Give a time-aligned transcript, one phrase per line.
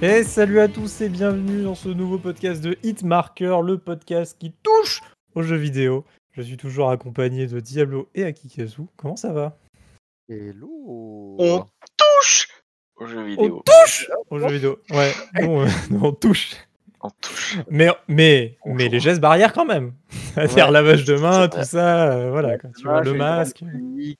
[0.00, 4.52] Et salut à tous et bienvenue dans ce nouveau podcast de Hitmarker, le podcast qui
[4.62, 5.00] touche
[5.34, 6.04] aux jeux vidéo.
[6.32, 8.82] Je suis toujours accompagné de Diablo et Akikazu.
[8.96, 9.58] Comment ça va?
[10.28, 12.48] Hello On touche
[12.96, 13.56] aux jeux vidéo.
[13.56, 14.78] On touche aux jeux vidéo.
[14.90, 16.52] Ouais, non, euh, non, on touche.
[17.00, 17.58] On touche.
[17.68, 19.94] Mais, mais, mais les gestes barrières quand même.
[20.34, 22.12] C'est-à-dire Ouais, lavage de main, tout ça.
[22.12, 23.62] euh, voilà, quand tu vois le masque.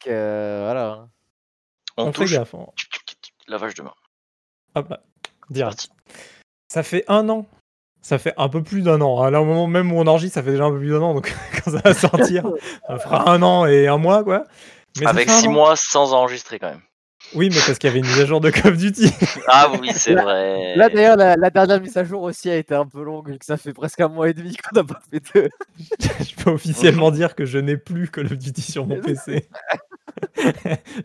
[0.08, 1.08] euh, voilà.
[1.96, 2.32] On, On fait touche.
[2.32, 2.54] gaffe.
[2.54, 2.66] hein.
[3.48, 3.94] Lavage de main.
[4.74, 5.02] Hop là,
[5.50, 5.88] direct.
[6.72, 7.46] Ça fait un an.
[8.00, 9.22] Ça fait un peu plus d'un an.
[9.22, 9.30] hein.
[9.30, 11.14] Là, au moment même où on enregistre, ça fait déjà un peu plus d'un an.
[11.14, 11.34] Donc,
[11.64, 12.44] quand ça va sortir,
[12.86, 14.44] ça fera un an et un mois, quoi.
[15.00, 15.52] Mais Avec fait un 6 an.
[15.52, 16.80] mois sans enregistrer quand même.
[17.34, 19.10] Oui, mais parce qu'il y avait une mise à jour de Call of Duty.
[19.48, 20.76] Ah oui, c'est vrai.
[20.76, 23.38] Là d'ailleurs, la, la dernière mise à jour aussi a été un peu longue, vu
[23.38, 25.50] que ça fait presque un mois et demi qu'on n'a pas fait de.
[26.00, 29.46] je peux officiellement dire que je n'ai plus Call of Duty sur mon PC.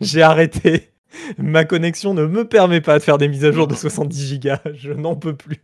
[0.00, 0.93] J'ai arrêté.
[1.38, 4.60] Ma connexion ne me permet pas de faire des mises à jour de 70 gigas.
[4.72, 5.58] Je n'en peux plus.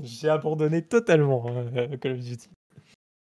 [0.00, 2.48] J'ai abandonné totalement euh, Call of Duty.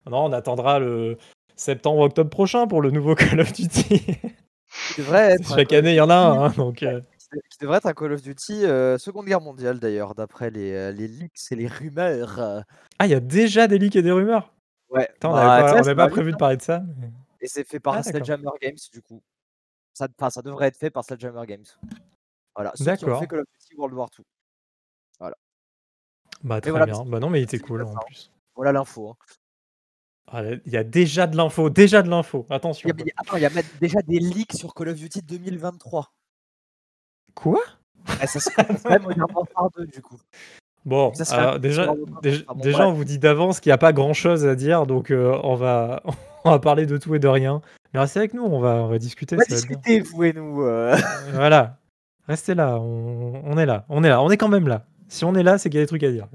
[0.09, 1.17] Non, on attendra le
[1.55, 3.99] septembre-octobre prochain pour le nouveau Call of Duty.
[4.95, 6.45] Qui devrait être, Chaque année, il y en a un.
[6.45, 7.01] hein, donc, euh,
[7.49, 11.07] qui devrait être un Call of Duty euh, Seconde Guerre mondiale d'ailleurs, d'après les, les
[11.07, 12.63] leaks et les rumeurs.
[12.99, 14.53] Ah, il y a déjà des leaks et des rumeurs?
[14.89, 15.09] Ouais.
[15.15, 16.81] Attends, on bah, n'avait tu pas, on avait prévu de parler de ça.
[16.99, 18.01] mais- Et c'est fait par Ah,
[18.61, 19.21] Games du coup.
[19.97, 21.65] Ça, enfin, ça devrait être fait par Sledgehammer Games.
[22.55, 22.71] Voilà.
[22.75, 24.25] Ceux qui ont fait Call of Duty World War II.
[26.43, 27.03] Bah, très voilà, bien.
[27.05, 28.31] Bah, non, mais il était cool en plus.
[28.55, 29.09] Voilà l'info.
[29.09, 29.15] hein.
[30.27, 32.45] Ah, Il y a déjà de l'info, déjà de l'info.
[32.51, 32.87] Attention.
[32.87, 34.97] Il y a, mais- attends, il y a même déjà des leaks sur Call of
[34.97, 36.11] Duty 2023.
[37.33, 37.59] Quoi?
[38.21, 40.19] Eh, ça serait même Modern Warfare 2 du coup.
[40.85, 42.87] Bon, Ça serait alors, un déjà, déjà, Ah bon, déjà, bref.
[42.87, 45.55] on vous dit d'avance qu'il n'y a pas grand chose à dire, donc euh, on,
[45.55, 46.03] va,
[46.45, 47.61] on va parler de tout et de rien.
[47.93, 49.35] Mais restez avec nous, on va, on va discuter.
[49.35, 50.61] On va ça discuter, vous et nous.
[50.63, 50.95] euh.
[51.31, 51.79] Voilà,
[52.27, 54.85] restez là, on, on est là, on est là, on est quand même là.
[55.07, 56.27] Si on est là, c'est qu'il y a des trucs à dire.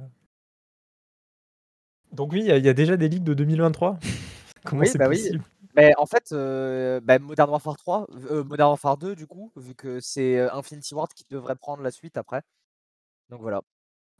[2.12, 3.98] Donc oui, il y, a- il y a déjà des leaks de 2023.
[4.64, 5.16] Comment Oui, c'est bah oui.
[5.16, 5.42] possible
[5.74, 9.74] Mais en fait, euh, bah, Modern Warfare 3, euh, Modern Warfare 2 du coup, vu
[9.74, 12.42] que c'est euh, Infinity Ward qui devrait prendre la suite après.
[13.30, 13.62] Donc voilà.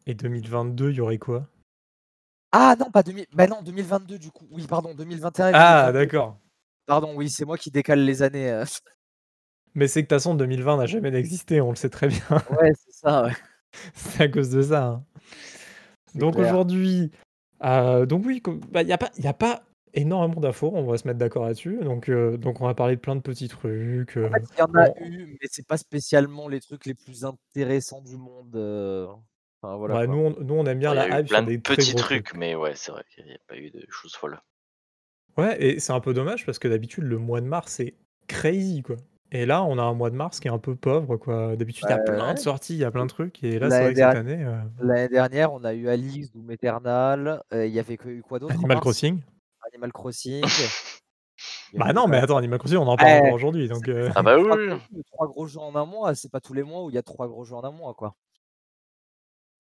[0.07, 1.47] Et 2022, il y aurait quoi?
[2.51, 3.27] Ah non, pas 2000.
[3.33, 4.47] Bah non, 2022 du coup.
[4.51, 5.49] Oui, pardon, 2021.
[5.49, 5.99] et Ah, 2022.
[6.07, 6.39] d'accord.
[6.87, 8.51] Pardon, oui, c'est moi qui décale les années.
[8.51, 8.65] euh.
[9.75, 12.21] Mais c'est que de toute façon, 2020 n'a jamais existé, on le sait très bien.
[12.61, 13.25] Ouais, c'est ça.
[13.25, 13.33] ouais.
[13.95, 14.85] c'est à cause de ça.
[14.87, 15.05] hein.
[16.15, 17.11] Donc aujourd'hui,
[17.65, 19.63] euh, donc oui, il n'y a, pas- y a pas
[19.95, 21.79] énormément d'infos, on va se mettre d'accord là-dessus.
[21.83, 24.17] Donc, euh, donc on va parler de plein de petits trucs.
[24.19, 26.85] euh, En fait, il y en a on- eu, mais c'est pas spécialement les trucs
[26.85, 28.55] les plus intéressants du monde.
[28.57, 29.07] euh.
[29.63, 30.01] Enfin voilà.
[30.01, 31.57] ouais, nous, on, nous, on aime bien Il y a la eu hype plein de
[31.57, 34.39] petits gros trucs, mais ouais, c'est vrai qu'il n'y a pas eu de choses folles.
[35.39, 37.95] Ouais, et c'est un peu dommage parce que d'habitude, le mois de mars, c'est
[38.29, 38.97] crazy, quoi.
[39.35, 41.57] Et là, on a un mois de mars qui est un peu pauvre, quoi.
[41.57, 42.35] D'habitude, il y a Ouais, plein ouais.
[42.35, 43.43] de sorties, il y a plein de trucs.
[43.43, 46.51] Et là, c'est vrai que cette année, euh, L'année dernière, on a eu Alix, Doom
[46.51, 47.43] Eternal.
[47.55, 48.81] euh, Il y avait que- eu quoi d'autre Animal mars?
[48.83, 49.21] Crossing.
[49.73, 50.43] Animal Crossing.
[51.75, 53.67] Bah non, mais attends, Animal Crossing, on en parle encore aujourd'hui.
[53.67, 54.45] Donc, euh, Ah bah oui,
[55.11, 56.15] trois, gros- jeux en un mois.
[56.15, 57.95] C'est pas tous les mois où il y a trois gros jeux en un mois,
[57.95, 58.15] quoi.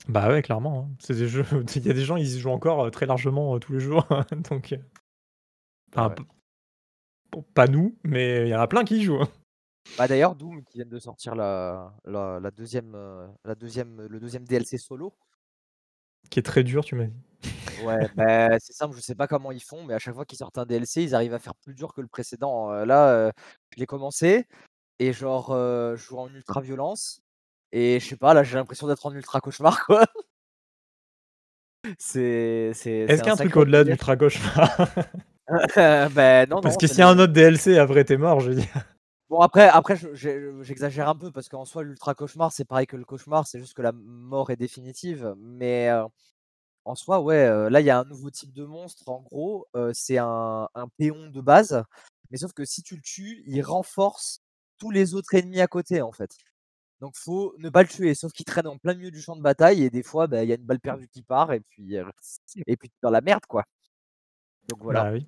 [0.09, 0.89] Bah ouais, clairement.
[0.91, 0.94] hein.
[0.99, 1.44] C'est des jeux.
[1.77, 4.06] Il y a des gens, ils y jouent encore très largement euh, tous les jours.
[4.50, 4.75] Donc.
[5.94, 6.14] Enfin,
[7.34, 7.42] Ouais.
[7.54, 9.22] pas nous, mais il y en a plein qui y jouent.
[9.22, 9.28] hein.
[9.98, 14.20] Bah d'ailleurs, Doom qui vient de sortir la, la, la deuxième, euh, la deuxième, le
[14.20, 15.12] deuxième DLC solo.
[16.30, 17.16] Qui est très dur, tu m'as dit.
[17.84, 20.38] Ouais, bah, c'est simple, je sais pas comment ils font, mais à chaque fois qu'ils
[20.38, 22.70] sortent un DLC, ils arrivent à faire plus dur que le précédent.
[22.70, 23.32] Euh, là, euh,
[23.74, 24.47] je l'ai commencé
[25.00, 27.20] et genre, euh, je joue en ultra violence
[27.72, 30.04] et je sais pas, là j'ai l'impression d'être en ultra cauchemar quoi.
[31.98, 34.76] C'est, c'est, Est-ce c'est qu'il y a un truc au-delà d'Ultra Cauchemar
[36.14, 38.50] Ben non, Parce non, que s'il y a un autre DLC après, t'es mort, je
[38.50, 38.84] veux dire.
[39.28, 43.04] Bon après, après j'exagère un peu parce qu'en soi l'ultra cauchemar c'est pareil que le
[43.06, 45.34] cauchemar, c'est juste que la mort est définitive.
[45.39, 46.04] Mais euh,
[46.84, 49.09] en soi, ouais, euh, là il y a un nouveau type de monstre.
[49.09, 51.83] En gros, euh, c'est un, un péon de base,
[52.30, 54.41] mais sauf que si tu le tues, il renforce
[54.78, 56.30] tous les autres ennemis à côté en fait.
[57.00, 59.42] Donc faut ne pas le tuer, sauf qu'il traîne en plein milieu du champ de
[59.42, 61.97] bataille et des fois bah, il y a une balle perdue qui part et puis
[62.66, 63.65] et puis dans la merde quoi.
[64.68, 65.04] Donc voilà.
[65.04, 65.26] Bah oui.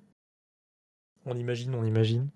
[1.25, 2.29] On imagine, on imagine.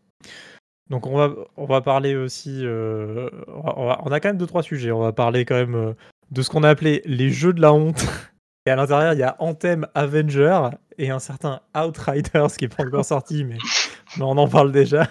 [0.89, 2.65] Donc on va, on va parler aussi.
[2.65, 4.91] euh, on, va- a quand même deux trois sujets.
[4.91, 5.93] On va parler quand même euh,
[6.31, 8.03] de ce qu'on a appelé les jeux de la honte.
[8.65, 10.59] Et à l'intérieur, il y a Anthem Avenger
[10.97, 13.57] et un certain Outriders qui est pas encore sorti, mais,
[14.17, 15.07] mais on en parle déjà.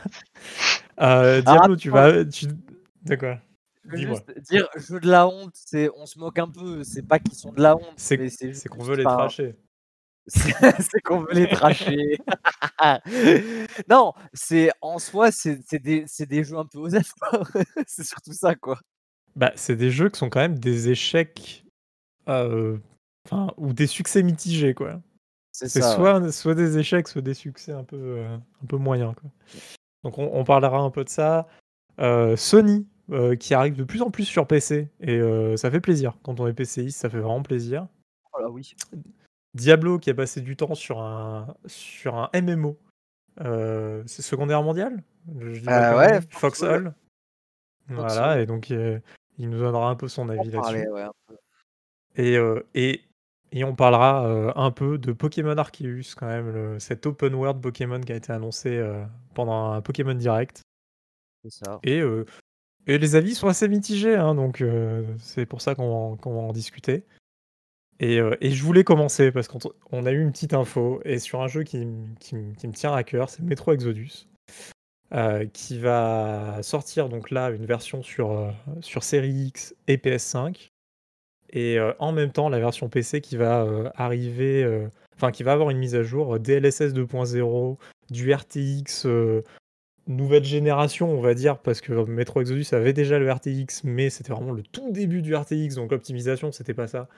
[1.00, 2.46] Euh, Diablo, tu vas, tu,
[3.05, 3.38] de quoi?
[3.84, 4.17] Je veux Dis-moi.
[4.17, 7.34] juste dire jeu de la honte, c'est on se moque un peu, c'est pas qu'ils
[7.37, 9.56] sont de la honte, C'est mais c'est c'est qu'on veut les tracher.
[10.81, 12.19] C'est qu'on veut les tracher.
[13.89, 17.13] non, c'est en soi, c'est des, des jeux un peu osef.
[17.19, 17.43] quoi.
[17.87, 18.79] c'est surtout ça, quoi.
[19.37, 21.65] Bah, c'est des jeux qui sont quand même des échecs
[22.29, 22.77] euh,
[23.57, 25.01] ou des succès mitigés, quoi.
[25.53, 25.91] C'est ça.
[26.01, 26.21] ouais.
[26.21, 29.15] soit, soit des échecs, soit des succès un peu, euh, un peu moyens.
[29.21, 29.31] Quoi.
[30.05, 31.49] Donc on, on parlera un peu de ça.
[32.01, 35.21] Euh, Sony, euh, qui arrive de plus en plus sur PC, et
[35.57, 36.17] ça fait plaisir.
[36.23, 37.89] Quand on est PCiste, ça fait vraiment plaisir.
[38.33, 38.75] Voilà, oui.
[39.58, 42.78] Diablo, qui a passé du temps sur un, sur un MMO.
[43.40, 45.02] Euh, c'est Secondaire Mondial?
[45.38, 46.94] Je dis Euh, ouais, Foxhole.
[47.88, 48.99] Voilà, et donc euh,
[49.38, 50.88] il nous donnera un peu son On avis là-dessus.
[50.90, 51.06] ouais.
[52.16, 52.37] Et,
[52.75, 53.02] et,
[53.52, 54.26] et on parlera
[54.56, 58.32] un peu de Pokémon Arceus, quand même, le- cet open world Pokémon qui a été
[58.32, 58.82] annoncé
[59.34, 60.62] pendant un Pokémon Direct.
[61.49, 61.78] Ça.
[61.84, 62.26] Et, euh,
[62.87, 66.16] et les avis sont assez mitigés, hein, donc euh, c'est pour ça qu'on va, en-
[66.16, 67.05] qu'on va en discuter.
[68.00, 69.59] Et, euh, et je voulais commencer parce qu'on
[69.91, 73.29] on a eu une petite info et sur un jeu qui, me tient à cœur,
[73.29, 74.29] c'est Metro Exodus,
[75.12, 78.50] euh, qui va sortir donc là une version sur, euh,
[78.81, 80.71] sur Série X et PS5
[81.50, 84.87] et en même temps la version PC qui va arriver,
[85.17, 87.79] enfin qui va avoir une mise à jour DLSS 2.0,
[88.11, 89.06] du RTX
[90.09, 94.35] nouvelle génération, on va dire, parce que Metro Exodus avait déjà le RTX, mais c'était
[94.35, 97.09] vraiment le tout début du RTX, donc l'optimisation c'était pas ça.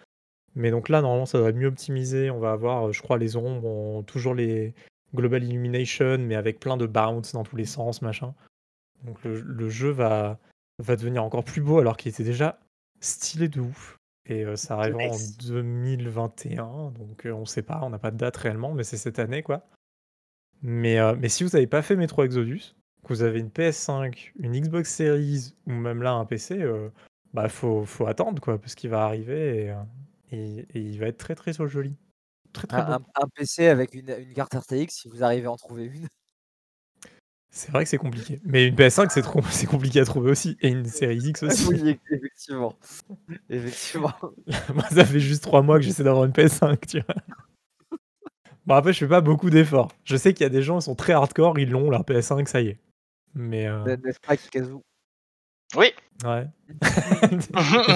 [0.55, 2.31] Mais donc là, normalement, ça devrait être mieux optimisé.
[2.31, 4.75] On va avoir, euh, je crois, les ombres, ont toujours les
[5.14, 8.35] Global Illumination, mais avec plein de bounce dans tous les sens, machin.
[9.05, 10.38] Donc le, le jeu va,
[10.79, 12.58] va devenir encore plus beau alors qu'il était déjà
[13.00, 13.97] stylé de ouf.
[14.26, 15.38] Et euh, ça arrivera en Nice.
[15.38, 19.19] 2021, donc euh, on sait pas, on n'a pas de date réellement, mais c'est cette
[19.19, 19.67] année, quoi.
[20.62, 24.32] Mais, euh, mais si vous n'avez pas fait Metro Exodus, que vous avez une PS5,
[24.38, 26.64] une Xbox Series, ou même là un PC,
[27.32, 29.75] bah faut, faut attendre, quoi, parce qu'il va arriver et,
[30.31, 31.97] et, et il va être très très joli.
[32.53, 32.81] Très très.
[32.81, 35.85] Un, un- un PC avec une, une carte RTX, si vous arrivez à en trouver
[35.87, 36.06] une.
[37.53, 38.41] C'est vrai que c'est compliqué.
[38.44, 40.56] Mais une PS5, c'est trop, c'est compliqué à trouver aussi.
[40.61, 41.67] Et une série X aussi.
[41.67, 42.77] oui, effectivement.
[43.49, 44.12] Effectivement.
[44.75, 47.17] Moi, ça fait juste trois mois que j'essaie d'avoir une PS5, tu vois.
[48.67, 49.91] Bon, après, je fais pas beaucoup d'efforts.
[50.05, 52.47] Je sais qu'il y a des gens qui sont très hardcore, ils l'ont, leur PS5,
[52.47, 52.79] ça y est.
[53.35, 54.76] Mais, euh, N'est-ce pas, Kikazu?
[55.76, 55.93] Oui.
[56.25, 56.46] ouais.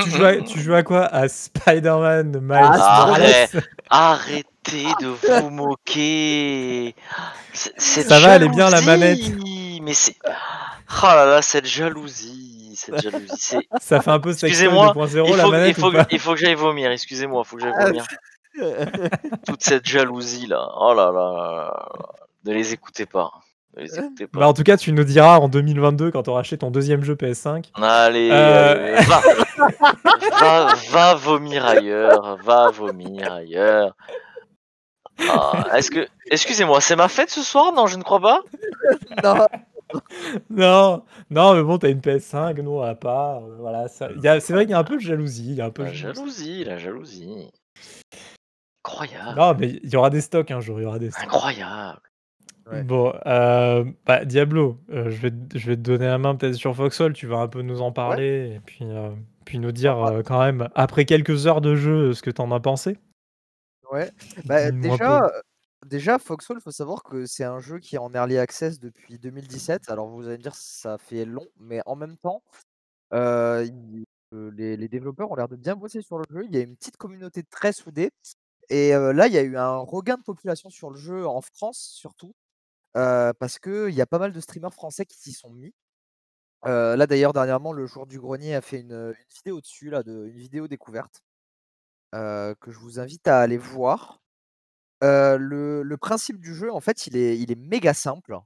[0.05, 1.05] Tu, joues à, tu joues à quoi?
[1.07, 3.49] À Spider-Man Miles Ah, Morales
[3.91, 5.07] Arrêtez de
[5.41, 6.95] vous moquer.
[7.53, 9.21] C'est- cette Ça va, elle est bien, la manette.
[9.83, 10.17] Mais c'est.
[10.27, 12.75] Oh là là, cette jalousie.
[12.77, 13.69] Cette jalousie.
[13.81, 16.41] Ça fait un peu Excusez-moi, 2.0 Il la faut, manette il, faut, il faut que
[16.41, 18.05] j'aille vomir, excusez-moi, il faut que j'aille vomir.
[19.47, 20.69] Toute cette jalousie là.
[20.79, 21.87] Oh là là.
[22.45, 23.31] Ne les écoutez pas.
[23.77, 26.41] Ne les écoutez Bah, en tout cas, tu nous diras en 2022 quand tu auras
[26.41, 27.71] acheté ton deuxième jeu PS5.
[27.75, 28.97] Allez, Euh.
[29.09, 29.21] va.
[30.41, 33.97] va, va vomir ailleurs, va vomir ailleurs.
[35.29, 37.73] Ah, est-ce que, excusez-moi, c'est ma fête ce soir?
[37.73, 38.41] Non, je ne crois pas.
[39.23, 39.47] non,
[40.51, 43.37] Non, non, mais bon, t'as une PS5, nous on l'a pas.
[43.43, 44.09] euh, voilà, ça-
[44.41, 45.51] c'est vrai qu'il y a un peu de jalousie.
[45.51, 47.51] Il y a un peu La de jalousie, la jalousie.
[48.85, 51.25] Incroyable, Non, mais il y aura des stocks un jour, il y aura des stocks.
[51.25, 52.01] incroyable.
[52.71, 52.83] Ouais.
[52.83, 56.55] Bon, euh, bah, Diablo, euh, je, vais, te- je vais te donner la main peut-être
[56.55, 59.11] sur Foxhole, tu vas un peu nous en parler et puis, euh,
[59.45, 62.99] puis nous dire quand même, après quelques heures de jeu, ce que t'en as pensé.
[63.93, 64.11] ouais.
[64.47, 65.31] Bah, déjà,
[65.87, 69.19] déjà, Foxhole, il faut savoir que c'est un jeu qui est en early access depuis
[69.19, 69.91] 2017.
[69.91, 72.43] Alors vous allez me dire, ça fait long, mais en même temps,
[73.13, 76.45] les, les développeurs ont l'air de bien bosser sur le jeu.
[76.47, 78.11] Il y a une petite communauté très soudée.
[78.71, 81.43] Et euh, là, il y a eu un regain de population sur le jeu en
[81.43, 82.33] France, surtout,
[82.95, 85.75] parce qu'il y a pas mal de streamers français qui s'y sont mis.
[86.65, 90.69] Là, d'ailleurs, dernièrement, le jour du grenier a fait une, vidéo dessus, là, une vidéo
[90.69, 91.23] découverte,
[92.13, 94.21] que je vous invite à aller voir.
[95.03, 98.39] Le, principe du jeu, en fait, il est, méga simple.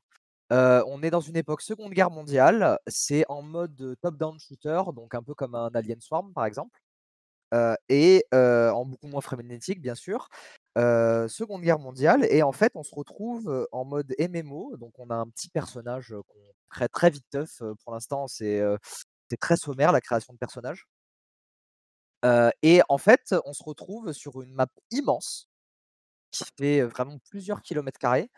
[0.51, 2.79] On est dans une époque Seconde Guerre mondiale.
[2.87, 6.81] C'est en mode top-down shooter, donc un peu comme un Alien Swarm, par exemple.
[7.89, 10.29] Et en beaucoup moins frénétique, bien sûr.
[10.79, 12.27] Euh, Seconde Guerre mondiale.
[12.31, 14.77] Et en fait, on se retrouve en mode MMO.
[14.77, 16.39] Donc, on a un petit personnage qu'on
[16.71, 17.63] crée très vite teuf.
[17.85, 18.77] Pour l'instant, c'est euh,
[19.41, 20.87] très sommaire la création de personnages.
[22.63, 25.49] Et en fait, on se retrouve sur une map immense
[26.31, 28.31] qui fait vraiment plusieurs kilomètres carrés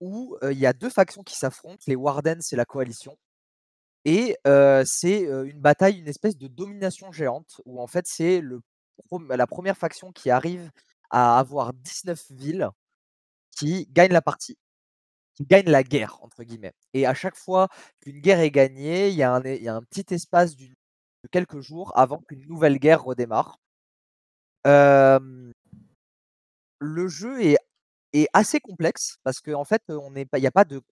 [0.00, 3.18] où il y a deux factions qui s'affrontent, les Wardens et la coalition.
[4.04, 4.36] Et
[4.84, 8.42] c'est une bataille, une espèce de domination géante où en fait c'est
[9.28, 10.70] la première faction qui arrive
[11.10, 12.70] à avoir 19 villes
[13.56, 14.58] qui gagne la partie,
[15.34, 16.74] qui gagne la guerre, entre guillemets.
[16.94, 17.68] Et à chaque fois
[18.00, 20.68] qu'une guerre est gagnée, il y, a un y a un petit espace de
[21.32, 23.58] quelques jours avant qu'une nouvelle guerre redémarre.
[26.80, 27.56] Le jeu est,
[28.12, 30.82] est assez complexe parce qu'en en fait, on n'est pas, il a pas de,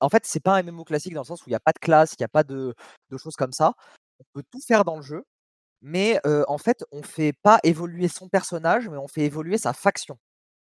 [0.00, 1.72] en fait, c'est pas un MMO classique dans le sens où il n'y a pas
[1.72, 2.74] de classe, il n'y a pas de,
[3.10, 3.74] de choses comme ça.
[4.20, 5.24] On peut tout faire dans le jeu,
[5.84, 10.18] mais en fait, on fait pas évoluer son personnage, mais on fait évoluer sa faction.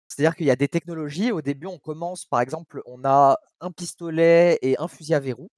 [0.09, 3.71] C'est-à-dire qu'il y a des technologies, au début, on commence, par exemple, on a un
[3.71, 5.51] pistolet et un fusil à verrou.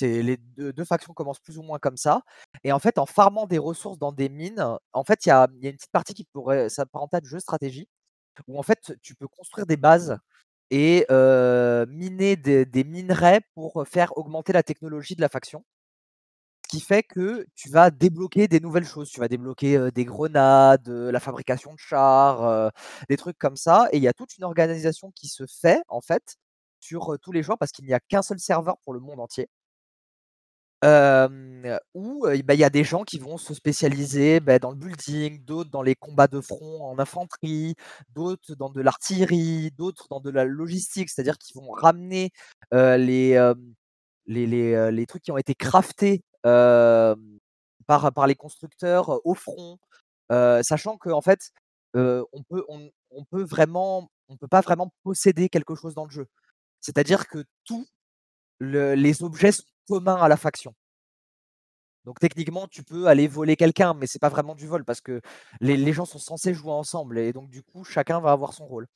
[0.00, 2.22] Les deux, factions commencent plus ou moins comme ça.
[2.64, 5.48] Et en fait, en farmant des ressources dans des mines, en fait, il y a,
[5.62, 7.88] une petite partie qui pourrait s'apparenter à du jeu stratégie,
[8.48, 10.18] où en fait, tu peux construire des bases
[10.70, 11.06] et
[11.88, 15.64] miner des, minerais pour faire augmenter la technologie de la faction.
[16.70, 19.10] Qui fait que tu vas débloquer des nouvelles choses.
[19.10, 22.70] Tu vas débloquer des grenades, la fabrication de chars,
[23.08, 23.88] des trucs comme ça.
[23.92, 26.36] Et il y a toute une organisation qui se fait, en fait,
[26.78, 29.48] sur tous les joueurs, parce qu'il n'y a qu'un seul serveur pour le monde entier
[31.94, 35.44] où bah, il y a des gens qui vont se spécialiser bah, dans le building,
[35.44, 37.74] d'autres dans les combats de front en infanterie,
[38.14, 42.30] d'autres dans de l'artillerie, d'autres dans de la logistique, c'est-à-dire qu'ils vont ramener
[42.72, 43.52] les,
[44.26, 44.46] les,
[44.92, 49.78] les, trucs qui ont été craftés par, par les constructeurs au front,
[50.30, 51.50] sachant qu'en en fait,
[51.94, 56.26] on peut, on, peut vraiment, on peut pas vraiment posséder quelque chose dans le jeu.
[56.80, 57.86] C'est-à-dire que tous
[58.60, 60.74] les objets sont commun à la faction.
[62.04, 65.20] Donc techniquement, tu peux aller voler quelqu'un, mais c'est pas vraiment du vol parce que
[65.60, 68.86] les, gens sont censés jouer ensemble et donc du coup, chacun va avoir son rôle.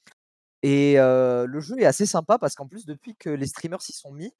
[0.62, 4.12] Et le jeu est assez sympa parce qu'en plus, depuis que les streamers s'y sont
[4.12, 4.32] mis,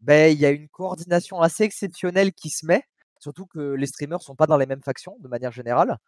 [0.00, 2.84] ben, il y a une coordination assez exceptionnelle qui se met,
[3.18, 5.98] surtout que les streamers sont pas dans les mêmes factions de manière générale.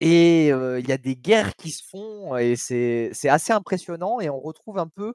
[0.00, 4.40] Et il y a des guerres qui se font et c'est assez impressionnant et on
[4.40, 5.14] retrouve un peu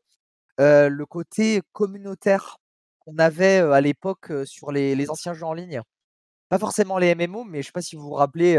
[0.59, 2.57] le côté communautaire
[2.99, 5.81] qu'on avait à l'époque sur les, anciens jeux en ligne.
[6.49, 8.57] Pas forcément les MMO, mais je sais pas si vous vous rappelez,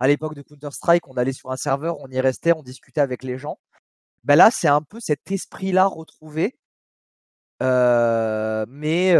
[0.00, 3.22] à l'époque de Counter-Strike, on allait sur un serveur, on y restait, on discutait avec
[3.22, 3.58] les gens.
[4.24, 6.58] Ben là, c'est un peu cet esprit-là retrouvé,
[7.60, 9.14] mais,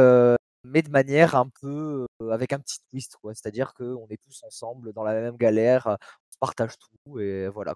[0.64, 3.35] mais de manière un peu avec un petit twist, quoi.
[3.35, 7.75] C'est-à-dire qu'on est tous ensemble dans la même galère, on se partage tout et voilà.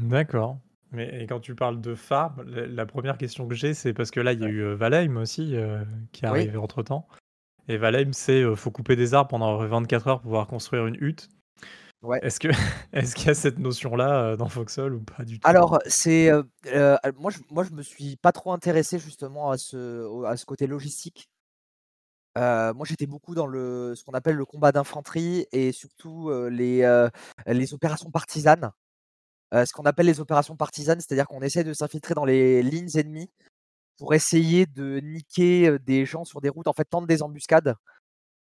[0.00, 0.58] D'accord.
[0.92, 4.32] Mais quand tu parles de farm, la, première question que j'ai, c'est parce que là,
[4.32, 5.54] il y a eu Valheim aussi
[6.12, 7.06] qui est arrivé entre temps.
[7.68, 11.28] Et Valheim, c'est faut couper des arbres pendant 24 heures pour pouvoir construire une hutte.
[12.02, 12.18] Ouais.
[12.22, 12.48] Est-ce que
[12.92, 15.46] est-ce qu'il y a cette notion-là dans Foxhole ou pas du tout?
[15.48, 16.30] Alors, c'est
[17.16, 20.66] moi, je, moi, je me suis pas trop intéressé justement à ce, à ce côté
[20.66, 21.28] logistique.
[22.36, 27.08] moi, j'étais beaucoup dans le, ce qu'on appelle le combat d'infanterie et surtout les,
[27.46, 28.70] les opérations partisanes.
[29.52, 33.30] ce qu'on appelle les opérations partisanes, c'est-à-dire qu'on essaie de s'infiltrer dans les lignes ennemies
[33.98, 37.74] pour essayer de niquer des gens sur des routes, en fait, tendre des embuscades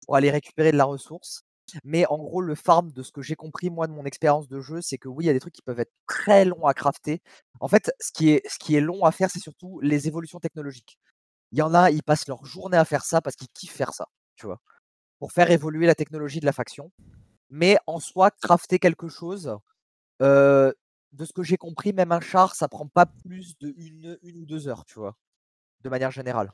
[0.05, 1.48] pour aller récupérer de la ressource.
[1.85, 4.61] Mais en gros, le farm, de ce que j'ai compris, moi, de mon expérience de
[4.61, 6.75] jeu, c'est que oui, il y a des trucs qui peuvent être très longs à
[6.75, 7.21] crafter.
[7.61, 10.41] En fait, ce qui est, ce qui est long à faire, c'est surtout les évolutions
[10.41, 10.99] technologiques.
[11.53, 13.93] Il y en a, ils passent leur journée à faire ça parce qu'ils kiffent faire
[13.93, 14.07] ça,
[14.37, 14.61] tu vois,
[15.19, 16.93] pour faire évoluer la technologie de la faction.
[17.51, 19.57] Mais en soi, crafter quelque chose,
[20.21, 20.75] de
[21.25, 24.47] ce que j'ai compris, même un char, ça prend pas plus de une, une ou
[24.47, 25.17] deux heures, tu vois?
[25.81, 26.53] De manière générale.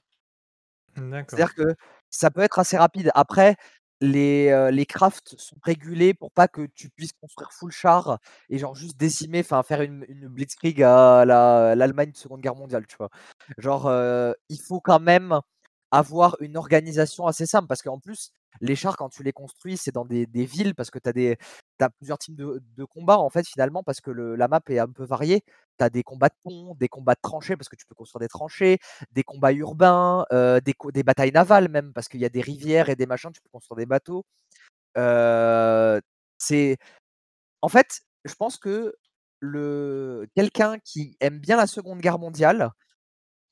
[0.97, 1.75] C'est-à-dire que
[2.09, 3.11] ça peut être assez rapide.
[3.14, 3.56] Après,
[4.04, 8.18] les, les crafts sont régulés pour pas que tu puisses construire full char
[8.49, 12.96] et genre juste décimer, enfin faire une, blitzkrieg à l'Allemagne de Seconde Guerre mondiale, tu
[12.96, 13.11] vois?
[13.58, 13.90] Genre,
[14.49, 15.40] il faut quand même
[15.94, 19.92] avoir une organisation assez simple parce qu'en plus, les chars, quand tu les construis, c'est
[19.92, 21.37] dans des, villes parce que tu as, des,
[21.99, 25.44] plusieurs types de, combats en fait finalement parce que la map est un peu variée.
[25.78, 28.21] Tu as des combats de pont, des combats de tranchées parce que tu peux construire
[28.21, 28.78] des tranchées,
[29.12, 30.25] des combats urbains,
[30.64, 33.49] des, batailles navales même parce qu'il y a des rivières et des machins, tu peux
[33.50, 34.25] construire des bateaux.
[36.38, 36.76] C'est
[37.62, 38.95] en fait, je pense que
[39.40, 42.71] le quelqu'un qui aime bien la Seconde Guerre mondiale,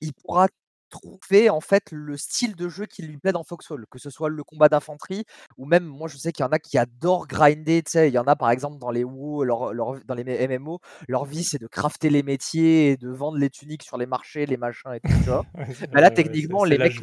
[0.01, 0.49] il pourra
[0.93, 4.29] trouver en fait le style de jeu qui lui plaît dans Foxhole, que ce soit
[4.29, 5.25] le combat d'infanterie
[5.57, 8.15] ou même moi je sais qu'il y en a qui adorent grinder, tu sais, il
[8.15, 9.45] y en a par exemple dans les WoW,
[9.75, 13.83] dans les MMO, leur vie c'est de crafter les métiers et de vendre les tuniques
[13.83, 15.43] sur les marchés, les machins et tout ça.
[15.95, 17.01] Mais là techniquement les mecs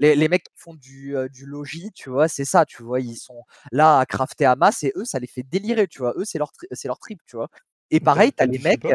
[0.00, 3.44] les, mecs qui font du, du logis, tu vois, c'est ça, tu vois, ils sont
[3.70, 6.38] là à crafter à masse et eux ça les fait délirer, tu vois, eux c'est
[6.38, 7.48] leur c'est leur trip, tu vois.
[7.90, 8.86] Et pareil, t'as les mecs,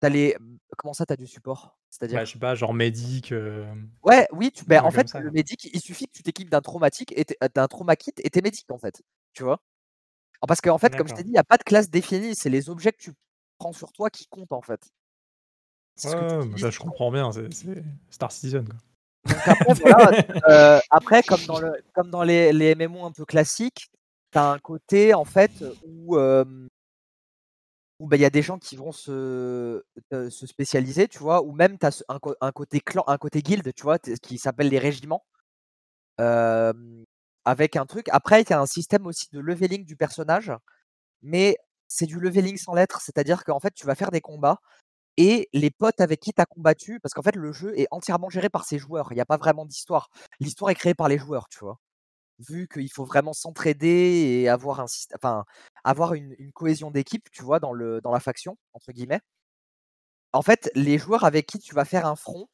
[0.00, 0.36] t'as les
[0.76, 1.78] comment ça t'as du support?
[1.98, 3.32] C'est-à-dire bah, je sais pas, genre médic.
[4.02, 7.12] Ouais, oui, tu, bah, en fait, le médic, il suffit que tu t'équipes d'un traumatique
[7.16, 7.24] et
[7.54, 9.02] d'un trauma kit et t'es médic en fait.
[9.32, 9.60] Tu vois?
[10.46, 12.50] Parce qu'en fait, comme je t'ai dit, il n'y a pas de classe définie, c'est
[12.50, 13.12] les objets que tu
[13.58, 14.80] prends sur toi qui comptent en fait.
[16.04, 17.48] Ouais, je comprends bien, c'est
[18.10, 18.68] Star Citizen.
[18.68, 18.76] Quoi.
[20.90, 23.90] après, comme dans, le, comme dans les, les MMO un peu classiques,
[24.30, 26.16] t'as un côté en fait où
[27.98, 31.52] où bah, il y a des gens qui vont se, se spécialiser, tu vois, ou
[31.52, 34.78] même tu as un, un, côté clan, un côté guilde, tu vois, qui s'appelle les
[34.78, 35.24] régiments.
[37.44, 38.08] avec un truc.
[38.10, 40.52] Après, il y a un système aussi de leveling du personnage,
[41.22, 41.56] mais
[41.88, 44.60] c'est du leveling sans lettres, c'est-à-dire qu'en fait, tu vas faire des combats
[45.18, 48.30] et les potes avec qui tu as combattu, parce qu'en fait, le jeu est entièrement
[48.30, 49.08] géré par ses joueurs.
[49.12, 50.10] Il n'y a pas vraiment d'histoire.
[50.40, 51.78] L'histoire est créée par les joueurs, tu vois.
[52.38, 53.88] Vu qu'il faut vraiment s'entraider
[54.42, 55.44] et avoir un enfin,
[55.84, 59.20] avoir une, cohésion d'équipe, tu vois, dans, le, dans la faction, entre guillemets.
[60.32, 62.48] En fait, les joueurs avec qui tu vas faire un front,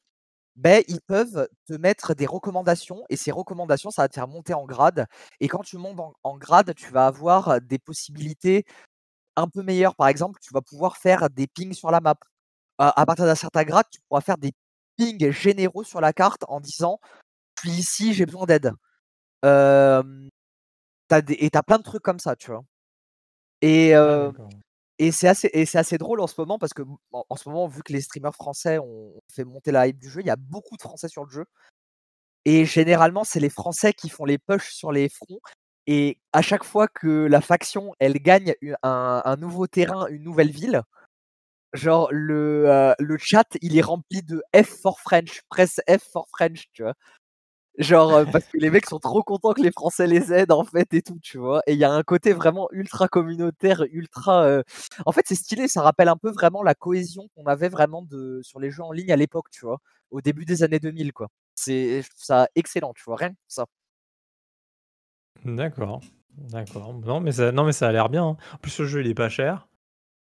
[0.55, 4.53] ben, ils peuvent te mettre des recommandations et ces recommandations, ça va te faire monter
[4.53, 5.07] en grade.
[5.39, 8.65] Et quand tu montes en, grade, tu vas avoir des possibilités
[9.35, 9.95] un peu meilleures.
[9.95, 12.15] Par exemple, tu vas pouvoir faire des pings sur la map.
[12.79, 14.53] À, partir d'un certain grade, tu pourras faire des
[14.97, 16.99] pings généraux sur la carte en disant
[17.63, 18.73] Je suis ici, j'ai besoin d'aide.
[19.45, 20.03] Euh,
[21.29, 22.63] et tu as plein de trucs comme ça, tu vois?
[23.61, 24.31] Et, ah,
[24.99, 28.01] et c'est assez, drôle en ce moment parce que en, ce moment, vu que les
[28.01, 31.07] streamers français ont fait monter la hype du jeu, il y a beaucoup de Français
[31.07, 31.45] sur le jeu.
[32.45, 35.39] Et généralement, c'est les Français qui font les pushs sur les fronts.
[35.87, 40.81] Et à chaque fois que la faction, elle gagne un, nouveau terrain, une nouvelle ville,
[41.73, 46.27] genre le, euh, le chat, il est rempli de F for French, presse F for
[46.29, 46.93] French, tu vois?
[47.79, 50.63] Genre, euh, parce que les mecs sont trop contents que les Français les aident, en
[50.63, 51.63] fait, et tout, tu vois.
[51.65, 54.43] Et il y a un côté vraiment ultra communautaire, ultra.
[54.43, 54.61] Euh,
[55.07, 58.41] en fait, c'est stylé, ça rappelle un peu vraiment la cohésion qu'on avait vraiment de...
[58.43, 59.79] sur les jeux en ligne à l'époque, tu vois,
[60.11, 61.29] au début des années 2000, quoi.
[61.55, 63.65] C'est, je trouve ça excellent, tu vois, rien que ça.
[65.43, 66.01] D'accord,
[66.37, 66.93] d'accord.
[66.93, 68.23] Non, mais ça, non, mais ça a l'air bien.
[68.23, 68.37] Hein.
[68.53, 69.67] En plus, le jeu, il est pas cher.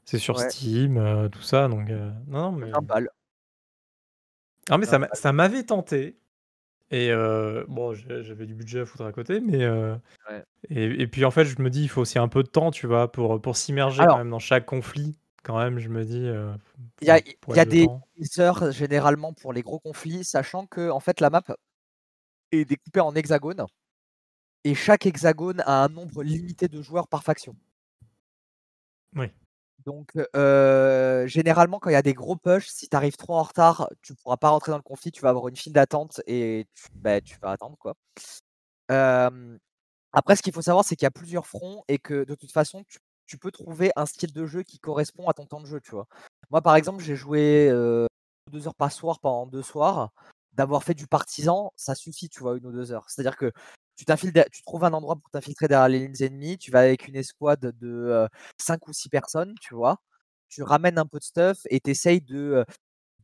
[0.05, 1.89] C'est sur Steam, euh, tout ça, donc.
[2.27, 2.71] non, mais.
[2.73, 3.09] Un balle.
[4.69, 6.20] Non, mais ça, ça m'avait tenté.
[6.91, 7.11] Et
[7.67, 9.67] bon, j'avais du budget à foutre à côté, mais
[10.69, 12.87] et, puis en fait, je me dis, il faut aussi un peu de temps, tu
[12.87, 15.17] vois, pour, pour s'immerger quand même dans chaque conflit.
[15.43, 16.29] Quand même, je me dis.
[17.01, 17.87] Il y a, y a des
[18.39, 21.43] heures généralement pour les gros conflits, sachant que en fait la map
[22.51, 23.65] est découpée en hexagones
[24.63, 27.55] et chaque hexagone a un nombre limité de joueurs par faction.
[29.15, 29.27] Oui.
[29.85, 30.13] Donc,
[31.27, 34.15] généralement, quand il y a des gros push, si tu arrives trop en retard, tu
[34.15, 37.21] pourras pas rentrer dans le conflit, tu vas avoir une file d'attente et tu, bah,
[37.21, 37.95] tu vas attendre quoi.
[40.13, 42.51] après, ce qu'il faut savoir, c'est qu'il y a plusieurs fronts et que de toute
[42.51, 45.79] façon, tu, peux trouver un style de jeu qui correspond à ton temps de jeu,
[45.79, 46.07] tu vois.
[46.49, 47.69] Moi, par exemple, j'ai joué
[48.51, 50.11] deux heures par soir pendant deux soirs.
[50.53, 53.09] D'avoir fait du partisan, ça suffit, tu vois, une ou deux heures.
[53.09, 53.53] C'est-à-dire que
[54.05, 57.15] tu tu trouves un endroit pour t'infiltrer derrière les lignes ennemies, tu vas avec une
[57.15, 59.97] escouade de 5 ou 6 personnes, tu vois.
[60.49, 62.65] Tu ramènes un peu de stuff et tu essayes de,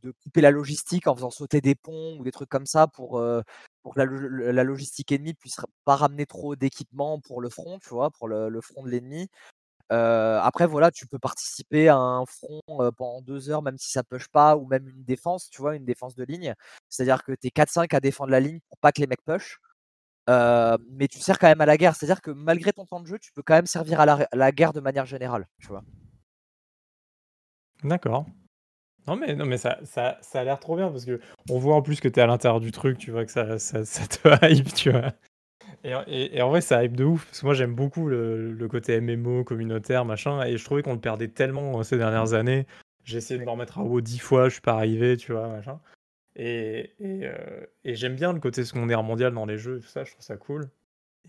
[0.02, 3.22] de couper la logistique en faisant sauter des ponts ou des trucs comme ça pour,
[3.82, 8.10] pour que la, logistique ennemie puisse pas ramener trop d'équipement pour le front, tu vois,
[8.10, 9.28] pour le, front de l'ennemi.
[9.90, 12.60] après, voilà, tu peux participer à un front
[12.96, 15.84] pendant deux heures, même si ça push pas, ou même une défense, tu vois, une
[15.84, 16.54] défense de ligne.
[16.88, 19.58] C'est-à-dire que tu es 4-5 à défendre la ligne pour pas que les mecs push
[20.28, 21.94] mais tu sers quand même à la guerre.
[21.96, 24.72] C'est-à-dire que malgré ton temps de jeu, tu peux quand même servir à la, guerre
[24.72, 25.82] de manière générale, tu vois.
[27.84, 28.26] D'accord.
[29.06, 31.74] Non mais, non mais ça, ça, ça a l'air trop bien parce que on voit
[31.74, 34.28] en plus que tu es à l'intérieur du truc, tu vois que ça, ça, te
[34.44, 35.12] hype, tu vois.
[35.84, 38.68] Et, et, en vrai, ça hype de ouf parce que moi j'aime beaucoup le, le,
[38.68, 42.66] côté MMO, communautaire, machin, et je trouvais qu'on le perdait tellement ces dernières années.
[43.04, 45.48] J'ai essayé de me remettre à WoW dix fois, je suis pas arrivé, tu vois,
[45.48, 45.80] machin.
[46.38, 50.12] Et, euh, et, j'aime bien le côté secondaire mondial dans les jeux, tout ça, je
[50.12, 50.70] trouve ça cool.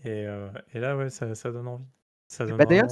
[0.04, 1.84] Et, euh, et là, ouais, ça, ça, donne envie.
[2.38, 2.86] Bah D'ailleurs,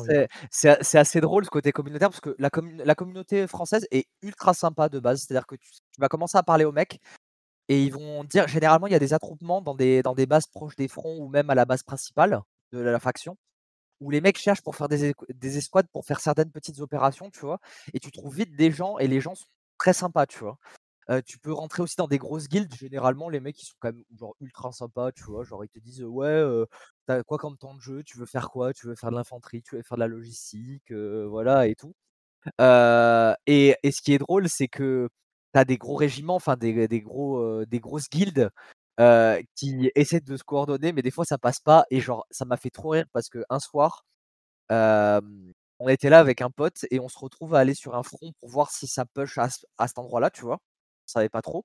[0.51, 2.51] c'est assez drôle ce côté communautaire parce que la,
[2.85, 5.23] la, communauté française est ultra sympa de base.
[5.23, 6.99] C'est-à-dire que tu, vas commencer à parler aux mecs
[7.69, 10.49] et ils vont dire généralement il y a des attroupements dans des, dans des bases
[10.49, 12.41] proches des fronts ou même à la base principale
[12.73, 13.37] de la, faction
[14.01, 17.41] où les mecs cherchent pour faire des, des escouades pour faire certaines petites opérations, tu
[17.41, 17.61] vois.
[17.95, 19.47] Et tu trouves vite des gens et les gens sont
[19.79, 20.59] très sympas, tu vois
[21.27, 22.75] tu peux rentrer aussi dans des grosses guildes.
[22.75, 25.45] Généralement, les mecs, ils sont quand même genre ultra sympas, tu vois.
[25.45, 26.45] Genre, ils te disent, ouais,
[27.07, 28.03] t'as quoi comme temps de jeu?
[28.05, 28.73] Tu veux faire quoi?
[28.75, 29.63] Tu veux faire de l'infanterie?
[29.63, 30.93] Tu veux faire de la logistique?
[30.93, 31.95] Voilà, et tout.
[33.47, 35.09] Et, ce qui est drôle, c'est que
[35.53, 38.51] t'as des gros régiments, enfin, des, des, gros, des grosses guildes
[39.57, 41.85] qui essaient de se coordonner, mais des fois, ça passe pas.
[41.91, 44.05] Et genre, ça m'a fait trop rire parce qu'un soir,
[44.71, 48.33] on était là avec un pote et on se retrouve à aller sur un front
[48.41, 50.59] pour voir si ça push à, à cet endroit-là, tu vois
[51.13, 51.65] savait pas trop.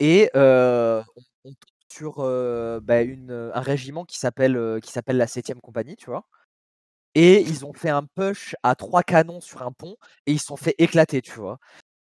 [0.00, 1.02] Et on,
[1.44, 1.54] tombe
[1.92, 2.18] sur
[2.82, 6.26] bah, un régiment qui s'appelle qui s'appelle la 7 compagnie, tu vois.
[7.14, 10.46] Et ils ont fait un push à trois canons sur un pont et ils se
[10.46, 11.58] sont fait éclater, tu vois.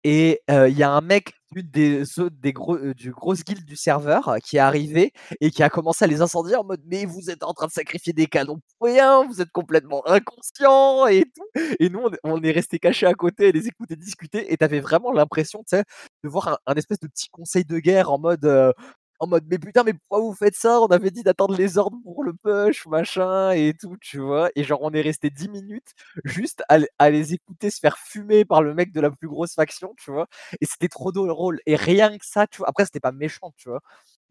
[0.04, 2.04] Et il y a un mec des,
[2.42, 6.08] des gros, du grosse guilde du serveur qui est arrivé et qui a commencé à
[6.08, 9.26] les incendier en mode mais vous êtes en train de sacrifier des canons pour rien,
[9.26, 11.62] vous êtes complètement inconscient et tout.
[11.80, 15.64] Et nous on, est resté cachés à côté, les écouter discuter et t'avais vraiment l'impression
[15.72, 18.74] de voir un, espèce de petit conseil de guerre en mode
[19.20, 20.82] en mode: «Mais putain, mais pourquoi vous faites ça?
[20.82, 24.50] On avait dit d'attendre les ordres pour le push, machin et tout», tu vois?
[24.56, 25.94] Et genre on est resté 10 minutes
[26.26, 29.94] juste à les écouter se faire fumer par le mec de la plus grosse faction,
[29.98, 30.28] tu vois?
[30.62, 32.70] Et c'était trop drôle et rien que ça, tu vois?
[32.70, 33.82] Après c'était pas méchant, tu vois?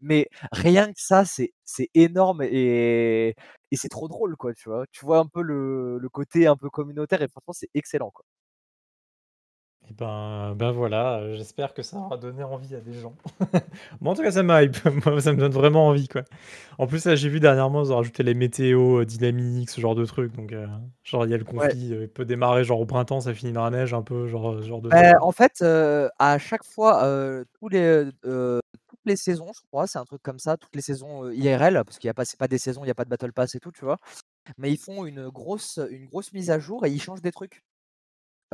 [0.01, 3.35] Mais rien que ça, c'est c'est énorme et
[3.71, 4.85] et c'est trop drôle, quoi, tu vois?
[4.93, 8.25] Tu vois un peu le le côté un peu communautaire et franchement c'est excellent, quoi.
[9.91, 13.15] Et ben ben voilà, heu, j'espère que ça aura donné envie à des gens.
[14.01, 14.77] Moi, en tout cas, ça me hype.
[15.07, 16.23] Moi, ça me donne vraiment envie, quoi.
[16.79, 20.07] En plus, là, j'ai vu dernièrement, ils ont rajouté les météos, dynamiques, ce genre de
[20.07, 20.67] trucs, donc heu,
[21.03, 23.53] genre, il y a le conflit, heu, il peut démarrer, genre, au printemps, ça finit
[23.53, 24.89] dans la neige un peu, genre, genre de.
[24.89, 25.63] Bah, en fait,
[26.19, 27.07] à chaque fois,
[27.61, 31.31] tous les, toutes les saisons, je crois, c'est un truc comme ça, toutes les saisons,
[31.31, 33.11] IRL, parce qu'il y a pas c'est pas des saisons, il y a pas de
[33.11, 33.99] battle pass et tout, tu vois?
[34.59, 37.63] Mais ils font une grosse, une grosse mise à jour et ils changent des trucs.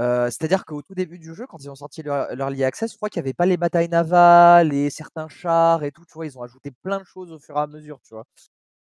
[0.00, 2.96] Heu, c'est-à-dire qu'au tout début du jeu, quand ils ont sorti leur l'Early Access, je
[2.96, 6.26] crois qu'il y avait pas les batailles navales et certains chars et tout, tu vois?
[6.26, 8.24] Ils ont ajouté plein de choses au fur et à mesure, tu vois?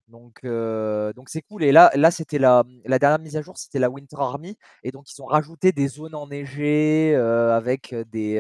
[0.08, 3.58] Donc heu, donc c'est cool et là là, c'était la, la dernière mise à jour,
[3.58, 8.38] c'était la Winter Army et donc ils ont rajouté des zones enneigées, heu, avec, des,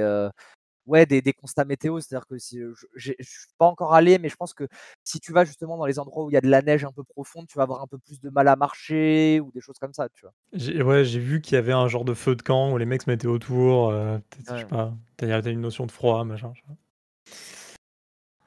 [0.88, 2.00] ouais, des des constats météo.
[2.00, 4.66] C'est-à-dire que si, je je suis pas encore allé, mais je pense que
[5.04, 6.92] si tu vas justement dans les endroits où il y a de la neige un
[6.92, 9.78] peu profonde, tu vas avoir un peu plus de mal à marcher ou des choses
[9.78, 10.32] comme ça, tu vois?
[10.52, 12.86] J'ai ouais, j'ai vu qu'il y avait un genre de feu de camp où les
[12.86, 16.52] mecs se mettaient autour, peut-être, je sais pas, tu as une notion de froid, machin,
[16.54, 16.74] je sais pas.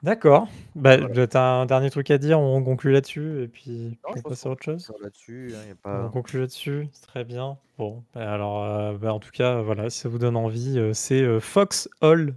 [0.02, 0.48] D'accord.
[0.74, 1.14] Bah, Voilà.
[1.26, 2.40] tu as un dernier truc à dire?
[2.40, 4.64] On conclut là-dessus et puis Non, puis je on pense passe à qu'on autre peut
[4.64, 4.92] chose?
[4.92, 6.88] conclure là-dessus, hein, il y a On pas conclut là-dessus?
[6.92, 7.58] C'est très bien.
[7.78, 10.94] Bon, bah, alors, heu, bah, en tout cas, voilà, si ça vous donne envie, heu,
[10.94, 12.34] c'est, heu, Foxhole.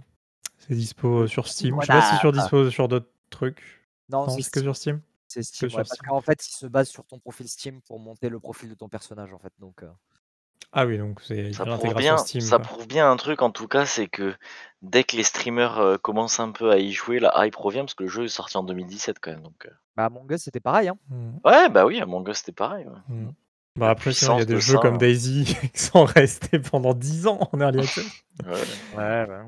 [0.58, 1.80] C'est dispo, sur Steam.
[1.80, 3.82] Je sais pas si c'est sur dispo sur d'autres trucs.
[4.08, 4.62] Non, Non, c'est c'est que Steam.
[4.62, 5.00] sur Steam?
[5.28, 6.02] C'est Steam, ouais, sur parce Steam.
[6.02, 8.88] qu'en fait, il se base sur ton profil Steam pour monter le profil de ton
[8.88, 9.82] personnage, en fait, donc
[10.78, 12.66] Ah oui, donc c'est Ça prouve bien Steam, ça quoi.
[12.66, 14.34] prouve bien un truc, en tout cas, c'est que
[14.82, 17.94] dès que les streamers, heu, commencent un peu à y jouer, la hype revient parce
[17.94, 20.60] que le jeu est sorti en 2017 quand même, donc heu Bah, Among Us, c'était
[20.60, 20.98] pareil, hein.
[21.08, 21.30] Mmh.
[21.46, 22.92] Ouais, bah, oui, Among Us, c'était pareil, ouais.
[23.08, 23.22] Mmh.
[23.22, 23.32] Mmh.
[23.76, 24.98] Bah, La après, sinon, il y a des de jeux ça, comme hein.
[24.98, 28.22] DayZ qui sont restés pendant 10 ans en Early Access.
[28.44, 28.52] Ouais,
[28.98, 29.26] ouais.
[29.26, 29.46] Bah.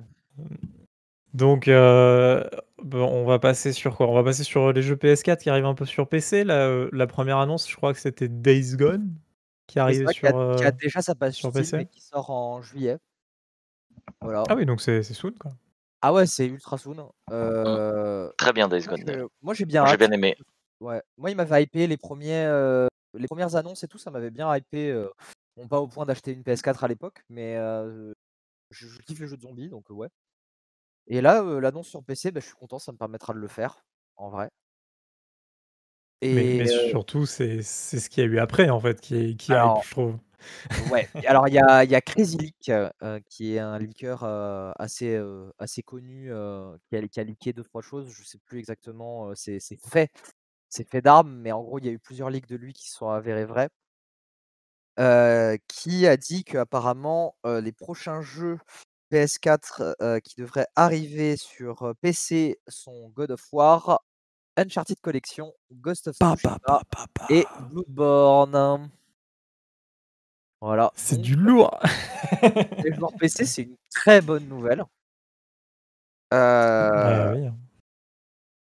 [1.34, 2.42] Donc heu,
[2.82, 4.08] bon, on va passer sur quoi?
[4.08, 6.46] On va passer sur, les jeux PS4 qui arrivent un peu sur PC.
[6.48, 9.10] Heu, la 1re annonce, je crois que c'était Days Gone
[9.68, 11.76] qui arrivait ça, qui a sur, qui a heu, déjà sa page sur Steam PC.
[11.78, 12.98] et qui sort en juillet.
[14.20, 14.48] Voilà.
[14.48, 15.52] Ah oui, donc c'est soon, quoi.
[16.02, 17.10] Ah ouais, c'est ultra soon.
[17.28, 17.32] Mmh.
[17.34, 20.36] Heu, Très bien Days moi Gone, moi j'ai bien j'ai bien aimé.
[20.80, 24.30] Ouais, moi il m'avait hypé les 1ers, heu, les 1res annonces et tout, ça m'avait
[24.30, 24.92] bien hypé,
[25.56, 28.12] bon pas au point d'acheter une PS4 à l'époque, mais je
[28.88, 30.08] je kiffe les jeux de zombies donc ouais.
[31.08, 33.84] Et là, l'annonce sur PC, bah, je suis content, ça me permettra de le faire,
[34.16, 34.50] en vrai.
[36.30, 39.00] Mais Et mais heu surtout, c'est c'est ce qu'il y a eu après, en fait,
[39.00, 40.18] qui qui Alors je trouve.
[40.76, 42.90] ouais, alors il y a y a Crazy Leak, heu,
[43.30, 45.16] qui est un leaker, heu, assez,
[45.58, 46.30] assez connu,
[46.90, 50.10] qui a qui a leaké 2-3 choses, je sais plus exactement, heu, ses faits
[50.70, 52.88] ses faits d'armes, mais en gros, il y a eu plusieurs leaks de lui qui
[52.90, 53.70] se sont avérés vrais.
[55.68, 58.58] Qui a dit qu'apparemment, les prochains jeux
[59.10, 64.00] PS4, heu, qui devraient arriver sur, PC sont God of War,
[64.58, 66.58] Uncharted Collection, Ghost of Tsushima
[67.30, 67.46] et.
[67.70, 68.90] Bloodborne.
[70.60, 71.78] Voilà, C'est du lourd!
[72.84, 74.84] les joueurs PC, c'est une très bonne nouvelle.
[76.30, 77.56] Bah, Heu oui, hein.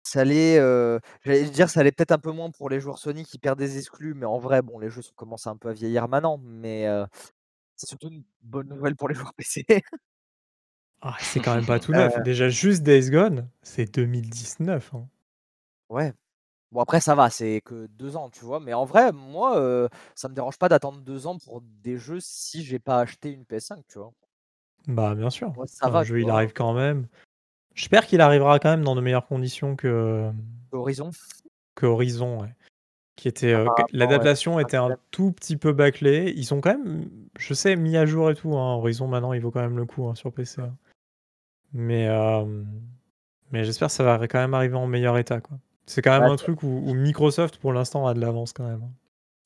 [0.04, 3.24] ça l'est, heu, j'allais dire, ça l'est peut-être un peu moins pour les joueurs Sony
[3.24, 6.06] qui perdent des exclus, mais en vrai, bon, les jeux commencent un peu à vieillir
[6.06, 7.06] maintenant, mais heu,
[7.76, 9.64] c'est surtout une bonne nouvelle pour les joueurs PC.
[11.00, 12.18] Ah, c'est quand même pas tout neuf.
[12.18, 15.08] Heu Déjà, juste Days Gone, c'est 2019, hein.
[15.88, 16.12] Ouais.
[16.72, 18.60] Bon après ça va, c'est que 2 ans, tu vois?
[18.60, 22.64] Mais en vrai, moi, ça me dérange pas d'attendre 2 ans pour des jeux si
[22.64, 24.12] j'ai pas acheté une PS5, tu vois?
[24.88, 25.52] Bah, bien sûr.
[25.54, 27.06] Moi ça va, jeu, il arrive quand même.
[27.74, 30.30] J'espère qu'il arrivera quand même dans de meilleures conditions que,
[30.72, 31.10] Horizon?
[31.74, 32.54] que Horizon, ouais.
[33.16, 36.32] Qui était, ouais, l'adaptation était un tout petit peu bâclée.
[36.36, 38.74] Ils sont quand même, je sais, mis à jour et tout, hein.
[38.74, 40.76] Horizon, maintenant, il vaut quand même le coup, hein, sur PC, hein.
[41.72, 42.08] Mais
[43.50, 45.58] mais j'espère que ça va quand même arriver en meilleur état, quoi.
[45.86, 48.68] C'est quand même Bah, un truc où où Microsoft, pour l'instant, a de l'avance quand
[48.68, 48.92] même, hein.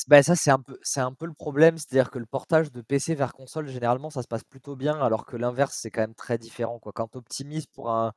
[0.08, 2.80] Bah, ça, c'est un peu c'est un peu le problème, c'est-à-dire que le portage de
[2.80, 6.14] PC vers console, généralement, ça se passe plutôt bien, alors que l'inverse, c'est quand même
[6.14, 6.92] très différent, quoi.
[6.92, 8.12] Quand tu optimises pour un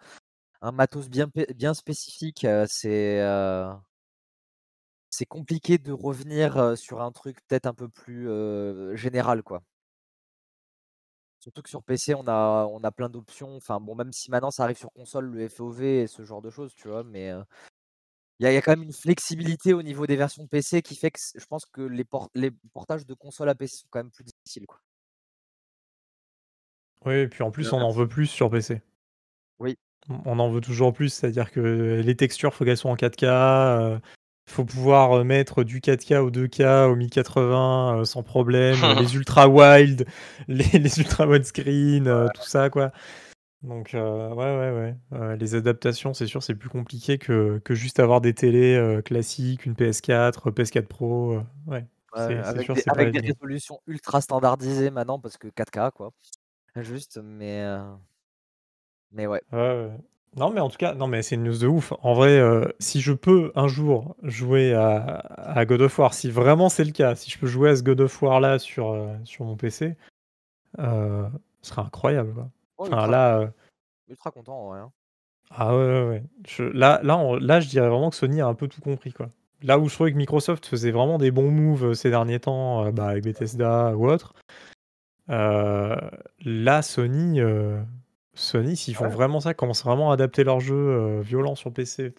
[0.61, 3.65] un matos bien bien spécifique, c'est, heu
[5.09, 8.27] c'est compliqué de revenir, heu, sur un truc peut-être un peu plus,
[8.97, 9.63] général, quoi.
[11.39, 13.55] Surtout que sur PC, on a on a plein d'options.
[13.57, 16.49] Enfin bon, même si maintenant ça arrive sur console, le FOV et ce genre de
[16.49, 17.03] choses, tu vois?
[17.03, 17.31] Mais
[18.39, 20.81] il y a il y a quand même une flexibilité au niveau des versions PC
[20.81, 23.87] qui fait que je pense que les port les portages de console à PC sont
[23.89, 24.79] quand même plus difficiles, quoi.
[27.05, 28.81] Oui et puis en plus, on en veut plus sur PC.
[29.59, 29.77] Oui.
[30.25, 33.99] on en veut toujours plus, c'est-à-dire que les textures, faut qu'elles soient en 4K, euh,
[34.49, 39.47] faut pouvoir euh, mettre du 4K au 2K au 1080 euh, sans problème, les ultra
[39.47, 40.05] wild,
[40.47, 42.91] les, les ultra widescreen, euh, tout ça quoi.
[43.63, 47.73] Donc euh, ouais ouais ouais, Euh, les adaptations c'est sûr c'est plus compliqué que, que
[47.73, 51.85] juste avoir des télés euh, classiques, une PS4, PS4 Pro, euh, ouais.
[52.15, 55.47] C'est c'est avec sûr des, c'est pas avec des résolutions ultra standardisées maintenant parce que
[55.47, 56.11] 4K quoi.
[56.75, 57.81] Juste, mais euh,
[59.11, 59.41] mais ouais.
[60.35, 61.93] Non, mais en tout cas, non, mais c'est une news de ouf.
[62.01, 66.31] En vrai, euh, si je peux un jour jouer à, à God of War, si
[66.31, 68.91] vraiment c'est le cas, si je peux jouer à ce God of War là sur,
[68.91, 69.95] euh, sur mon PC,
[70.79, 71.27] euh,
[71.61, 72.33] ce serait incroyable.
[72.33, 72.49] quoi.
[72.77, 73.47] Oh, Enfin, ultra, là, euh,
[74.09, 74.79] ultra content en vrai.
[74.79, 74.91] hein.
[75.51, 76.23] ah ouais, ouais, ouais.
[76.47, 79.13] Je- là, là, on- là, je dirais vraiment que Sony a un peu tout compris,
[79.13, 79.29] quoi.
[79.61, 82.85] Là où je trouvais que Microsoft faisait vraiment des bons moves euh, ces derniers temps,
[82.85, 84.33] euh, bah, avec Bethesda ou autre,
[85.29, 85.95] euh,
[86.43, 87.39] là, Sony,
[88.33, 89.11] Sony, s'ils font Ouais.
[89.11, 92.13] vraiment ça, commencent vraiment à adapter leurs jeux euh, violents sur PC.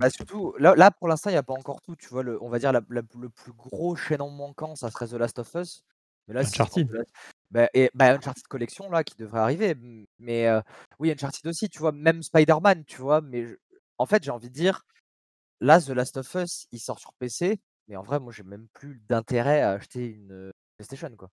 [0.00, 1.94] Bah surtout, là, là pour l'instant, il n'y a pas encore tout.
[1.94, 5.06] Tu vois, le, on va dire la- la- le plus gros chaînon manquant, ça serait
[5.08, 5.84] The Last of Us.
[6.28, 6.90] Mais là, Uncharted.
[6.90, 7.10] Last-
[7.50, 9.74] bah, et bah, Uncharted Collection là qui devrait arriver.
[10.18, 10.60] Mais euh,
[10.98, 13.20] oui, Uncharted aussi, tu vois, même Spider-Man, tu vois.
[13.20, 13.56] Mais je-
[13.96, 14.82] en fait, j'ai envie de dire,
[15.60, 17.60] là, The Last of Us, il sort sur PC.
[17.88, 21.30] Mais en vrai, moi, j'ai même plus d'intérêt à acheter une PlayStation, quoi.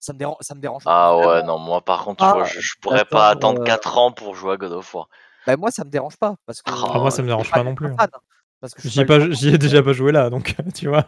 [0.00, 2.74] Ça me dérange, ça me dérange Ah ouais, vraiment non, moi par contre, je, je
[2.80, 5.08] pourrais pas attendre euh, 4 ans pour jouer à God of War.
[5.46, 7.58] bah, moi, ça me dérange pas parce que Ah, Ah, moi, ça me dérange pas
[7.60, 7.86] pas non plus.
[7.86, 8.08] hein.
[8.64, 11.04] Parce que J'y ai, pas déjà pas joué là, donc tu vois,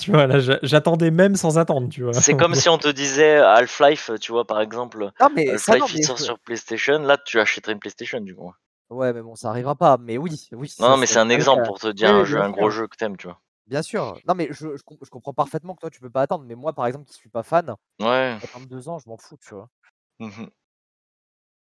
[0.00, 2.12] tu vois là, j'a- j'attendais même sans attendre, tu vois.
[2.12, 5.84] C'est comme si on te disait Half-Life, tu vois, par exemple, Non, mais ça, non,
[5.86, 8.52] Half-Life mais sort sur PlayStation, là tu achèterais une PlayStation du coup.
[8.90, 9.98] Ouais, mais bon, ça arrivera pas.
[9.98, 12.24] Mais oui, oui, Non, ça, non, mais c'est un exemple pour te dire Oui, un
[12.24, 13.40] jeu, un gros jeu que t'aimes, tu vois.
[13.66, 14.18] Bien sûr.
[14.26, 16.44] Non, mais je, je, com- je comprends parfaitement que toi, tu peux pas attendre.
[16.46, 18.36] Mais moi, par exemple, qui suis pas fan, Ouais.
[18.42, 19.68] attendre deux ans, je m'en fous, tu vois.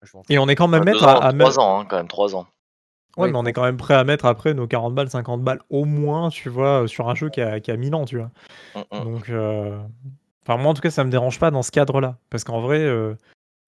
[0.02, 1.98] Je m'en Et on est quand même mettre à, à trois mettre- ans, hein, quand
[1.98, 2.46] même, 3 ans.
[3.18, 5.42] Ouais, Ouais, mais on est quand même prêt à mettre après nos 40 balles, 50
[5.42, 8.06] balles au moins, tu vois, euh, sur un jeu qui a, qui a 1000 ans,
[8.06, 8.32] tu vois.
[8.76, 9.04] Mm, mm.
[9.04, 9.80] Donc, euh,
[10.46, 12.18] enfin, moi en tout cas, ça me dérange pas dans ce cadre-là.
[12.30, 13.16] Parce qu'en vrai, euh,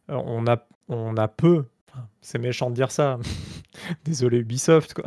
[0.10, 0.58] on, a,
[0.90, 1.66] on a peu,
[2.22, 3.20] c'est méchant de dire ça,
[4.04, 5.06] désolé Ubisoft, quoi.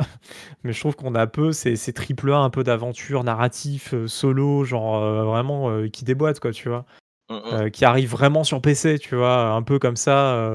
[0.63, 4.07] Mais je trouve qu'on a peu ces, ces triple A un peu d'aventure narratif, euh,
[4.07, 6.85] solo, genre vraiment qui déboîtent, quoi, tu vois.
[7.29, 10.51] Mm, qui arrivent vraiment sur PC, tu vois, un peu comme ça,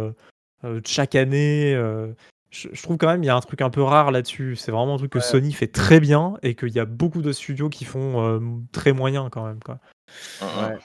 [0.85, 1.75] chaque année.
[2.51, 4.57] Je, je trouve quand même il y a un truc un peu rare là-dessus.
[4.57, 5.25] C'est vraiment un truc que Ouais.
[5.25, 8.41] Sony fait très bien et qu'il y a beaucoup de studios qui font euh,
[8.73, 9.63] très moyen quand même.
[9.63, 9.79] Quoi.
[10.41, 10.79] Ouais.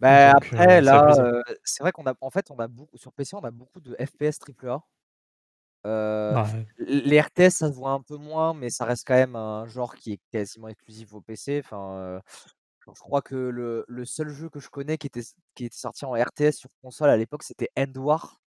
[0.00, 2.68] Bah, Donc, après, euh, fait là, euh, c'est vrai qu'on a, en fait, on a
[2.68, 4.82] beaucoup, sur PC, on a beaucoup de FPS AAA.
[5.86, 9.36] Euh, Bah, les RTS, ça se voit un peu moins, mais ça reste quand même
[9.36, 11.62] un genre qui est quasiment exclusif au PC.
[11.64, 12.20] Enfin, euh,
[12.86, 15.22] je crois que le, le seul jeu que je connais qui était,
[15.54, 18.40] qui était sorti en RTS sur console à l'époque, c'était End War.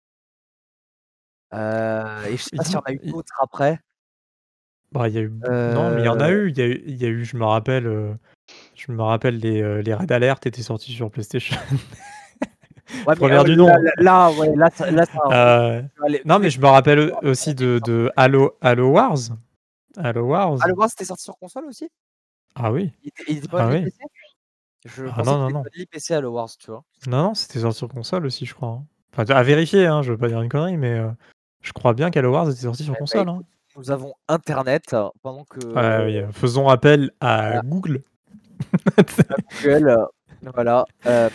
[1.54, 3.78] Euh, et je sais pas s'il y en a eu d'autres après.
[4.92, 5.30] bah, il y a eu...
[5.30, 6.50] Non, mais il y en a Euh, eu.
[6.50, 8.14] Il y a eu, il y a eu, je me rappelle, euh,
[8.74, 11.56] je me rappelle les, euh, les Red Alert étaient sortis sur PlayStation.
[13.06, 13.66] ouais, Première euh, du là, nom.
[13.68, 17.54] là, là, ouais, là, ça, là, ça- Euh, allez, non, mais je me rappelle aussi
[17.54, 19.18] de, de Halo, Halo Wars.
[19.96, 20.58] Halo Wars.
[20.62, 21.88] Halo Wars, c'était sorti sur console aussi?
[22.54, 22.92] Ah oui.
[23.02, 23.82] Il était, il était pas Ah oui.
[23.84, 23.98] PC
[24.84, 25.62] Je Ah non, non, non.
[25.90, 26.84] PC Halo Wars, tu vois.
[27.06, 28.68] Non, non, c'était sorti sur console aussi, je crois.
[28.68, 28.86] hein.
[29.12, 31.08] Enfin, à vérifier, hein, je veux pas dire une connerie, mais euh,
[31.66, 33.28] je crois bien qu'Halo Wars était sorti sur Eh ben, console.
[33.28, 33.34] hein.
[33.34, 35.58] écoute, nous avons Internet euh, pendant que
[36.06, 37.62] oui, faisons appel à voilà.
[37.64, 38.02] Google.
[39.62, 40.84] Google, euh, voilà.
[41.06, 41.28] Euh,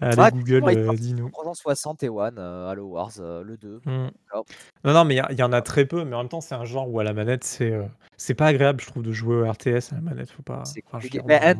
[0.00, 1.28] Allez, Google, euh, dis-nous.
[1.28, 3.80] sur 361 euh, Halo Wars, euh, le 2.
[3.86, 4.08] Hmm.
[4.26, 4.44] D'accord.
[4.84, 6.64] Non, non, mais il y en a très peu, mais en même temps, c'est un
[6.64, 7.84] genre où à la manette, c'est euh,
[8.16, 10.30] c'est pas agréable, je trouve, de jouer au RTS à la manette.
[10.30, 10.62] Faut pas.
[10.64, 10.98] C'est enfin,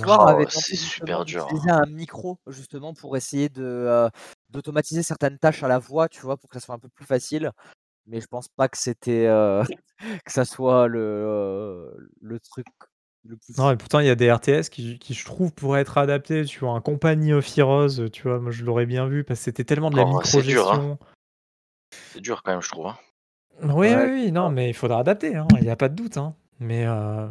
[0.07, 1.49] Oh, super dur.
[1.69, 4.09] un micro justement pour essayer de euh,
[4.51, 7.07] d'automatiser certaines tâches à la voix, tu vois, pour que ça soit un peu plus
[7.07, 7.51] facile.
[8.07, 9.63] Mais je pense pas que c'était euh,
[10.25, 12.67] que ça soit le le truc
[13.27, 13.57] le plus.
[13.57, 16.45] Non, et pourtant, il y a des RTS qui, qui, je trouve, pourraient être adaptés.
[16.45, 19.45] Tu vois, un Company of Heroes, tu vois, moi, je l'aurais bien vu parce que
[19.45, 20.77] c'était tellement de la Oh, c'est dur, hein.
[20.77, 20.99] micro-gestion.
[22.13, 22.87] C'est dur quand même, je trouve.
[22.89, 22.97] hein.
[23.63, 25.95] Oui, Ouais, oui, oui, non, mais il faudra adapter, hein, il n'y a pas de
[25.95, 26.19] doute.
[26.61, 27.29] Mais, euh,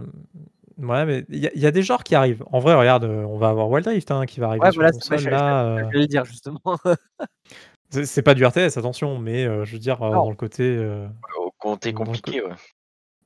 [0.78, 2.44] ouais, mais il y, a- il y a des genres qui arrivent.
[2.52, 4.92] En vrai, regarde, on va avoir Wild Rift hein, qui va arriver Ouais, sur voilà,
[4.94, 5.18] console.
[5.20, 6.62] je- j'allais le dire justement.
[8.06, 10.64] c'est pas du RTS, attention, mais euh, je veux dire, euh, dans le côté.
[10.64, 12.54] euh, Au côté compliqué, ouais.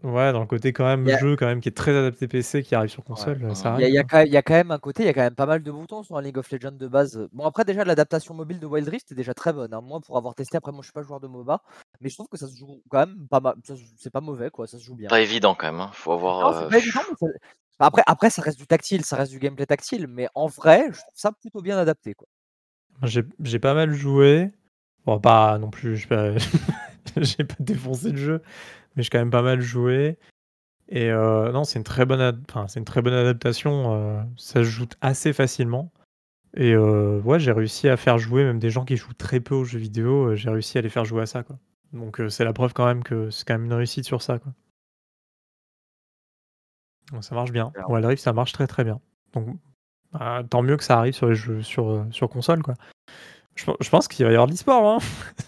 [0.04, 2.62] ouais, dans le côté quand même a- jeu quand même qui est très adapté PC
[2.64, 4.54] qui arrive sur console, ça Il y, a, y quand même- il y a quand
[4.54, 6.38] même un côté, il y a quand même pas mal de boutons sur un League
[6.38, 7.28] of Legends de base.
[7.34, 9.74] Bon, après, déjà, l'adaptation mobile de Wild Rift est déjà très bonne.
[9.74, 9.82] hein.
[9.82, 11.62] Moi, pour avoir testé, après, moi, je suis pas joueur de MOBA,
[12.02, 13.56] mais je trouve que ça se joue quand même pas mal.
[13.98, 14.68] C'est pas mauvais, quoi.
[14.68, 15.08] Ça se joue bien.
[15.10, 15.82] Pas évident quand même.
[15.82, 15.90] hein.
[15.94, 16.52] Faut avoir.
[16.52, 17.34] Non, c'est euh, pas évident, mais ça-
[17.80, 21.00] Après, après, ça reste du tactile, ça reste du gameplay tactile, mais en vrai, je
[21.00, 22.28] trouve ça plutôt bien adapté, quoi.
[23.04, 24.52] J'ai j'ai pas mal joué.
[25.06, 25.98] Bon, pas non plus.
[25.98, 26.38] Je, vais pas-
[27.22, 28.42] j'ai pas défoncé le jeu,
[28.96, 30.18] mais j'ai quand même pas mal joué.
[30.90, 33.96] Et euh, non, c'est une très bonne, ad- enfin, c'est une très bonne adaptation.
[33.96, 35.92] euh, ça se joue assez facilement.
[36.56, 39.56] Et euh, ouais, j'ai réussi à faire jouer même des gens qui jouent très peu
[39.56, 40.36] aux jeux vidéo.
[40.36, 41.58] j'ai réussi à les faire jouer à ça, quoi.
[41.94, 44.54] Donc c'est la preuve quand même que c'est quand même une réussite sur ça, quoi.
[47.12, 47.72] Donc ça marche bien.
[47.90, 49.00] Wild Rift, ça marche très très bien.
[49.34, 49.48] Donc
[50.14, 52.76] bah, tant mieux que ça arrive sur les jeux sur, euh, sur console, quoi.
[53.56, 55.00] Je, pe- je pense qu'il va y avoir de l'e-sport, hein.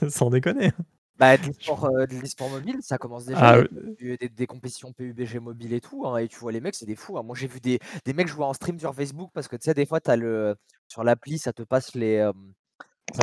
[0.09, 0.71] sans déconner.
[1.17, 3.55] Bah, de l'e-sport euh, de l'e-sport mobile, ça commence déjà.
[3.55, 3.63] Ah,
[3.99, 6.07] des, des compétitions PUBG mobile et tout.
[6.07, 7.17] hein, et tu vois, les mecs, c'est des fous.
[7.17, 7.23] hein.
[7.23, 9.73] Moi, j'ai vu des, des mecs jouer en stream sur Facebook parce que tu sais,
[9.73, 10.55] des fois, as le,
[10.87, 12.31] sur l'appli, ça te passe les, euh,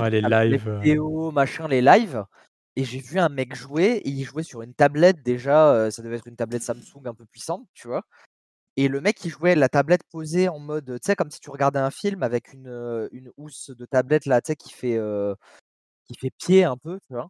[0.00, 2.24] Ouais, les les vidéos, machin, les lives.
[2.76, 5.72] Et j'ai vu un mec jouer, et il jouait sur une tablette déjà.
[5.72, 8.02] euh, ça devait être une tablette Samsung un peu puissante, tu vois.
[8.76, 11.50] Et le mec, il jouait la tablette posée en mode, tu sais, comme si tu
[11.50, 15.34] regardais un film avec une, une housse de tablette là, tu sais, qui fait, euh,
[16.04, 17.28] qui fait pied un peu, tu vois.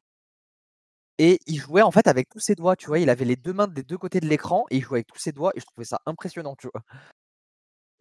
[1.18, 2.98] Et il jouait en fait avec tous ses doigts, tu vois?
[2.98, 5.18] Il avait les deux mains des deux côtés de l'écran et il jouait avec tous
[5.18, 6.82] ses doigts et je trouvais ça impressionnant, tu vois?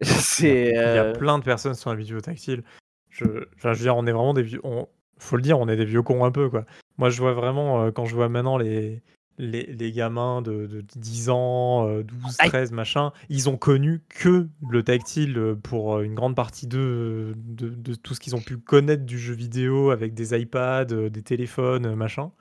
[0.00, 0.72] Il y a- C'est.
[0.74, 2.62] Il y a plein de personnes sur la vidéo tactile.
[3.08, 3.24] Je,
[3.56, 4.60] je veux dire, on est vraiment des vieux.
[4.64, 6.66] On, faut le dire, on est des vieux cons un peu, quoi.
[6.98, 9.02] Moi, je vois vraiment, euh, quand je vois maintenant les,
[9.38, 12.48] les, les gamins de, de 10 ans, euh, 12, Aïe.
[12.48, 17.34] 13, machin, ils ont connu que le tactile euh, pour euh, une grande partie de,
[17.36, 21.10] de, de tout ce qu'ils ont pu connaître du jeu vidéo avec des iPads, euh,
[21.10, 22.32] des téléphones, euh, machin.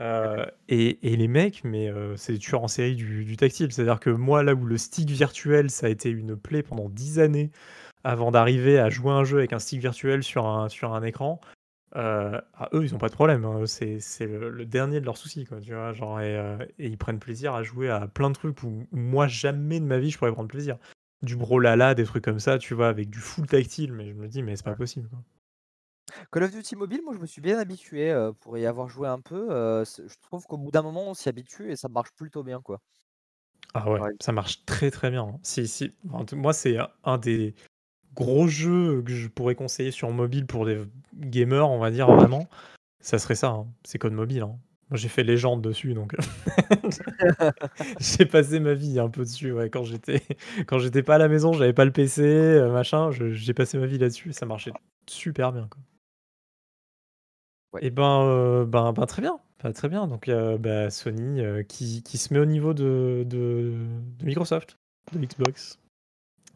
[0.00, 3.70] Euh, et, et les mecs, mais euh, c'est des tueurs en série du, du tactile.
[3.72, 7.18] C'est-à-dire que moi, là où le stick virtuel, ça a été une plaie pendant 10
[7.18, 7.50] années
[8.04, 11.40] avant d'arriver à jouer un jeu avec un stick virtuel sur un, sur un écran,
[11.96, 13.44] euh, ah, eux, ils ont pas de problème.
[13.44, 13.66] hein.
[13.66, 15.92] C'est c'est le, le dernier de leurs soucis, quoi, tu vois.
[15.92, 19.26] Genre, et, euh, et ils prennent plaisir à jouer à plein de trucs où, moi,
[19.28, 20.78] jamais de ma vie, je pourrais prendre plaisir.
[21.22, 23.92] Du brolala, des trucs comme ça, tu vois, avec du full tactile.
[23.92, 25.20] Mais je me dis, mais c'est pas possible, quoi.
[26.32, 29.06] Call of Duty Mobile, moi je me suis bien habitué euh, pour y avoir joué
[29.08, 29.52] un peu.
[29.52, 32.42] euh, c'est- je trouve qu'au bout d'un moment, on s'y habitue et ça marche plutôt
[32.42, 32.80] bien, quoi.
[33.74, 34.10] Ah ouais, Ouais.
[34.20, 35.24] ça marche très très bien.
[35.24, 35.40] hein.
[35.42, 35.90] Si, si.
[36.34, 37.54] Moi, c'est un des
[38.14, 40.80] gros jeux que je pourrais conseiller sur mobile pour des
[41.14, 42.46] gamers, on va dire vraiment.
[43.00, 43.66] Ça serait ça, hein.
[43.84, 44.42] c'est Code Mobile.
[44.42, 44.58] hein.
[44.90, 46.14] Moi, j'ai fait légende dessus, donc
[48.00, 49.52] j'ai passé ma vie un peu dessus.
[49.52, 50.22] Ouais, quand j'étais
[50.66, 53.10] quand j'étais pas à la maison, j'avais pas le PC, euh, machin.
[53.10, 54.72] J'ai passé ma vie là-dessus et ça marchait
[55.08, 55.66] super bien.
[55.70, 55.80] Quoi.
[57.72, 57.84] Ouais.
[57.86, 60.06] Et ben, euh, ben, ben, très bien, Enfin, très bien.
[60.06, 63.72] Donc euh, bah, Sony euh, qui, qui se met au niveau de, de,
[64.18, 64.78] de Microsoft,
[65.12, 65.78] de Xbox.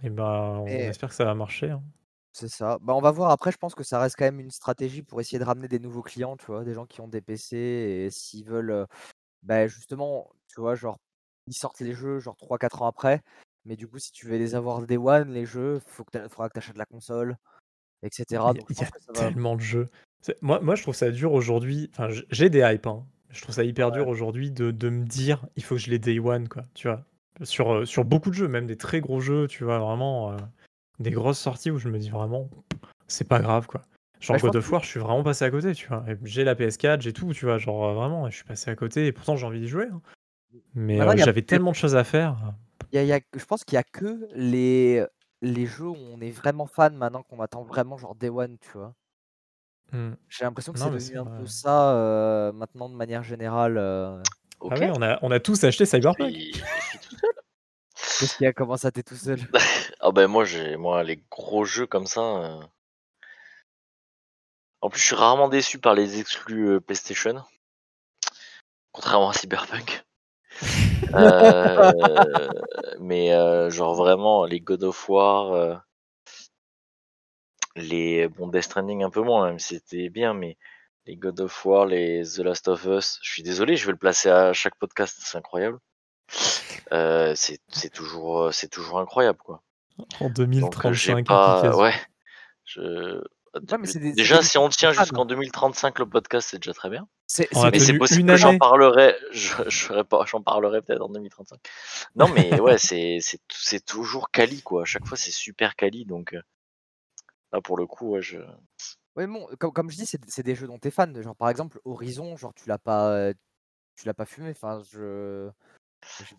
[0.03, 1.71] Et ben, on Et- espère que ça va marcher.
[1.71, 1.83] hein.
[2.33, 2.79] C'est ça.
[2.83, 5.21] Bah, on va voir après, je pense que ça reste quand même une stratégie pour
[5.23, 8.11] essayer de ramener des nouveaux clients, tu vois, des gens qui ont des PC et
[8.11, 8.85] s'ils veulent, euh,
[9.43, 10.99] bah, justement, tu vois, genre,
[11.47, 13.23] ils sortent les jeux genre 3-4 ans après,
[13.65, 16.29] mais du coup, si tu veux les avoir day one, les jeux, faut que t'a-
[16.29, 17.39] faudra que tu achètes la console,
[18.03, 18.25] etc.
[18.31, 19.21] Il y a- Donc, il y a que ça va.
[19.31, 19.89] tellement de jeux.
[20.43, 21.89] Moi, moi, je trouve ça dur aujourd'hui.
[21.93, 22.87] Enfin, j'ai des hypes.
[22.87, 23.07] hein.
[23.31, 25.99] Je trouve ça hyper dur aujourd'hui de, de me dire il faut que je les
[25.99, 26.65] day one, quoi.
[26.75, 27.05] Tu vois.
[27.43, 30.33] Sur, euh, sur beaucoup de jeux, même des très gros jeux, tu vois, vraiment.
[30.33, 30.37] euh,
[30.99, 32.49] des grosses sorties où je me dis vraiment,
[33.07, 33.83] c'est pas grave, quoi.
[34.21, 36.05] Genre Bah, God of War, je suis vraiment passé à côté, tu vois.
[36.25, 37.59] J'ai la PS4, j'ai tout, tu vois.
[37.59, 39.89] Genre euh, vraiment, je suis passé à côté et pourtant j'ai envie d'y jouer.
[39.93, 40.01] hein.
[40.75, 42.55] Mais euh, a- j'avais tellement de choses à faire.
[42.93, 45.05] Y a- il y a- je pense qu'il y a que les,
[45.43, 48.71] les jeux où on est vraiment fan maintenant qu'on attend vraiment genre day one, tu
[48.73, 48.95] vois.
[49.93, 50.15] Hmm.
[50.31, 53.77] J'ai l'impression que c'est devenu un peu ça euh, maintenant de manière générale.
[53.77, 54.23] euh.
[54.61, 54.73] Ok.
[54.75, 56.33] Ah ouais, on a, on a tous acheté Cyberpunk.
[56.33, 56.63] seul.
[58.19, 58.53] Qu'est-ce qui a?
[58.53, 59.39] Commencé à t'es tout seul?
[60.01, 62.21] Ah ben moi j'ai moi les gros jeux comme ça.
[62.21, 62.61] euh,
[64.83, 67.43] En plus je suis rarement déçu par les exclus euh, PlayStation.
[68.93, 70.05] Contrairement à Cyberpunk.
[71.15, 71.93] Euh,
[72.99, 75.77] mais euh, genre vraiment les God of War, euh,
[77.77, 80.57] les bon Death Stranding un peu moins même c'était bien, mais
[81.07, 83.99] les God of War, les The Last of Us, je suis désolé, je vais le
[83.99, 85.79] placer à chaque podcast, c'est incroyable.
[86.93, 87.61] Euh, c'est
[87.93, 89.63] toujours euh, c'est toujours incroyable quoi.
[90.21, 91.81] En Donc euh, j'ai 2035, pas application.
[91.83, 91.95] ouais.
[92.65, 93.23] Je
[93.71, 96.59] Ouais, mais c'est des- c'est déjà des si on tient jusqu'en 2035 le podcast c'est
[96.59, 97.09] déjà très bien.
[97.27, 97.49] C'est
[97.99, 101.59] possible que j'en parlerai, je, je pas, parlerai peut-être en 2035.
[102.17, 104.83] Non mais ouais, c'est toujours quali quoi.
[104.83, 106.43] À chaque fois c'est super quali donc euh,
[107.53, 108.39] là pour le coup ouais, je
[109.17, 111.21] Ouais, bon, comme, comme je dis, c'est des jeux dont tu es fan.
[111.23, 113.33] Genre, par exemple, Horizon, genre, tu l'as pas, euh,
[113.97, 114.51] tu l'as pas fumé.
[114.51, 115.51] Enfin, je.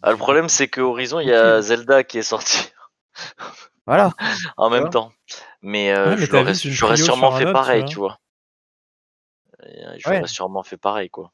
[0.02, 2.72] Ah, le problème c'est que Horizon il y a Zelda qui est sorti
[3.86, 4.12] Voilà.
[4.56, 5.12] en même temps.
[5.62, 8.18] Mais euh, Ouais, mais j'aurais sûrement fait pareil, tu vois.
[9.64, 10.28] Euh, J'aurais Ouais.
[10.28, 11.34] sûrement fait pareil quoi.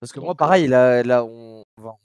[0.00, 2.00] Parce que Donc, moi, euh, pareil, là, là, on va en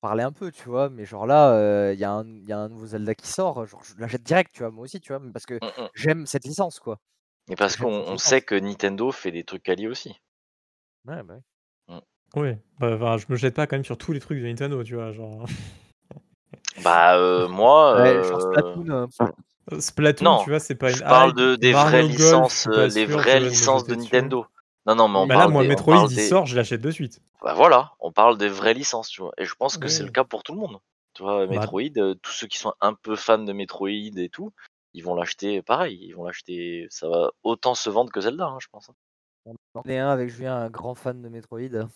[0.00, 0.88] parler un peu, tu vois.
[0.90, 3.26] Mais genre là, euh, il y, a un- il y a un nouveau Zelda qui
[3.26, 3.66] sort.
[3.66, 4.70] Genre, je l'achète direct, tu vois.
[4.70, 5.22] Moi aussi, tu vois.
[5.32, 5.88] Parce que mm, mm.
[5.94, 6.98] j'aime cette licence, quoi.
[7.50, 10.20] Et parce qu'on sait que Nintendo fait des trucs quali aussi.
[11.06, 11.34] Ouais, bah
[11.88, 12.00] ouais.
[12.34, 12.58] Ouais,
[12.96, 15.12] bah, je me jette pas quand même sur tous les trucs de Nintendo, tu vois,
[15.12, 15.44] genre.
[16.82, 17.94] Bah, euh, moi.
[18.00, 19.08] Ouais, genre euh, Splatoon,
[19.72, 22.12] Euh, Splatoon, Non, tu vois, c'est pas une Je parle de, des Mario vraies Golf,
[22.16, 24.04] licences, euh, les sûr vraies licences de dessus.
[24.06, 24.46] Nintendo.
[24.86, 26.90] Non, non, mais on Bah là, moi, des, Metroid, il des- sort, je l'achète de
[26.90, 27.20] suite.
[27.42, 29.32] Bah voilà, on parle des vraies licences, tu vois.
[29.36, 30.78] Et je pense que c'est le cas pour tout le monde.
[31.14, 34.28] Tu vois, Bah- Metroid, euh, tous ceux qui sont un peu fans de Metroid et
[34.30, 34.52] tout,
[34.94, 35.98] ils vont l'acheter pareil.
[36.02, 36.86] Ils vont l'acheter.
[36.90, 38.90] Ça va autant se vendre que Zelda, hein, je pense.
[39.46, 41.88] on en est un avec Julien, un grand fan de Metroid.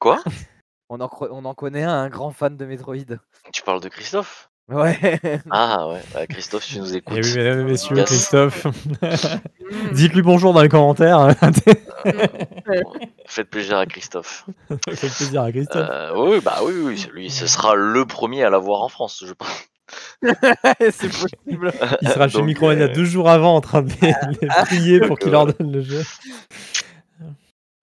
[0.00, 0.22] Quoi?
[0.90, 3.18] On en, cro- on en connaît un, un grand fan de Metroid.
[3.54, 4.50] Tu parles de Christophe?
[4.68, 4.98] Ouais.
[5.50, 7.16] Ah ouais, bah, Christophe, tu nous écoutes.
[7.16, 8.04] Et Eh oui, mesdames et messieurs, Yes.
[8.06, 8.66] Christophe.
[9.92, 11.28] Dites-lui bonjour dans les commentaires.
[13.26, 14.44] Faites plaisir à Christophe.
[14.68, 15.88] Ça fait plaisir à Christophe.
[15.90, 19.24] Euh, oui, oui, bah oui, oui, lui, ce sera le premier à l'avoir en France,
[19.26, 19.48] je pense.
[20.90, 21.72] C'est possible.
[22.02, 25.18] Il sera chez Micromania euh, deux jours avant en train de les, les prier pour
[25.18, 26.02] qu'il leur donne le jeu.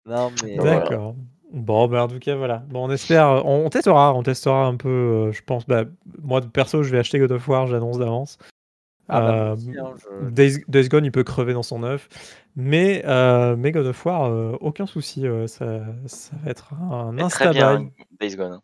[0.05, 0.57] Non, mais.
[0.57, 0.80] Voilà.
[0.80, 1.16] D'accord.
[1.53, 2.64] Bon, bah en tout cas, voilà.
[2.70, 3.45] Bon, on espère.
[3.45, 4.88] On, on testera, on testera un peu.
[4.89, 5.84] euh, je pense, bah,
[6.22, 8.38] moi, perso, je vais acheter God of War, j'annonce d'avance.
[9.09, 12.07] Ah, bah, Euh, hein, je- Days, Days Gone, il peut crever dans son œuf.
[12.55, 15.28] Mais, euh, mais God of War, euh, aucun souci.
[15.28, 17.28] euh, ça, ça va être un hein,
[18.20, 18.59] Days Gone.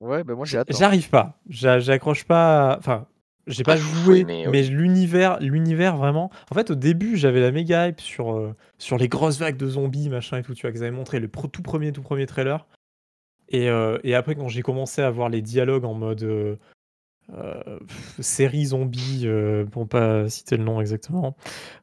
[0.00, 0.68] Ouais, bah moi j'ai hâte.
[0.70, 0.76] hein.
[0.78, 1.38] J'arrive pas.
[1.48, 2.76] J'a- J'accroche pas.
[2.78, 3.06] Enfin,
[3.46, 4.68] j'ai pas faut joué, mais oui.
[4.68, 6.30] l'univers, l'univers vraiment.
[6.50, 9.66] En fait, au début, j'avais la méga hype sur euh, sur les grosses vagues de
[9.68, 10.54] zombies, machin et tout.
[10.54, 12.66] Tu vois, qu'ils avaient montré le pro- tout premier, tout premier trailer.
[13.48, 16.56] Et, euh, et après, quand j'ai commencé à voir les dialogues en mode euh,
[17.34, 17.78] euh,
[18.20, 21.36] série zombie, euh, pour pas citer le nom exactement,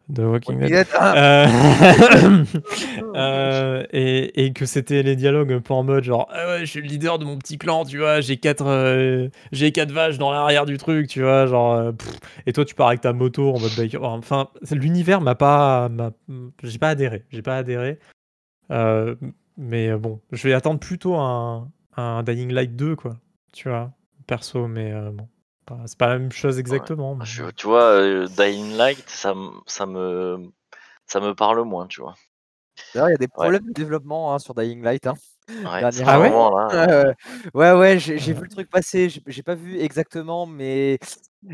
[0.10, 0.70] de Walking Dead.
[0.70, 1.14] Dead, ah,
[1.46, 2.44] Euh,
[3.16, 6.66] euh, et, et que c'était les dialogues un peu en mode genre ah ouais je
[6.66, 10.18] suis le leader de mon petit clan tu vois j'ai quatre euh, j'ai quatre vaches
[10.18, 12.12] dans l'arrière du truc tu vois genre euh, pff.
[12.46, 15.90] et toi tu pars avec ta moto en mode biker enfin c'est- l'univers m'a pas
[16.64, 18.00] j'ai pas adhéré j'ai pas adhéré
[18.72, 19.16] Euh,
[19.58, 23.18] mais euh, bon je vais attendre plutôt un, un Dying Light 2 quoi
[23.52, 23.92] tu vois
[24.26, 25.33] perso mais euh, bon pas-
[25.86, 29.34] c'est pas la même chose exactement mais- Je- tu vois, euh, Dying Light, ça,
[29.68, 30.52] ça me,
[31.08, 32.16] ça me parle moins, tu vois.
[32.94, 35.08] D'ailleurs, il y a des problèmes de développement hein, sur Dying Light.
[35.08, 35.16] hein.
[35.50, 36.30] Ouais, Ah ouais?
[36.30, 37.14] là, Ouais,
[37.54, 39.10] ouais, ouais, ouais, j'ai j'ai vu le truc passer.
[39.28, 41.00] J'ai pas vu exactement, mais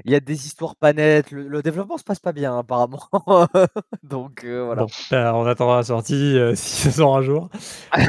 [0.05, 1.32] il y a des histoires pas nettes.
[1.32, 3.01] Le, le développement se passe pas bien, apparemment.
[4.03, 4.84] Donc euh, voilà.
[4.84, 7.49] Bon, bah, on attendra la sortie euh, si ça sort un jour.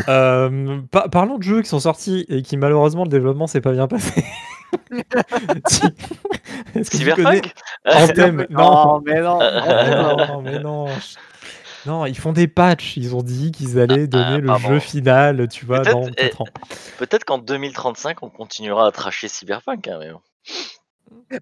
[0.09, 3.73] Euh, pa- parlons de jeux qui sont sortis et qui malheureusement le développement s'est pas
[3.73, 4.23] bien passé.
[6.83, 7.53] Cyberpunk
[7.85, 9.39] Anthem Non, Oh, mais non.
[9.41, 10.87] Ah, non, mais non.
[11.87, 12.97] Non, ils font des patchs.
[12.97, 14.69] Ils ont dit qu'ils allaient donner le Ah, pardon.
[14.69, 16.47] jeu final, tu vois, Peut-être, dans eh, 4 ans.
[16.99, 19.89] Peut-être qu'en 2035, on continuera à tracher Cyberpunk.
[19.89, 20.21] Hein, mais bon.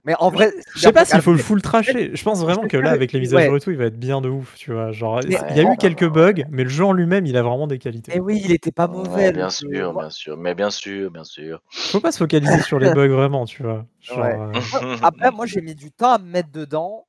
[0.04, 2.10] Mais en vrai, Je sais pas s'il faut le full trasher.
[2.14, 3.98] Je pense vraiment que là, avec les mises à jour et tout, il va être
[3.98, 4.92] bien de ouf, tu vois.
[4.92, 7.66] Genre, il y a eu quelques bugs, mais le jeu en lui-même, il a vraiment
[7.66, 8.12] des qualités.
[8.14, 9.26] Eh oui, il était pas mauvais.
[9.26, 11.60] Ouais, bien sûr, bien sûr, mais bien sûr, bien sûr.
[11.70, 13.86] Faut pas se focaliser sur les bugs vraiment, tu vois.
[14.00, 14.34] Genre, Ouais.
[14.34, 14.60] euh,
[15.02, 17.06] Après, moi, j'ai mis du temps à me mettre dedans.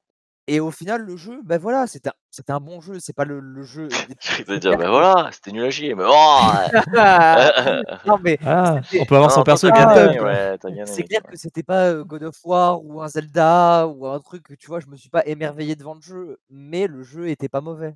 [0.52, 2.98] Et au final, le jeu, ben voilà, c'était un, c'était un bon jeu.
[3.00, 3.88] C'est pas le, le jeu.
[4.20, 6.42] Je vais te dire, ben voilà, c'était nul à chier, mais oh
[8.08, 12.04] non, mais Ah, on peut avoir Non, son perso c'est clair que c'était pas euh,
[12.04, 15.10] God of War ou un Zelda ou un truc que tu vois, je me suis
[15.10, 17.94] pas émerveillé devant le jeu, mais le jeu était pas mauvais.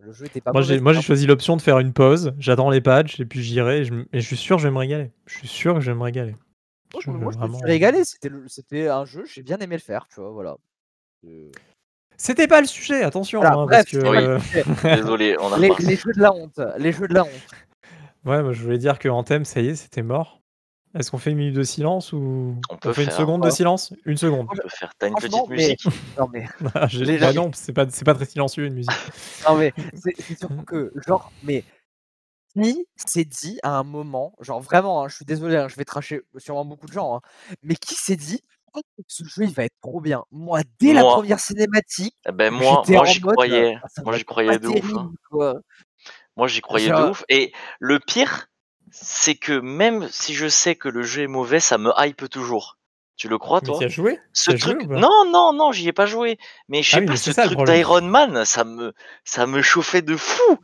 [0.00, 0.74] Le jeu était pas Moi, mauvais.
[0.74, 2.34] j'ai, moi, j'ai choisi l'option de faire une pause.
[2.40, 3.78] J'attends les patchs et puis j'irai.
[3.80, 5.12] Et, je m- et je suis sûr que je vais me régaler.
[5.26, 6.34] Je suis sûr que je vais me régaler.
[6.92, 8.04] Moi, je, me suis régalé.
[8.04, 10.56] C'était le- c'était un jeu, j'ai bien aimé le faire, tu vois, voilà.
[12.16, 13.40] C'était pas le sujet, attention.
[13.40, 14.16] Voilà, hein, bref, parce que, Oui.
[14.18, 17.30] euh, Désolé, on a les, les jeux de la honte, les jeux de la honte.
[18.24, 20.40] ouais, moi, je voulais dire que Anthem, ça y est, c'était mort.
[20.98, 23.92] Est-ce qu'on fait une minute de silence ou On peut fait une seconde de silence?
[24.06, 24.46] Une seconde.
[24.50, 24.90] On peut faire.
[24.98, 25.84] T'as une petite mais- musique
[26.18, 26.88] Non mais, Ah,
[27.20, 28.90] bah non, c'est pas, c'est pas très silencieux une musique.
[29.46, 31.62] non mais, c'est surtout que, genre, mais
[32.56, 35.84] qui s'est dit à un moment, genre vraiment, hein, je suis désolé, hein, je vais
[35.84, 37.20] tracher sûrement beaucoup de gens, hein,
[37.62, 38.42] mais qui s'est dit,
[39.06, 40.24] ce jeu il va être trop bien.
[40.30, 43.78] Moi, dès la première cinématique, Eh Ben moi, j'étais moi j'y croyais.
[43.82, 44.94] Ah, ça Moi j'y croyais de ouf.
[44.94, 45.10] hein.
[46.36, 47.24] Moi j'y croyais de ouf.
[47.28, 48.46] Et le pire,
[48.90, 52.76] c'est que même si je sais que le jeu est mauvais, ça me hype toujours.
[53.16, 53.78] Tu le crois toi?
[53.80, 54.20] tu as joué?
[54.32, 56.38] Ce as truc, non, non, non, j'y ai pas joué.
[56.68, 58.92] Mais je sais Ah oui, pas, ce ça, truc d'Iron Man, ça me,
[59.24, 60.56] ça me chauffait de fou.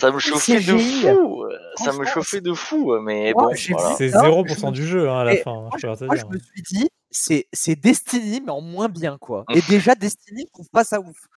[0.00, 1.44] Ça me full chauffait de fou.
[1.76, 2.98] Ça me chauffait de fou.
[3.02, 3.94] Mais Moi, bon, voilà.
[3.98, 6.08] C'est Non, 0% je- du jeu hein, à la fin, Moi, je moi, dire.
[6.16, 9.44] je me suis dit, c'est c'est Destiny, mais en moins bien, quoi.
[9.48, 9.56] Mmh.
[9.56, 11.28] Et déjà, Destiny, je trouve pas ça ouf.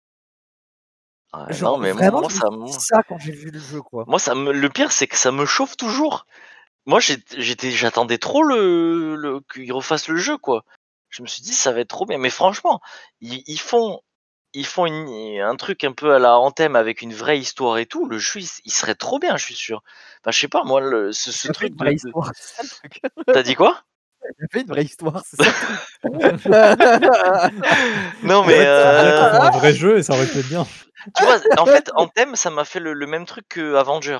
[1.34, 3.59] Ouais, Genre, non, mais moi, vraiment, moi, je me ça, ça quand j'ai vu le
[3.59, 4.03] jeu, quoi.
[4.07, 6.26] moi, ça me, le pire, c'est que ça me chauffe toujours.
[6.86, 10.65] Moi, j'étais, j'attendais trop le, le qu'ils refassent le jeu, quoi.
[11.09, 12.17] Je me suis dit, ça va être trop bien.
[12.17, 12.82] Mais franchement,
[13.22, 14.01] ils, ils font
[14.53, 17.86] ils font une- un truc un peu à la Anthem avec une vraie histoire et
[17.86, 19.82] tout, le jeu il, serait trop bien, je suis sûr.
[20.22, 21.74] Enfin, je sais pas, moi, le, ce, de, truc.
[23.28, 23.84] T'as dit quoi?
[24.39, 25.51] Il a fait une vraie histoire, c'est ça?
[28.24, 30.65] Non, En mais euh, un vrai jeu et ça aurait pu être bien.
[31.15, 34.19] tu vois, en fait, Anthem, ça m'a fait le, le même truc que Avenger.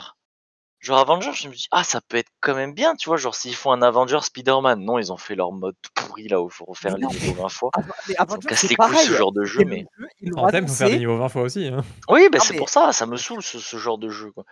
[0.80, 3.36] Genre Avenger, je me dis, ah, ça peut être quand même bien, tu vois, genre
[3.36, 4.84] s'ils font un Avenger Spider-Man.
[4.84, 7.49] Non, ils ont fait leur mode pourri là où il faut refaire les niveaux 20
[7.49, 7.70] fois.
[8.08, 9.86] Mais Ça me Avengers, casse c'est les couilles ce genre de jeu, mais.
[10.36, 11.68] En thème, faut faire des niveaux 20 fois aussi.
[11.68, 11.84] hein.
[12.10, 14.43] Oui, bah c'est mais pour ça, ça me saoule ce, ce genre de jeu, quoi.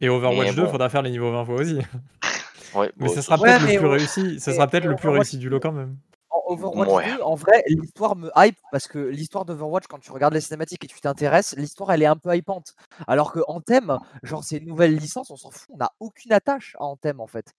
[0.00, 0.70] Et Overwatch Mais 2, bon.
[0.70, 1.78] faudra faire les niveaux 20 fois aussi.
[2.74, 4.40] Ouais, Mais bon, ça sera peut-être le plus réussi.
[4.40, 5.96] Ça sera peut-être le plus réussi du lot quand même.
[6.30, 7.16] En Overwatch Ouais.
[7.16, 10.82] 2, en vrai, l'histoire me hype parce que l'histoire d'Overwatch, quand tu regardes les cinématiques
[10.84, 12.74] et tu t'intéresses, l'histoire elle est un peu hypante.
[13.06, 16.74] Alors que Anthem, genre c'est une nouvelle licence, on s'en fout, on n'a aucune attache
[16.80, 17.52] à Anthem en fait.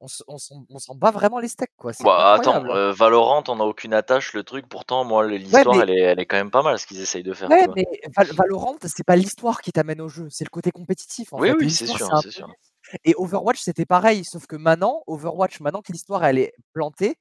[0.00, 1.92] On on s'en bat vraiment les steaks quoi.
[2.00, 2.70] Bah attends, incroyable.
[2.70, 6.20] euh, Valorant, on a aucune attache, le truc, pourtant, moi, l'histoire, mais- elle, est, elle
[6.20, 7.86] est quand même pas mal, ce qu'ils essayent de faire, Ouais, mais
[8.16, 11.50] Val- Valorant, c'est pas l'histoire qui t'amène au jeu, c'est le côté compétitif en Oui,
[11.50, 11.56] fait.
[11.56, 12.08] oui, c'est sûr,
[13.04, 17.16] Et Overwatch, c'était pareil, sauf que maintenant, Overwatch, maintenant que l'histoire elle est plantée,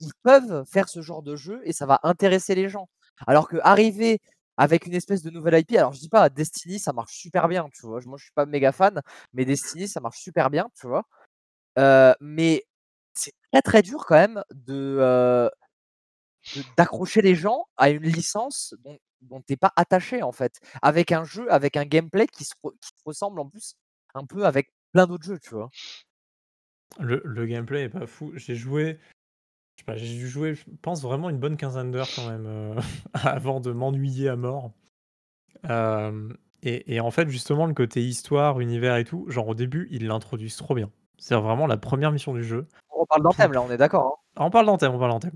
[0.00, 2.88] ils peuvent faire ce genre de jeu et ça va intéresser les gens.
[3.26, 4.20] Alors que arriver
[4.56, 7.68] avec une espèce de nouvelle IP, alors je dis pas Destiny, ça marche super bien,
[7.74, 8.00] tu vois.
[8.06, 9.00] Moi, je suis pas méga fan,
[9.32, 11.04] mais Destiny, ça marche super bien, tu vois.
[11.78, 12.64] Euh, mais
[13.14, 15.50] c'est très très dur quand même euh,
[16.52, 21.12] de- d'accrocher les gens à une licence dont, dont t'es pas attaché en fait, avec
[21.12, 23.74] un jeu, avec un gameplay qui se, re- qui se ressemble en plus
[24.14, 25.70] un peu avec plein d'autres jeux, tu vois.
[27.00, 28.32] Le, le gameplay est pas fou.
[28.36, 28.98] J'ai joué.
[29.76, 32.46] Je sais pas, j'ai dû jouer, je pense, vraiment une bonne quinzaine d'heures quand même
[32.46, 32.74] euh,
[33.14, 34.72] avant de m'ennuyer à mort.
[35.70, 36.28] Euh,
[36.62, 40.06] et, et en fait, justement, le côté histoire, univers et tout, genre au début, ils
[40.06, 40.90] l'introduisent trop bien.
[41.18, 42.66] C'est vraiment la première mission du jeu.
[42.90, 44.20] On parle d'Anthem là, on est d'accord.
[44.36, 44.44] hein.
[44.46, 45.32] On parle d'Anthem, on parle d'Anthem.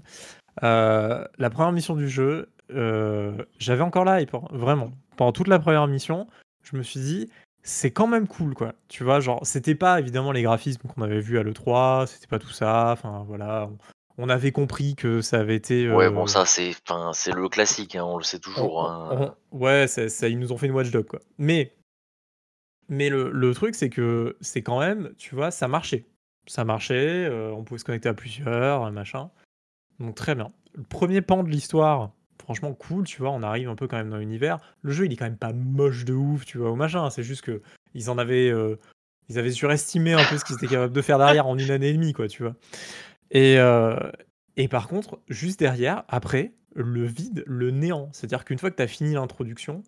[0.62, 4.90] Euh, la première mission du jeu, euh, j'avais encore la hype, hein, vraiment.
[5.16, 6.26] Pendant toute la première mission,
[6.62, 7.30] je me suis dit,
[7.68, 8.74] c'est quand même cool, quoi.
[8.88, 12.38] Tu vois, genre, c'était pas évidemment les graphismes qu'on avait vus à l'E3, c'était pas
[12.38, 13.68] tout ça, enfin voilà.
[14.18, 15.90] On, on avait compris que ça avait été.
[15.90, 16.72] Ouais, euh, bon, ça, c'est
[17.12, 18.78] c'est le classique, hein, on le sait toujours.
[18.78, 19.34] on- hein.
[19.52, 21.20] on- ouais, ça, ça- ils nous ont fait une watchdog, quoi.
[21.38, 21.74] Mais,
[22.88, 26.06] mais le, le truc, c'est que c'est quand même, tu vois, ça marchait.
[26.46, 29.30] Ça marchait, euh, on pouvait se connecter à plusieurs, machin.
[29.98, 30.52] Donc très bien.
[30.74, 32.12] Le premier pan de l'histoire,
[32.42, 34.58] franchement cool, tu vois, on arrive un peu quand même dans l'univers.
[34.82, 37.10] Le jeu, il est quand même pas moche de ouf, tu vois, ou machin.
[37.10, 37.62] C'est juste que
[37.94, 38.76] ils en avaient, euh,
[39.28, 41.88] ils avaient surestimé un peu ce qu'ils étaient capables de faire derrière en une année
[41.88, 42.54] et demie, quoi, tu vois.
[43.30, 43.98] Et, euh,
[44.70, 48.08] par contre, juste derrière, après, le vide, le néant.
[48.12, 49.82] C'est-à-dire qu'une fois que tu as fini l'introduction,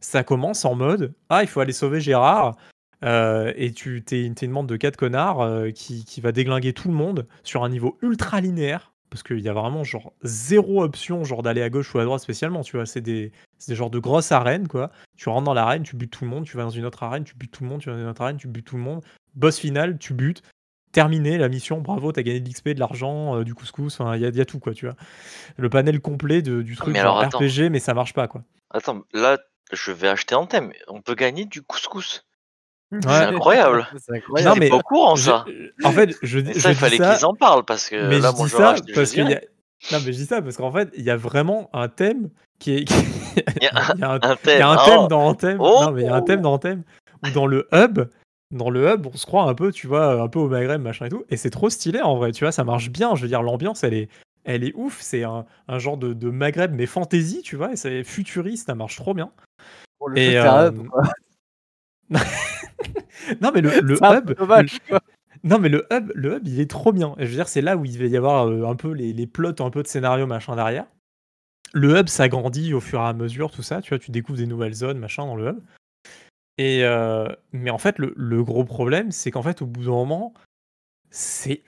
[0.00, 2.56] ça commence en mode Ah, il faut aller sauver Gérard.
[3.04, 6.94] euh, et tu t'es une bande de quatre connards qui, qui va déglinguer tout le
[6.94, 8.89] monde sur un niveau ultra linéaire.
[9.10, 12.20] Parce qu'il y a vraiment genre zéro option genre d'aller à gauche ou à droite
[12.22, 12.86] spécialement, tu vois.
[12.86, 14.90] C'est des, c'est des genres de grosses arènes, quoi.
[15.16, 17.24] Tu rentres dans l'arène, tu butes tout le monde, tu vas dans une autre arène,
[17.24, 18.82] tu butes tout le monde, tu vas dans une autre arène, tu butes tout le
[18.82, 19.02] monde.
[19.34, 20.42] Boss final, tu butes.
[20.92, 24.22] Terminé la mission, bravo, t'as gagné de l'XP, de l'argent, euh, du couscous, enfin, il
[24.22, 24.96] y, y a tout, quoi, tu vois.
[25.56, 27.20] Le panel complet de- du truc Mais alors.
[27.20, 28.42] RPG, mais ça marche pas, quoi.
[28.70, 29.38] Attends, là,
[29.72, 30.72] je vais acheter un thème.
[30.88, 32.24] On peut gagner du couscous.
[32.92, 33.00] Ouais.
[33.02, 33.86] C'est incroyable.
[33.98, 34.60] C'est Non, incroyable.
[34.60, 35.44] mais Pas au courant, ça.
[35.46, 38.18] Je- en fait, je, dis- ça, je il ça, qu'ils en parlent parce que mais
[38.18, 39.40] là, je dis ça parce qu'il y a...
[39.92, 42.72] Non, mais je dis ça parce qu'en fait, il y a vraiment un thème qui
[42.76, 42.90] est...
[43.60, 44.98] Il y a un un Il y a un thème.
[45.02, 45.06] Oh.
[45.08, 45.56] dans Anthem.
[45.60, 45.78] Oh.
[45.82, 46.82] Non, mais il y a un thème dans Anthem
[47.24, 48.00] où dans le hub,
[48.50, 51.06] dans le hub, on se croit un peu, tu vois, un peu au Maghreb, machin
[51.06, 51.24] et tout.
[51.30, 53.14] Et c'est trop stylé en vrai, tu vois, ça marche bien.
[53.14, 54.08] Je veux dire, l'ambiance, elle est,
[54.44, 54.98] elle est ouf.
[55.00, 58.74] C'est un, un genre de, de Maghreb, mais fantasy, tu vois, et c'est futuriste, ça
[58.74, 59.30] marche trop bien.
[59.98, 61.02] Pour le et, jeu, c'est un euh, hub, quoi.
[63.40, 64.34] Non, mais le, hub.
[64.88, 65.00] quoi.
[65.44, 67.14] Non, mais le hub, le hub, il est trop bien.
[67.18, 69.26] Je veux dire, c'est là où il va y avoir euh, un peu les, les
[69.26, 70.86] plots, un peu de scénario, machin derrière.
[71.72, 73.80] Le hub s'agrandit au fur et à mesure, tout ça.
[73.80, 75.60] Tu vois, tu découvres des nouvelles zones, machin, dans le hub.
[76.58, 79.90] Et euh, mais en fait, le, le gros problème, c'est qu'en fait, au bout d'un
[79.90, 80.34] moment,
[81.10, 81.62] c'est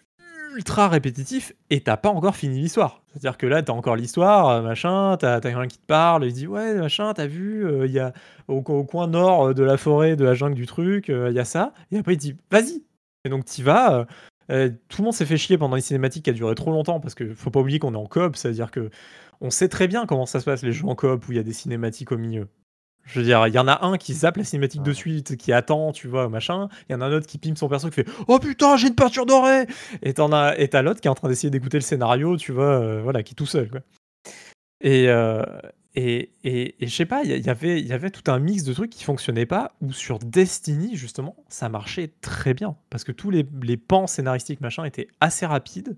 [0.57, 3.03] ultra répétitif et t'as pas encore fini l'histoire.
[3.09, 6.47] C'est-à-dire que là, t'as encore l'histoire, euh, machin, t'as quelqu'un qui te parle, il dit
[6.47, 8.13] ouais, machin, t'as vu, euh, il y a
[8.49, 11.45] au, coin nord euh, de la forêt, de la jungle du truc, il y a
[11.45, 11.73] ça.
[11.91, 12.83] Et après, il dit vas-y.
[13.25, 14.07] Et donc, t'y vas.
[14.49, 17.15] tout le monde s'est fait chier pendant les cinématiques qui a duré trop longtemps parce
[17.15, 18.91] que faut pas oublier qu'on est en coop, c'est-à-dire que
[19.41, 21.41] on sait très bien comment ça se passe les jeux en coop où il y
[21.41, 22.49] a des cinématiques au milieu.
[23.05, 25.53] Je veux dire, il y en a un qui zappe la cinématique de suite, qui
[25.53, 26.69] attend, tu vois, machin.
[26.89, 28.89] Il y en a un autre qui pime son perso qui fait Oh putain, j'ai
[28.89, 29.67] une peinture dorée
[30.03, 32.53] Et t'en as, et t'as l'autre qui est en train d'essayer d'écouter le scénario, tu
[32.53, 33.81] vois, euh, voilà, qui est tout seul, quoi.
[34.81, 35.45] Et, euh,
[35.95, 38.65] et, et, et je sais pas, il y, avait, il y avait tout un mix
[38.65, 42.77] de trucs qui fonctionnaient pas, où sur Destiny, justement, ça marchait très bien.
[42.91, 45.97] Parce que tous les, les pans scénaristiques, machin, étaient assez rapides.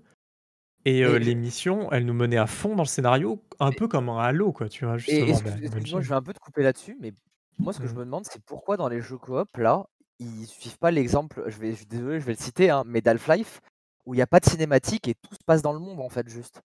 [0.85, 4.19] Et euh, missions, elles nous menaient à fond dans le scénario, un peu comme un
[4.19, 5.25] Halo, quoi, tu vois, justement.
[5.31, 6.03] excuse- bah, excuse-moi, Bungie.
[6.05, 7.13] je vais un peu te couper là-dessus, mais
[7.57, 7.99] moi, ce que je Mhm.
[7.99, 9.85] me demande, c'est pourquoi dans les jeux coop, là,
[10.19, 13.61] ils suivent pas l'exemple, je vais, je désolé, je vais le citer, hein, mais d'Half-Life,
[14.05, 16.09] où il n'y a pas de cinématique et tout se passe dans le monde, en
[16.09, 16.61] fait, juste.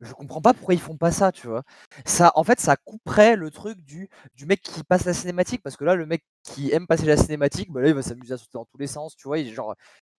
[0.00, 1.62] Je comprends pas pourquoi ils font pas ça, tu vois.
[2.04, 5.76] Ça, en fait, ça couperait le truc du, du mec qui passe la cinématique, parce
[5.78, 8.36] que là, le mec qui aime passer la cinématique, bah là, il va s'amuser à
[8.36, 9.74] sauter dans tous les sens, tu vois, il, genre,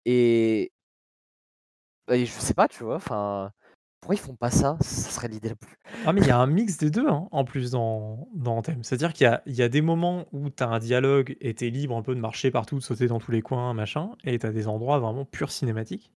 [0.05, 0.71] et,
[2.09, 3.51] et je sais pas, tu vois, enfin,
[3.99, 4.77] pourquoi ils font pas ça?
[4.81, 5.75] Ça serait l'idée la plus.
[6.05, 8.83] Ah, mais il y a un mix des deux, hein, en plus, dans, dans Anthem.
[8.83, 11.67] C'est-à-dire qu'il y a, y a des moments où tu as un dialogue et tu
[11.67, 14.37] es libre un peu de marcher partout, de sauter dans tous les coins, machin, et
[14.39, 16.11] tu as des endroits vraiment pure cinématiques.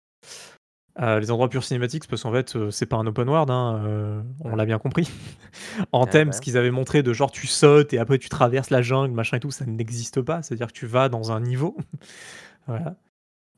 [1.00, 3.50] Euh, les endroits pure cinématiques, c'est parce qu'en fait, euh, c'est pas un open world,
[3.50, 5.08] hein, euh, on l'a bien compris.
[5.92, 6.32] Anthem, bah.
[6.32, 9.36] ce qu'ils avaient montré de genre tu sautes et après tu traverses la jungle, machin
[9.36, 10.42] et tout, ça n'existe pas.
[10.42, 11.76] C'est-à-dire que tu vas dans un niveau.
[12.66, 12.96] voilà.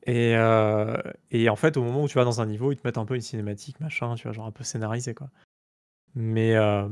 [0.03, 0.97] Et, euh,
[1.29, 3.05] et en fait, au moment où tu vas dans un niveau, ils te mettent un
[3.05, 5.29] peu une cinématique, machin, tu vois, genre un peu scénarisé, quoi.
[6.15, 6.89] Mais, euh,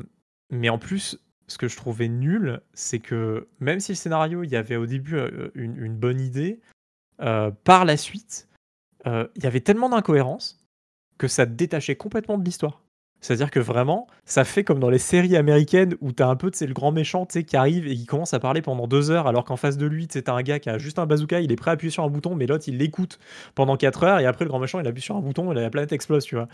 [0.52, 4.56] en plus, ce que je trouvais nul, c'est que même si le scénario, il y
[4.56, 6.60] avait au début euh, une, bonne idée,
[7.18, 8.48] par la suite,
[9.06, 10.66] il y avait tellement d'incohérences
[11.18, 12.82] que ça détachait complètement de l'histoire.
[13.22, 16.74] C'est-à-dire que vraiment, ça fait comme dans les séries américaines où t'as un peu, le
[16.74, 19.44] grand méchant, tu sais, qui arrive et qui commence à parler pendant deux heures, alors
[19.44, 21.72] qu'en face de lui, t'as un gars qui a juste un bazooka, il est prêt
[21.72, 23.20] à appuyer sur un bouton, mais l'autre, il l'écoute
[23.56, 25.70] pendant quatre heures, et après, le grand méchant, il appuie sur un bouton, et la
[25.70, 26.48] planète explose, tu vois.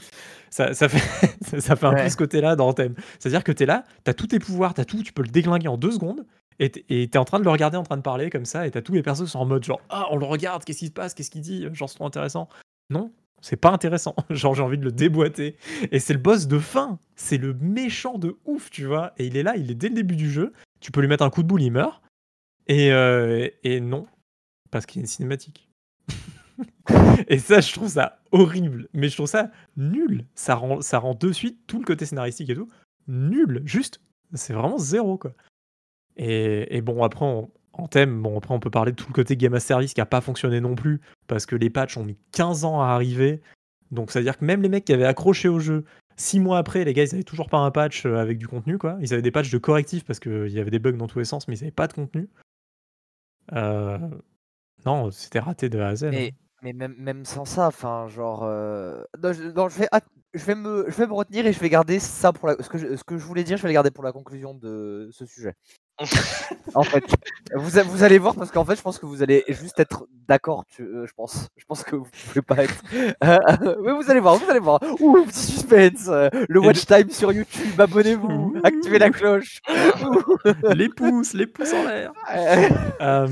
[0.49, 2.95] Ça, ça fait, ça fait un peu ce côté-là dans Anthem.
[3.19, 5.77] C'est-à-dire que t'es là, t'as tous tes pouvoirs, t'as tout, tu peux le déglinguer en
[5.77, 6.25] deux secondes,
[6.57, 8.65] et t'es et t'es en train de le regarder en train de parler comme ça,
[8.65, 10.79] et t'as tous les persos qui sont en mode genre, ah, on le regarde, qu'est-ce
[10.79, 12.49] qui se passe, qu'est-ce qu'il dit, genre, c'est trop intéressant.
[12.89, 13.11] Non,
[13.41, 14.15] c'est pas intéressant.
[14.29, 15.55] Genre, j'ai envie de le déboîter.
[15.91, 16.99] Et c'est le boss de fin.
[17.15, 19.13] C'est le méchant de ouf, tu vois.
[19.17, 20.53] Et il est là, il est dès le début du jeu.
[20.79, 22.01] Tu peux lui mettre un coup de boule, il meurt.
[22.67, 24.07] Et, euh, et non,
[24.71, 25.69] parce qu'il y a une cinématique.
[27.27, 28.87] et ça, je trouve ça horrible.
[28.93, 30.25] Mais je trouve ça nul.
[30.35, 32.69] Ça rend, ça rend de suite tout le côté scénaristique et tout
[33.07, 33.61] nul.
[33.65, 34.01] Juste,
[34.33, 35.33] c'est vraiment zéro, quoi.
[36.17, 39.13] Et, et bon, après, on- en thème, bon, après, on peut parler de tout le
[39.13, 42.03] côté Game as Service qui a pas fonctionné non plus, parce que les patchs ont
[42.03, 43.41] mis 15 ans à arriver.
[43.91, 45.85] Donc, c'est-à-dire que même les mecs qui avaient accroché au jeu,
[46.17, 48.77] 6 mois après, les gars, ils avaient toujours pas un patch euh, avec du contenu,
[48.77, 48.97] quoi.
[49.01, 51.25] Ils avaient des patchs de correctifs parce qu'il y avait des bugs dans tous les
[51.25, 52.29] sens, mais ils avaient pas de contenu.
[53.53, 53.97] Euh,
[54.85, 56.03] Non, c'était raté de A à Z.
[56.05, 56.09] hein.
[56.11, 58.43] Mais, mais même, même sans ça, enfin, genre.
[58.43, 61.53] euh, Non, je, non, je vais, att- je, vais me, je vais me retenir et
[61.53, 62.55] je vais garder ça pour la...
[62.61, 64.53] ce, que je, ce que je voulais dire, je vais le garder pour la conclusion
[64.53, 65.53] de ce sujet.
[66.73, 67.05] En fait,
[67.55, 71.05] vous, allez voir parce qu'en fait, je pense que vous allez juste être d'accord, euh,
[71.07, 71.47] je pense.
[71.55, 72.75] Je pense que vous pouvez pas être.
[73.79, 74.81] Oui, vous allez voir, vous allez voir.
[74.99, 76.07] Ouh, petit suspense.
[76.09, 79.61] euh, le watch time sur YouTube, abonnez-vous, activez la cloche.
[80.75, 82.11] Les pouces, les pouces en l'air.
[83.01, 83.27] Euh,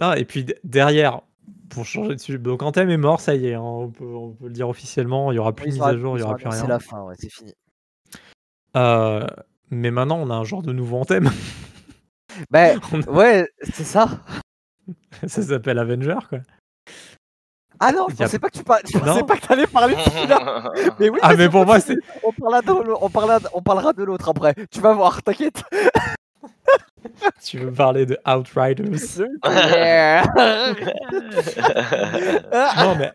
[0.00, 1.22] non, et puis derrière,
[1.68, 4.30] pour changer de sujet, donc Anthem est mort, ça y est, hein, on, peut, on
[4.30, 6.24] peut le dire officiellement, il y aura plus de mise à jour, il y ils
[6.24, 6.66] ont aura plus rien.
[6.66, 7.54] la fin, ouais, c'est fini.
[8.76, 9.26] Euh,
[9.70, 11.30] mais maintenant, on a un genre de nouveau Anthem.
[12.50, 14.08] Ben, a- ouais, c'est ça.
[15.26, 16.40] ça s'appelle Avenger, quoi.
[17.78, 18.82] Ah non, je Y a- pensais pas que tu parlais.
[18.92, 20.72] Je pensais pas que t'allais parler de celui-là.
[20.98, 22.00] Mais oui, Ah, mais pour moi, continue.
[22.24, 24.54] On parlera de, l'au- on parlera, on parlera de l'autre après.
[24.70, 25.62] Tu vas voir, t'inquiète.
[27.44, 28.90] Tu veux parler de Outriders?
[32.76, 33.12] Non, mais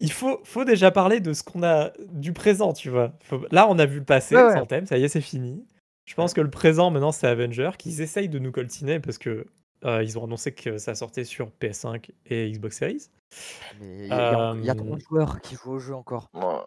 [0.00, 3.12] il faut, faut déjà parler de ce qu'on a du présent, tu vois.
[3.24, 4.54] Faut- Là, on a vu le passé, Ouais, ouais.
[4.54, 5.64] sans thème, ça y est, c'est fini.
[6.06, 9.46] Je pense que le présent, maintenant, c'est Avenger, qu'ils essayent de nous coltiner parce que
[9.84, 13.08] euh, ils ont annoncé que ça sortait sur PS5 et Xbox Series.
[13.80, 16.28] Il y, a- y Euh, trop de joueurs qui jouent au jeu encore.
[16.34, 16.66] Moi,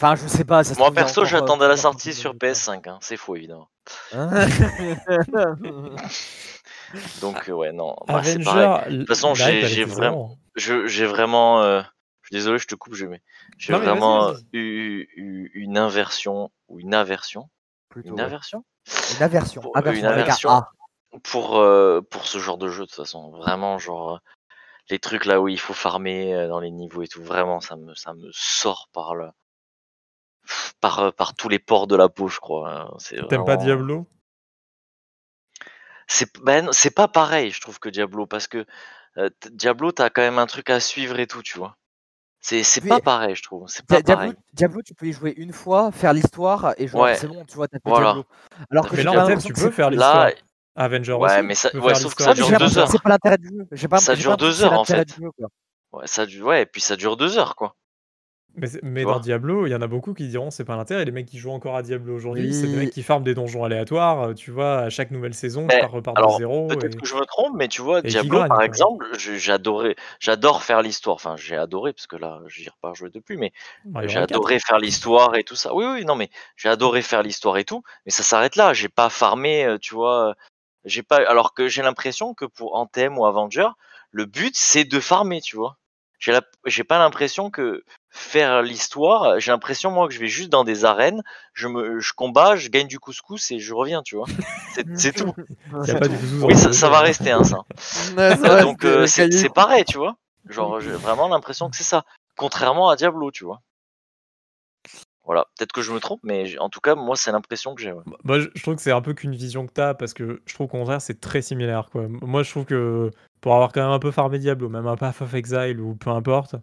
[0.00, 0.62] Enfin, je sais pas.
[0.62, 2.38] Ça moi, perso, encore, euh, j'attendais la sortie sur jouent.
[2.38, 2.88] PS5.
[2.88, 2.98] Hein.
[3.02, 3.68] C'est faux, évidemment.
[4.14, 4.30] Hein
[7.20, 7.96] Donc, ouais, non.
[8.06, 8.34] bah, pareil.
[8.36, 11.82] Avenger, de toute façon, j'ai- j'ai vraiment- Je- J'ai vraiment.
[12.28, 13.22] Euh, suis désolé, je te coupe, je mets.
[13.56, 17.48] J'ai vraiment eu, eu une inversion ou une aversion.
[17.88, 18.22] Plutôt, Une ouais.
[18.22, 18.64] aversion?
[19.16, 19.62] Une aversion.
[19.62, 20.50] Pour- aversion une avec un aversion.
[20.50, 20.70] A.
[21.24, 23.30] pour, euh, pour ce genre de jeu, de toute façon.
[23.30, 24.18] Vraiment, genre, euh,
[24.90, 27.76] les trucs là où il faut farmer euh, dans les niveaux et tout, vraiment, ça
[27.76, 29.28] me, ça me sort par le.
[30.80, 32.70] Par, euh, par tous les pores de la peau, je crois.
[32.70, 32.96] hein.
[33.28, 34.06] T'aimes pas Diablo?
[36.10, 38.64] C'est ben, pas pareil, je trouve, que Diablo, parce que
[39.18, 41.77] euh, Diablo, t'as quand même un truc à suivre et tout, tu vois.
[42.40, 43.64] C'est pas pareil, je trouve.
[43.68, 44.34] C'est Dia- pas Diablo, pareil.
[44.52, 47.16] Diablo, tu peux y jouer une fois, faire l'histoire et genre Ouais.
[47.16, 48.12] c'est bon, tu vois, t'as fait Voilà.
[48.14, 48.24] Diablo.
[48.70, 50.26] Alors que Mais là, en tu peux faire l'histoire.
[50.26, 50.32] Là,
[50.76, 51.42] Avenger Ouais, aussi.
[51.42, 53.66] mais ça- ouais, sauf que ça dure deux que C'est pas l'intérêt du jeu.
[53.72, 55.08] J'ai pas, Ça dure deux heures, en fait.
[55.18, 55.30] jeu,
[56.06, 57.74] ça, ouais, et puis ça dure deux heures, quoi.
[58.82, 61.04] Mais, dans Diablo, il y en a beaucoup qui diront c'est pas l'intérêt.
[61.04, 63.64] Les mecs qui jouent encore à Diablo aujourd'hui, c'est des mecs qui farment des donjons
[63.64, 66.68] aléatoires, euh, tu vois, à chaque nouvelle saison, Mais tu repars de zéro.
[66.68, 69.96] peut-être et- que je me trompe, mais tu vois, et Diablo, gagne, par exemple, j'adorais,
[70.20, 71.16] j'adore faire l'histoire.
[71.16, 73.52] Enfin, j'ai adoré parce que là, j'y ai pas joué depuis, mais
[74.06, 75.74] j'ai adoré faire l'histoire et tout ça.
[75.74, 78.72] Oui, oui, non, mais j'ai adoré faire l'histoire et tout, mais ça s'arrête là.
[78.74, 80.34] J'ai pas farmé, euh, tu vois.
[80.84, 81.16] J'ai pas.
[81.28, 83.68] Alors que j'ai l'impression que pour Anthem ou Avenger,
[84.10, 85.77] le but c'est de farmer, tu vois.
[86.18, 86.42] J'ai la...
[86.66, 89.38] j'ai pas l'impression que faire l'histoire.
[89.38, 92.68] J'ai l'impression moi que je vais juste dans des arènes, je me, je combats, je
[92.68, 94.26] gagne du couscous et je reviens, tu vois.
[94.74, 95.32] C'est c'est tout.
[95.84, 97.58] Il y a pas du couscous dans Oui, ça, va rester, hein, ça.
[98.16, 100.16] Ouais, ça va, Donc euh, c'est pareil, tu vois.
[100.48, 102.04] Genre j'ai vraiment l'impression que c'est ça.
[102.36, 103.60] Contrairement à Diablo, tu vois.
[105.24, 107.92] Voilà, peut-être que je me trompe, mais en tout cas, moi, c'est l'impression que j'ai.
[107.92, 108.02] ouais.
[108.24, 110.54] Moi, je je trouve que c'est un peu qu'une vision que t'as parce que je
[110.54, 111.90] trouve qu'au contraire, c'est très similaire.
[111.92, 112.06] Quoi.
[112.08, 113.10] Moi, je trouve que
[113.40, 116.10] pour avoir quand même un peu farmé Diablo, même un Path of Exile ou peu
[116.10, 116.56] importe,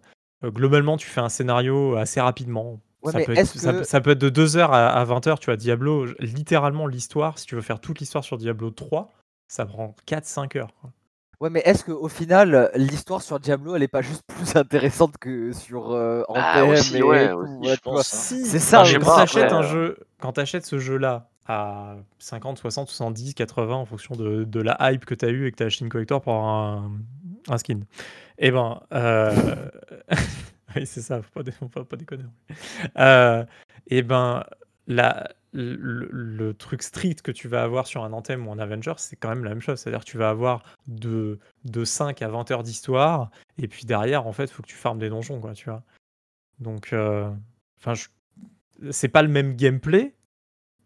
[0.44, 2.80] euh, globalement, tu fais un scénario assez rapidement.
[3.02, 5.04] Ouais, ça, peut être, est-ce ça, que- peut- ça peut être de 2h à, à
[5.04, 5.56] 20h, tu vois.
[5.56, 9.12] Diablo, littéralement, l'histoire, si tu veux faire toute l'histoire sur Diablo 3,
[9.48, 10.74] ça prend 4-5 heures.
[10.80, 10.90] quoi.
[11.40, 15.52] Ouais, mais est-ce qu'au final, l'histoire sur Diablo, elle est pas juste plus intéressante que
[15.52, 18.14] sur euh, Ah, aussi, et ouais, tout, voilà, je pense.
[18.14, 18.16] hein.
[18.16, 22.88] Si, C'est ça, quand t'achètes un euh, jeu, quand t'achètes ce jeu-là à 50, 60,
[22.88, 25.90] 70, 80 en fonction de, la hype que t'as eu et que t'as acheté une
[25.90, 26.92] collector pour un,
[27.48, 27.80] un skin.
[28.38, 29.68] Eh ben, euh...
[30.76, 32.24] oui c'est ça, faut pas, faut pas, déconner.
[32.98, 33.44] Euh,
[33.88, 34.44] eh ben,
[34.86, 39.16] la, le, truc strict que tu vas avoir sur un Anthem ou un Avenger, c'est
[39.16, 39.78] quand même la même chose.
[39.78, 44.26] C'est-à-dire que tu vas avoir de, de 5 à 20 heures d'histoire, et puis derrière,
[44.26, 45.82] en fait, il faut que tu farmes des donjons, quoi, tu vois.
[46.58, 47.30] Donc, euh,
[47.78, 48.08] enfin, je-
[48.90, 50.14] c'est pas le même gameplay.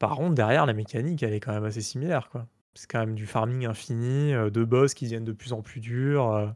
[0.00, 2.48] Par contre, derrière, la mécanique, elle est quand même assez similaire, quoi.
[2.74, 5.80] C'est quand même du farming infini, euh, de boss qui deviennent de plus en plus
[5.80, 6.48] durs, euh,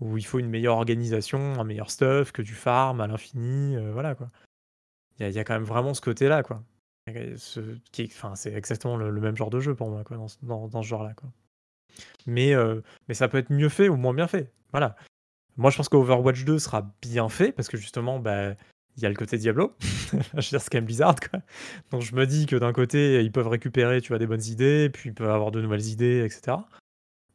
[0.00, 3.92] où il faut une meilleure organisation, un meilleur stuff, que du farm à l'infini, euh,
[3.92, 4.30] voilà, quoi.
[5.20, 6.64] Il y, a- quand même vraiment ce côté-là, quoi.
[8.34, 11.14] C'est exactement le, même genre de jeu pour moi, quoi, dans, dans- ce genre-là.
[12.26, 14.96] Mais, euh, mais ça peut être mieux fait ou moins bien fait, voilà.
[15.56, 18.54] Moi, je pense qu'Overwatch 2 sera bien fait parce que justement, bah,
[18.96, 19.74] il y a le côté Diablo.
[19.80, 21.40] je veux dire, c'est quand même Blizzard, quoi.
[21.90, 24.90] Donc, je me dis que d'un côté, ils peuvent récupérer, tu vois, des bonnes idées,
[24.90, 26.58] puis ils peuvent avoir de nouvelles idées, etc.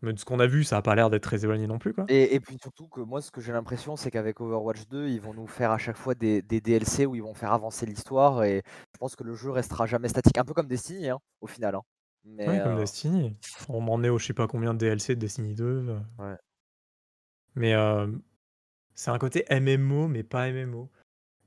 [0.02, 1.94] Mais de ce qu'on a vu, ça a pas l'air d'être très éloigné non plus,
[1.94, 2.06] quoi.
[2.10, 5.20] Et, et puis surtout que moi, ce que j'ai l'impression, c'est qu'avec Overwatch 2, ils
[5.22, 8.44] vont nous faire à chaque fois des, des DLC où ils vont faire avancer l'histoire
[8.44, 8.62] et
[8.94, 11.76] je pense que le jeu restera jamais statique, un peu comme Destiny, hein, au final.
[11.76, 11.82] hein.
[12.26, 13.36] Mais, Ouais, comme euh, Destiny.
[13.70, 15.64] On m'en est au je sais pas combien de DLC de Destiny 2.
[15.66, 16.00] euh.
[16.20, 16.36] Ouais.
[17.56, 18.08] Mais euh,
[18.94, 20.90] c'est un côté MMO, mais pas MMO.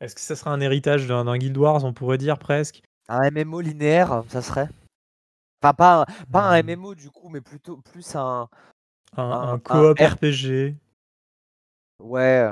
[0.01, 2.83] Est-ce que ça sera un héritage d'un Guild Wars, on pourrait dire presque?
[3.09, 4.69] Un MMO linéaire, ça serait.
[5.63, 6.63] Enfin, pas un, pas un.
[6.63, 8.49] MMO du coup, mais plutôt plus un.
[9.17, 10.75] Un, Un- un un coop R- RPG
[12.03, 12.51] Ouais,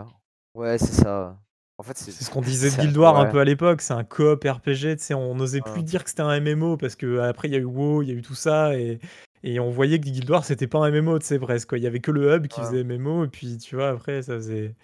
[0.55, 1.37] ouais, c'est ça.
[1.79, 3.93] En fait, c'est C'est ce qu'on disait de Guild Wars un peu à l'époque, c'est
[3.93, 7.19] un coop RPG, tu sais, on n'osait plus dire que c'était un MMO parce que
[7.21, 8.99] après il y a eu WoW, il y a eu tout ça et,
[9.43, 11.69] et on voyait que Guild Wars c'était pas un MMO, tu sais presque.
[11.77, 12.67] Il y avait que le hub qui Ouais.
[12.67, 14.75] faisait MMO et puis tu vois après ça faisait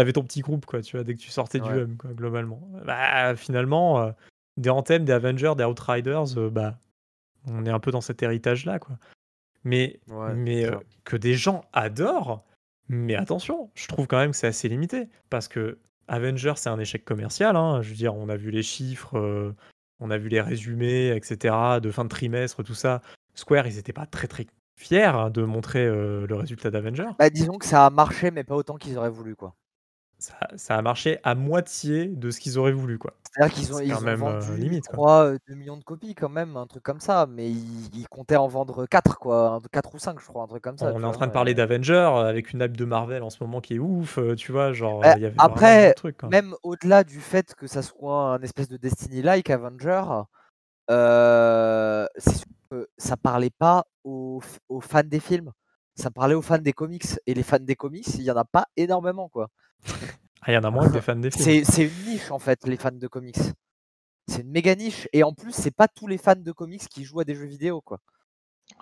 [0.00, 2.60] t'avais ton petit groupe quoi, tu vois, dès que tu sortais du hub quoi globalement.
[2.86, 4.12] Bah finalement euh,
[4.56, 6.78] des Anthem, des Avengers, des Outriders, euh, bah
[7.46, 8.96] on est un peu dans cet héritage là quoi.
[9.62, 12.42] Mais Ouais, mais euh, que des gens adorent,
[12.88, 15.78] mais attention, je trouve quand même que c'est assez limité parce que
[16.08, 17.56] Avengers, c'est un échec commercial.
[17.56, 17.82] hein.
[17.82, 19.54] Je veux dire, on a vu les chiffres, euh,
[20.00, 23.02] on a vu les résumés, etc., de fin de trimestre, tout ça.
[23.34, 24.46] Square, ils n'étaient pas très très
[24.76, 27.10] fiers hein, de montrer euh, le résultat d'Avengers.
[27.18, 29.54] Bah, disons que ça a marché, mais pas autant qu'ils auraient voulu, quoi.
[30.20, 33.14] Ça, ça a marché à moitié de ce qu'ils auraient voulu, quoi.
[33.32, 34.96] C'est-à-dire qu'ils ont, ils ont même, euh, vendu, limite, je quoi.
[34.96, 38.08] crois, euh, 2 millions de copies quand même, un truc comme ça, mais ils, ils
[38.08, 40.92] comptaient en vendre 4, quoi, 4 ou 5, je crois, un truc comme ça.
[40.94, 43.42] on est en train de parler d'Avengers euh, avec une hype de Marvel en ce
[43.42, 45.94] moment qui est ouf, euh, tu vois, genre, Bah, y avait après.
[46.30, 50.02] Même au-delà du fait que ça soit un espèce de Destiny-like Avenger,
[50.90, 55.52] euh, c'est sûr que ça parlait pas aux, aux fans des films,
[55.94, 57.04] ça parlait aux fans des comics.
[57.26, 59.48] Et les fans des comics, il y en a pas énormément, quoi.
[60.42, 61.64] Ah, il y en a moins que des fans des films.
[61.64, 63.36] C'est une niche, en fait, les fans de comics.
[64.26, 65.06] C'est une méga niche.
[65.12, 67.46] Et en plus, c'est pas tous les fans de comics qui jouent à des jeux
[67.46, 67.98] vidéo, quoi.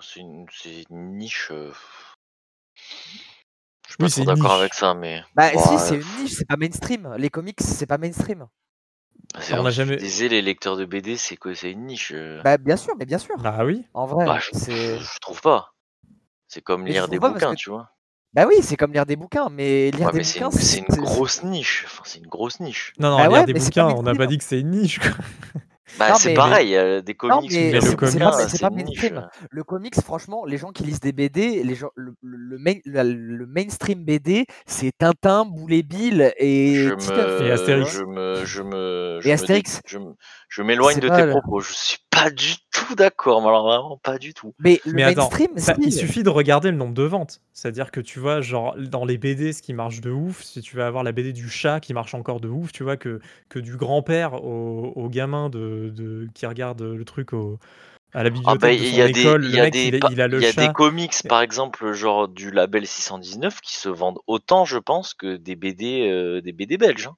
[0.00, 1.48] C'est une, c'est une niche.
[1.50, 1.72] euh,
[3.88, 5.22] Je suis Oui, pas d'accord avec ça, mais.
[5.34, 7.14] Bah, bon, si, euh, c'est une niche, c'est pas mainstream.
[7.18, 8.46] Les comics, c'est pas mainstream.
[9.40, 11.72] c'est on vrai, n'a je suis jamais- désolé, les lecteurs de BD, c'est quoi C'est
[11.72, 12.12] une niche.
[12.12, 12.40] euh.
[12.42, 13.36] Bah, bien sûr, mais bien sûr.
[13.38, 13.84] Bah oui.
[13.94, 15.72] En vrai, Bah, je, trouve pas.
[16.46, 17.90] C'est comme Mais lire des bouquins, que- tu vois.
[18.34, 20.84] Bah oui, c'est comme lire des bouquins, mais lire Ouais, des mais bouquins, c'est une
[20.96, 21.84] grosse niche.
[21.86, 22.92] Enfin, c'est une grosse niche.
[22.98, 24.28] Non, non, Bah lire ouais, des bouquins, on n'a pas mainstream.
[24.28, 25.10] dit que c'est une niche, quoi.
[25.98, 28.68] Bah, Non, c'est mais- pareil, euh, des comics, mais mais c'est- le pas- c'est pas
[28.68, 29.00] une niche.
[29.02, 29.26] mainstream.
[29.50, 32.78] Le comics, franchement, les gens qui lisent des BD, les gens, le, le- le main-
[32.84, 37.90] le mainstream BD, c'est Tintin, Boulet Bill et me, Et Astérix.
[37.90, 39.80] je me, je me, je Et me Astérix.
[39.86, 40.14] je me-
[40.50, 41.60] je m'éloigne de tes propos.
[41.60, 44.54] Je suis pas du tout d'accord, mais alors vraiment pas du tout.
[44.58, 47.40] Mais le attends, mainstream, ça- il suffit de regarder le nombre de ventes.
[47.58, 50.76] C'est-à-dire que tu vois, genre, dans les BD, ce qui marche de ouf, si tu
[50.76, 53.58] vas avoir la BD du chat qui marche encore de ouf, tu vois, que, que
[53.58, 57.58] du grand-père au, au gamin de, de- qui regarde le truc au,
[58.14, 59.74] à la Ah bibliothèque bah, de il son y a école, le y a mec,
[59.74, 60.68] des, il, a le y a chat.
[60.68, 65.36] des comics, par exemple, genre du label 619, qui se vendent autant, je pense, que
[65.36, 67.08] des BD, euh, des BD belges.
[67.08, 67.16] hein.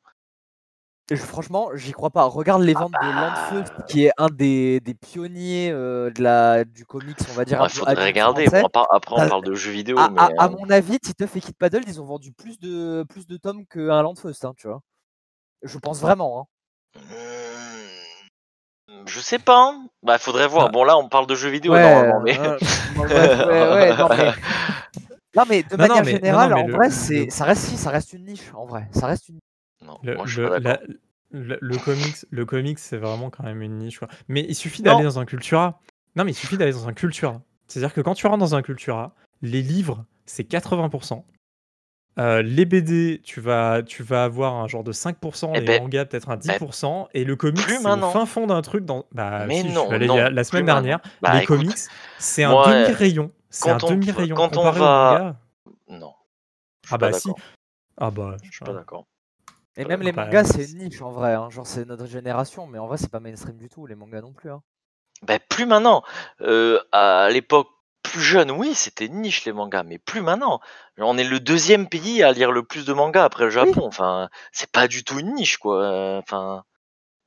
[1.11, 2.25] Je- franchement, j'y crois pas.
[2.25, 3.35] Regarde les ventes de bah.
[3.53, 7.61] Landfeu, qui est un des, des pionniers euh, de la, du comics, on va dire.
[7.65, 8.47] Il faudrait regarder.
[8.47, 10.99] Bon, après, on Ah, parle de jeux vidéo, À, mais à- à euh, mon avis,
[11.01, 14.53] Titeuf et Kid Paddle, ils ont vendu plus de, plus de tomes qu'un Landfeust, hein,
[14.57, 14.81] tu vois.
[15.63, 16.49] Je pense vraiment.
[16.97, 17.01] Hein.
[18.89, 19.71] hmm, je sais pas.
[19.73, 19.87] Hein.
[20.03, 20.67] Bah, faudrait voir.
[20.69, 20.71] Ah.
[20.73, 22.39] Bon, là, on parle de jeux vidéo Ouais, normalement, mais.
[22.39, 22.57] euh,
[22.95, 24.33] bon, bref, ouais, ouais, non, mais...
[25.37, 27.91] non, mais de Non, non, manière mais- générale, en le- vrai, ça reste si, ça
[27.91, 28.89] reste une niche, en vrai.
[28.93, 29.39] Ça reste une.
[29.85, 30.87] Non, Le, moi, je suis le- pas d'accord.
[31.33, 33.99] la- le- le comics, le comics, c'est vraiment quand même une niche.
[33.99, 34.09] quoi.
[34.29, 35.81] Mais il suffit d'aller dans un Cultura.
[36.17, 37.41] Non, mais il suffit d'aller dans un Cultura.
[37.69, 41.25] C'est-à-dire que quand tu rentres dans un Cultura, les livres, c'est 80%.
[42.19, 45.83] Euh, les BD, tu vas, tu vas avoir un genre de 5%, Eh les ben,
[45.83, 49.07] mangas peut-être un 10%, et le comics, c'est au fin fond d'un truc dans.
[49.13, 50.99] Bah, Mais si, je non, suis allé la semaine dernière.
[51.23, 51.79] Bah, les écoute, comics,
[52.19, 53.31] c'est un euh, demi-rayon.
[53.49, 55.37] C'est un demi-rayon quand on va-.
[55.89, 56.13] Non.
[56.91, 57.31] Ah bah si.
[57.97, 59.07] Ah bah, Je suis pas d'accord.
[59.81, 61.35] Et même les bah, mangas, c'est- niche, en vrai.
[61.35, 61.49] hein.
[61.51, 64.33] Genre, c'est notre génération, mais en vrai, c'est pas mainstream du tout, les mangas non
[64.33, 64.51] plus.
[64.51, 64.63] Hein.
[65.23, 66.03] Ben, plus maintenant.
[66.43, 67.69] Euh, à l'époque
[68.03, 70.61] plus jeune, oui, c'était une niche les mangas, mais plus maintenant.
[70.99, 73.83] On est le deuxième pays à lire le plus de mangas après le Japon.
[73.85, 76.19] Enfin, c'est pas du tout une niche, quoi.
[76.19, 76.65] Enfin,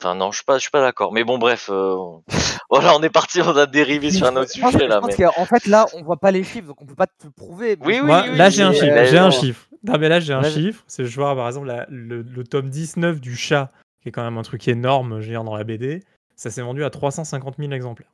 [0.02, 1.14] enfin non, je suis pas, je suis pas d'accord.
[1.14, 1.96] Mais bon, bref, euh,
[2.70, 5.00] voilà, on est parti, on a dérivé sur un autre sujet je là.
[5.06, 7.32] Mais qu'en fait, là, on voit pas les chiffres, donc on peut pas te le
[7.32, 7.78] prouver.
[7.80, 9.04] mais Oui, oui, Moi, pense là, j'ai un chiffre.
[9.06, 9.68] J'ai un chiffre.
[9.84, 10.84] Non, mais là, j'ai un chiffre.
[10.88, 13.72] C'est je vois, par exemple, la- le, le tome 19 du chat,
[14.02, 16.04] qui est quand même un truc énorme, je veux dire, dans la BD.
[16.36, 18.12] Ça s'est vendu à 350 000 exemplaires.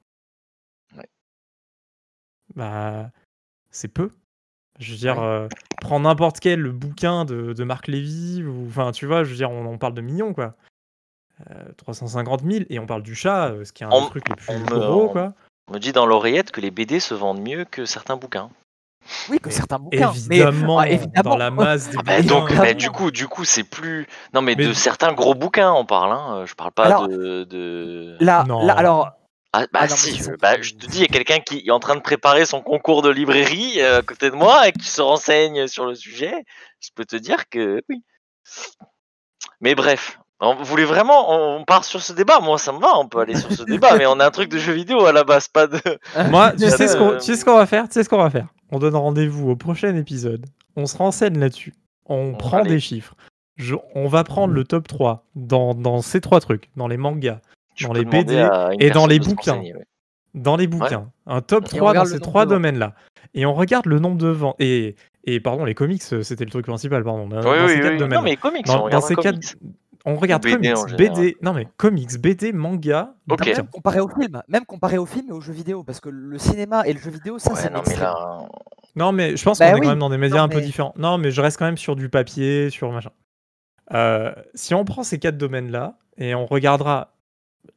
[0.97, 1.07] Ouais.
[2.55, 3.11] Bah,
[3.69, 4.09] c'est peu.
[4.79, 5.23] Je veux dire, Ouais.
[5.23, 5.47] euh,
[5.81, 9.51] prends n'importe quel bouquin de, de Marc Lévy, ou enfin, tu vois, je veux dire,
[9.51, 10.55] on, on parle de millions, quoi.
[11.51, 14.09] Euh, 350 000, et on parle du chat, euh, ce qui est un On- des
[14.09, 15.33] trucs les plus on gros, quoi.
[15.69, 18.49] on me dit dans l'oreillette que les BD se vendent mieux que certains bouquins.
[19.29, 20.11] Oui, que Mais certains bouquins.
[20.13, 21.29] Évidemment, mais, ah, évidemment.
[21.31, 22.55] dans la masse des Ah bah, bouquins.
[22.63, 24.07] donc, du coup, du coup, c'est plus.
[24.33, 26.11] Non, mais, Mais- de certains gros bouquins, on parle.
[26.13, 26.43] Hein.
[26.45, 27.43] Je parle pas Alors, de.
[27.43, 28.17] de...
[28.19, 28.65] Là, Non.
[28.65, 29.11] là, alors,
[29.51, 31.71] Ah, bah Ah non, si, bah, je te dis, il y a quelqu'un qui est
[31.71, 34.87] en train de préparer son concours de librairie euh, à côté de moi et qui
[34.87, 36.45] se renseigne sur le sujet.
[36.79, 38.03] Je peux te dire que oui.
[39.61, 42.39] Mais bref, on- vous voulez vraiment, on, part sur ce débat?
[42.39, 44.49] Moi, ça me va, on peut aller sur ce débat, mais on a un truc
[44.49, 45.79] de jeu vidéo à la base, pas de...
[46.29, 47.85] Moi, tu sais, ce qu'on, tu sais ce qu'on va faire?
[47.87, 48.47] Tu sais ce qu'on va faire?
[48.71, 50.45] On donne rendez-vous au prochain épisode.
[50.75, 51.73] On se renseigne là-dessus.
[52.05, 53.15] On prend des chiffres.
[53.57, 57.39] Je- on va prendre le top 3 dans, dans ces trois trucs, dans les mangas,
[57.75, 58.47] Je Dans les BD
[58.79, 59.59] et dans les bouquins.
[59.59, 59.73] ouais.
[60.33, 61.09] dans les bouquins.
[61.25, 62.93] Un top Et on 3 dans ces trois domaines-là.
[63.33, 64.55] Et on regarde le nombre de ventes.
[64.59, 64.95] Et,
[65.25, 67.27] et pardon, les comics, euh, c'était le truc principal, pardon.
[67.27, 68.17] Dans, Oui, dans oui, ces quatre domaines.
[68.19, 69.39] Non, mais comics, dans, on dans ces quatre.
[70.05, 70.95] On regarde BD comics.
[70.97, 73.37] BD, non mais comics, BD, manga, Ok.
[73.39, 73.53] bouquins.
[73.57, 76.37] même comparé au film, même comparé au film et aux jeux vidéo, parce que le
[76.37, 78.47] cinéma et le jeu vidéo, ça, Ouais, c'est non, mais là...
[78.95, 80.61] Non, mais je pense Bah qu'on est quand même dans des médias Non, un peu
[80.61, 80.93] différents.
[80.97, 83.11] Non, mais je reste quand même sur du papier, sur machin.
[83.93, 87.13] Euh, si on prend ces quatre domaines-là et on regardera,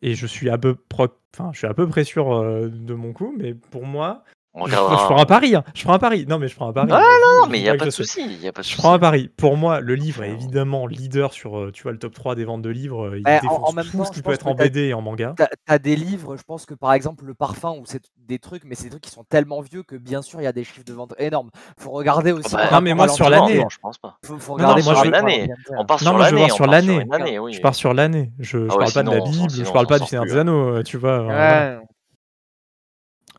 [0.02, 2.94] et je suis à peu, pro- enfin, je suis à peu près sûr euh, de
[2.94, 4.96] mon coup, mais pour moi, On je, regardera.
[4.98, 5.54] je prends un pari.
[5.54, 5.64] hein.
[5.74, 6.26] Je prends un pari.
[6.28, 6.88] Non, mais je prends un pari.
[6.92, 8.20] Ah, Non, je mais il n'y a pas de souci.
[8.26, 9.28] Il y a pas de Je prends un pari.
[9.36, 12.44] Pour moi, le livre est évidemment leader sur, euh, tu vois, le top 3 des
[12.44, 13.06] ventes de livres.
[13.08, 14.88] euh, Il Bah, en- défonce en même tout temps, ce qui peut être en BD
[14.88, 15.34] et en manga.
[15.38, 18.64] T'as as des livres, je pense que par exemple le parfum ou c'est des trucs,
[18.64, 20.64] mais c'est des trucs qui sont tellement vieux que bien sûr il y a des
[20.64, 21.48] chiffres de vente énormes.
[21.78, 22.54] Faut regarder aussi.
[22.54, 23.58] bah, par non, mais moi, sur l'année.
[23.60, 24.18] Non, je pense pas.
[24.24, 25.48] Faut, faut Non, regarder non, moi, sur je- l'année.
[25.78, 26.48] On part Non, sur l'année.
[26.50, 27.06] sur l'année.
[27.52, 28.32] Je pars sur l'année.
[28.38, 30.76] Je, Ah parle pas de la on- Bible, je parle pas du Seigneur des Anneaux,
[30.76, 31.80] euh, tu vois.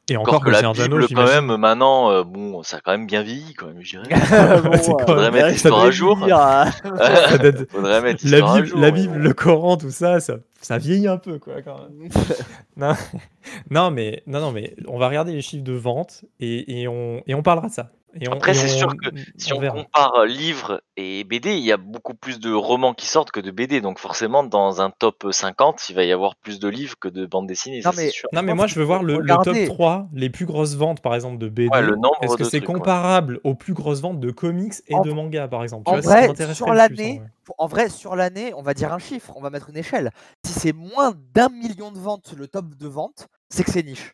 [0.10, 2.92] Et Encore encore que le la Bible, quand même, maintenant, euh, bon, ça a quand
[2.92, 4.10] même bien vieilli, quand même, je dirais.
[4.64, 6.18] Bon, C'est euh, quand Faudrait même- mettre l'histoire à jour.
[6.28, 10.20] date- Faudrait mettre La l'histoire à Bible, jour, la mais Bible, le Coran, tout ça,
[10.20, 12.10] ça, ça vieillit un peu, quoi, quand même.
[12.76, 12.94] Non,
[13.72, 17.22] non, mais, non, non, mais on va regarder les chiffres de vente et, et on,
[17.26, 17.90] et on parlera de ça.
[18.20, 21.72] Et on- Après, c'est sûr que si on, compare euh, livre et BD, il y
[21.72, 23.82] a beaucoup plus de romans qui sortent que de BD.
[23.82, 27.26] Donc forcément, dans un top 50, il va y avoir plus de livres que de
[27.26, 27.82] bandes dessinées.
[27.84, 28.30] Non, mais- sûr.
[28.32, 31.16] Non, mais pense moi, je veux voir le, top 3, les plus grosses ventes, par
[31.16, 31.70] exemple, de BD.
[31.70, 32.66] Ouais, le nombre Est-ce que c'est ouais.
[32.66, 35.84] comparable aux plus grosses ventes de comics et En- de mangas, par exemple?
[35.86, 37.22] Tu En vois, vrai, sur l'année,
[37.58, 40.12] en vrai, sur l'année, on va dire un chiffre, on va mettre une échelle.
[40.46, 44.14] Si c'est moins d'un million de ventes, le top de vente, c'est que c'est niche.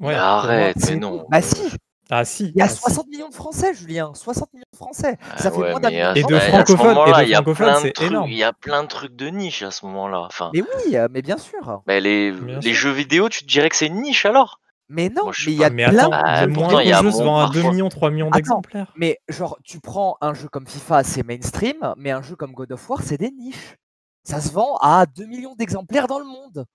[0.00, 1.26] Ouais, Mais arrête, c'est- mais non.
[1.30, 1.62] Bah si,
[2.10, 2.46] Ah si.
[2.54, 2.76] il y a ah, si.
[2.80, 5.16] 60 millions de Français, Julien, 60 millions de Français.
[5.36, 7.34] Ça Ah fait ouais, moins d'un mais de Et de francophones, et de il y
[7.34, 8.30] a francophones, plein de c'est trucs- énorme.
[8.30, 10.20] Il y a plein de trucs de niche à ce moment-là.
[10.22, 11.82] Enfin, Mais oui, euh, mais bien sûr.
[11.86, 12.74] bah, les, Bien les sûr.
[12.74, 14.60] jeux vidéo, tu te dirais que c'est une niche alors?
[14.88, 16.82] Mais non, Moi, mais il y a Ah, mais plein attends, Ah, de pourtant, moindre
[16.82, 17.70] il y a jeu un se monde vend à 2 parfois.
[17.70, 18.92] millions, 3 millions d'exemplaires.
[18.96, 22.72] Mais genre, tu prends un jeu comme FIFA, c'est mainstream, mais un jeu comme God
[22.72, 23.76] of War, c'est des niches.
[24.24, 26.66] Ça se vend à 2 millions d'exemplaires dans le monde.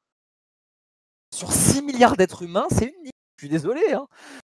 [1.33, 3.11] Sur 6 milliards d'êtres humains, c'est une niche.
[3.37, 3.81] Je suis désolé.
[3.93, 4.07] Hein.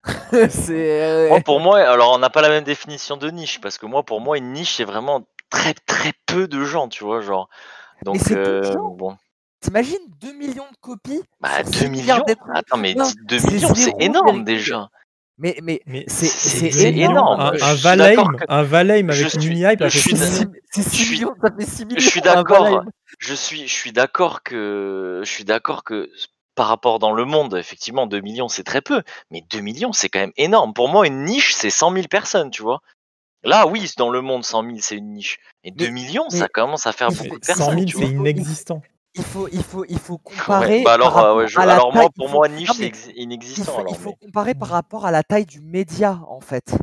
[0.49, 1.02] c'est.
[1.04, 3.86] euh, Moi, pour moi, alors on n'a pas la même définition de niche, parce que
[3.86, 7.49] moi, pour moi, une niche, c'est vraiment très très peu de gens, tu vois, genre.
[8.04, 8.89] Donc, c'est peu de euh, gens.
[8.89, 9.16] bon,
[9.62, 12.36] T'imagines 2 millions de copies bah, sur 2 6 milliards millions?
[12.56, 14.89] Attends, mais Non, 2 c'est millions, c'est énorme déjà.
[15.38, 17.41] Mais, mais Mais c'est énorme.
[17.41, 17.41] énorme.
[17.41, 20.20] Un, un Valheim, que- un Valheim avec une suis- mini-hype a je fait suis 6
[20.20, 20.52] d'accord.
[20.52, 20.62] millions.
[20.72, 21.99] C'est Je 6 suis- millions, ça fait 6 millions.
[21.99, 22.84] Je suis d'accord.
[23.20, 26.10] Je suis, je suis d'accord que, je suis d'accord que
[26.56, 30.10] par rapport dans le monde, effectivement, 2 millions, c'est très peu, mais 2 millions, c'est
[30.10, 30.74] quand même énorme.
[30.74, 32.82] Pour moi, une niche, c'est 100 000 personnes, tu vois.
[33.43, 35.39] Là, oui, dans le monde, 100 000, c'est une niche.
[35.64, 37.97] Et 2 Mais- millions, mais ça commence à faire beaucoup de 100 personnes, 000, tu
[37.97, 38.30] c'est vois.
[38.30, 38.82] inexistant.
[39.16, 40.84] Il faut, il faut, il faut Ouais, comparer.
[40.84, 42.47] bah alors, par euh, rapport ouais, je- à la alors moi, taille- pour faut- moi,
[42.47, 43.64] niche, c'est il inexistant.
[43.74, 46.76] faut, alors, il faut mais- comparer par rapport à la taille du média, en fait.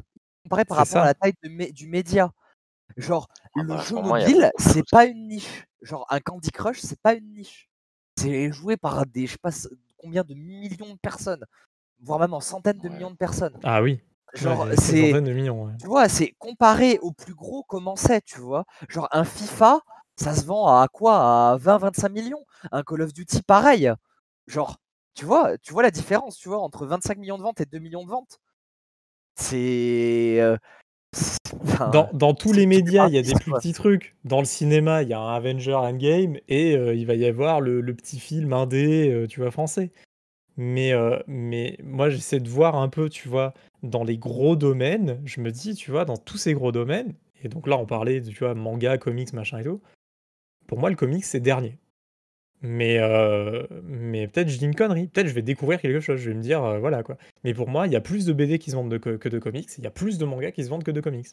[0.44, 2.30] Comparer par rapport à la taille de du média.
[2.96, 5.64] Genre, Ah le bah, jeu mobile, c'est pas une niche.
[5.82, 7.67] Genre, un Candy Crush, c'est pas une niche.
[8.18, 9.50] C'est joué par des, je sais pas
[9.96, 11.44] combien de millions de personnes,
[12.00, 12.94] voire même en centaines de Ouais.
[12.94, 13.58] millions de personnes.
[13.62, 14.00] Ah oui.
[14.34, 15.12] Genre, Ouais, c'est.
[15.12, 15.72] ouais.
[15.80, 18.64] Tu vois, c'est comparé au plus gros comment c'est, tu vois.
[18.88, 19.80] Genre, un FIFA,
[20.16, 21.52] ça se vend à quoi?
[21.52, 22.44] À 20-25 millions.
[22.72, 23.90] Un Call of Duty, pareil.
[24.46, 24.76] Genre,
[25.14, 27.78] tu vois, tu vois la différence, tu vois, entre 25 millions de ventes et 2
[27.78, 28.38] millions de ventes.
[29.36, 30.40] C'est.
[31.62, 34.16] Enfin, Dans, dans tous les médias, il y a des plus petits trucs.
[34.24, 37.60] Dans le cinéma, il y a un Avenger Endgame et euh, il va y avoir
[37.60, 39.90] le, le petit film indé, euh, tu vois, français.
[40.56, 45.20] Mais, euh, mais moi, j'essaie de voir un peu, tu vois, dans les gros domaines,
[45.24, 48.20] je me dis, tu vois, dans tous ces gros domaines, et donc là, on parlait,
[48.20, 49.80] de, tu vois, manga, comics, machin et tout,
[50.66, 51.78] pour moi, le comics, c'est dernier.
[52.62, 56.30] Mais, euh, mais peut-être je dis une connerie, peut-être je vais découvrir quelque chose, je
[56.30, 57.16] vais me dire, euh, voilà quoi.
[57.44, 59.28] Mais pour moi, il y a plus de BD qui se vendent de co- que
[59.28, 61.28] de comics, il y a plus de mangas qui se vendent que de comics.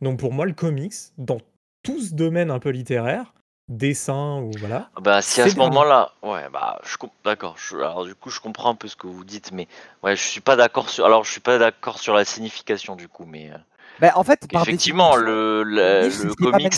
[0.00, 1.38] Donc pour moi, le comics, dans
[1.82, 3.34] tout ce domaine un peu littéraire,
[3.68, 7.56] dessin ou voilà, Bah, si à c'est ce moment-là, ouais, bah, je d'accord.
[7.72, 9.68] Alors, du coup, je comprends un peu ce que vous dites, mais
[10.02, 11.04] ouais, je suis pas d'accord sur.
[11.06, 13.56] Alors, je suis pas d'accord sur la signification du coup, mais euh,
[13.98, 16.72] bah, en fait, par effectivement, définition, le, le, le pas comics,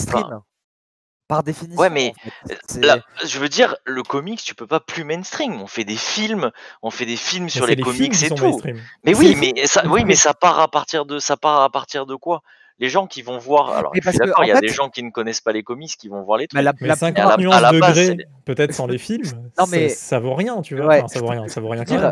[1.31, 1.79] Par définition.
[1.81, 2.55] Ouais, mais en fait.
[2.75, 5.61] euh, là, je veux dire, le comics, tu peux pas plus mainstream.
[5.61, 6.51] On fait des films,
[6.81, 8.43] on fait des films Mais sur les comics et tout.
[8.43, 8.81] mainstream.
[9.05, 12.05] Mais oui, mais ça, oui, mais ça part à partir de, ça part à partir
[12.05, 12.41] de quoi?
[12.79, 13.69] Les gens qui vont voir.
[13.69, 15.53] Alors, Mais je suis d'accord, il y a fait, des gens qui ne connaissent pas
[15.53, 16.61] les comics qui vont voir les trucs.
[16.61, 19.23] la, Mais la Mais à 50 la, de degrés, peut-être sans les films,
[19.57, 20.87] Non, ça, mais ça vaut rien, tu vois.
[20.87, 22.11] Ouais, Enfin, ça vaut rien, ça vaut rien quand même,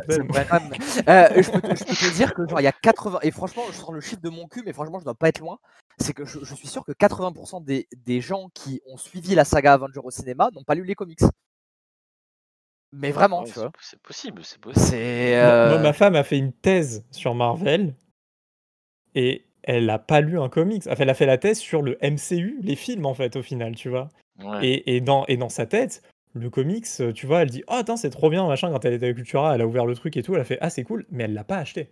[1.09, 3.91] euh, je, peux te, dire que genre il y a 80 et franchement je sors
[3.91, 5.59] le chiffre de mon cul mais franchement je dois pas être loin
[5.99, 9.45] c'est que je, je suis sûr que 80% des, des gens qui ont suivi la
[9.45, 11.21] saga Avenger au cinéma n'ont pas lu les comics
[12.91, 14.95] mais vraiment Ouais, tu c'est vois c'est possible, c'est possible.
[14.95, 17.93] Moi, euh, ma femme a fait une thèse sur Marvel
[19.15, 20.87] et elle n'a pas lu un comics.
[20.87, 23.75] Enfin, elle a fait la thèse sur le MCU, les films en fait, au final,
[23.75, 24.09] tu vois.
[24.43, 24.65] Ouais.
[24.67, 26.01] Et, et dans, et dans sa tête,
[26.33, 28.71] le comics, euh, tu vois, elle dit Oh, attends, c'est trop bien, machin.
[28.71, 30.57] Quand elle était à Cultura, elle a ouvert le truc et tout, elle a fait
[30.61, 31.91] Ah, c'est cool, mais elle l'a pas acheté.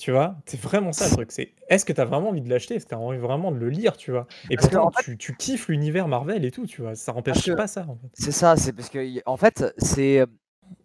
[0.00, 1.30] Tu vois, c'est vraiment ça le truc.
[1.30, 2.74] C'est est-ce que tu as vraiment envie de l'acheter?
[2.74, 4.26] Est-ce que tu as envie vraiment de le lire, tu vois?
[4.48, 6.94] Et Parce que, pourtant, en fait- tu, tu kiffes l'univers Marvel et tout, tu vois.
[6.94, 8.08] Ça Parce empêche que- pas ça, en fait.
[8.14, 10.26] c'est ça c'est parce que en fait c'est euh,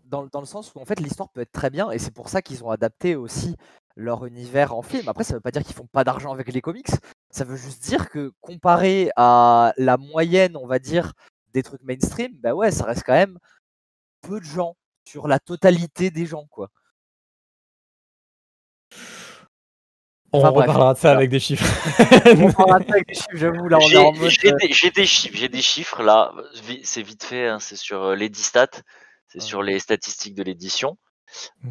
[0.03, 2.13] dans, le- dans le sens où en fait l'histoire peut être très bien et c'est
[2.13, 3.55] pour ça qu'ils ont adapté aussi
[3.95, 6.59] leur univers en film après ça veut pas dire qu'ils font pas d'argent avec les
[6.61, 6.89] comics
[7.31, 11.13] ça veut juste dire que comparé à la moyenne on va dire
[11.53, 13.37] des trucs mainstream bah ouais ça reste quand même
[14.21, 14.75] peu de gens
[15.07, 16.69] sur la totalité des gens quoi
[20.33, 21.65] On Enfin, reparlera de ça avec des chiffres.
[22.37, 24.51] on parlera de ça avec des chiffres j'avoue là on est J'ai en mode j'ai
[24.51, 26.33] euh, des, j'ai des chiffres, j'ai des chiffres là,
[26.83, 28.67] c'est vite fait, hein, c'est sur euh, l'Edistat,
[29.27, 30.97] c'est sur les statistiques de l'édition.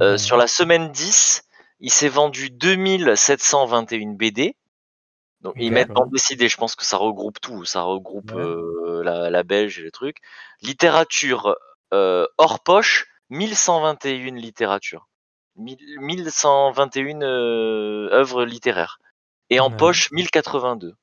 [0.01, 1.43] Euh, sur la semaine 10,
[1.81, 4.57] il s'est vendu 2721 BD.
[5.41, 8.41] Donc ils mettent bande dessinée, je pense que ça regroupe tout, ça regroupe Ouais.
[8.43, 10.19] euh, la, la belge et les trucs.
[10.63, 11.55] Littérature
[11.93, 15.07] euh, hors poche, 1121 littératures.
[15.57, 18.99] 1000 1121 euh, œuvres littéraires.
[19.51, 19.77] Et en Ouais.
[19.77, 20.95] poche, 1082.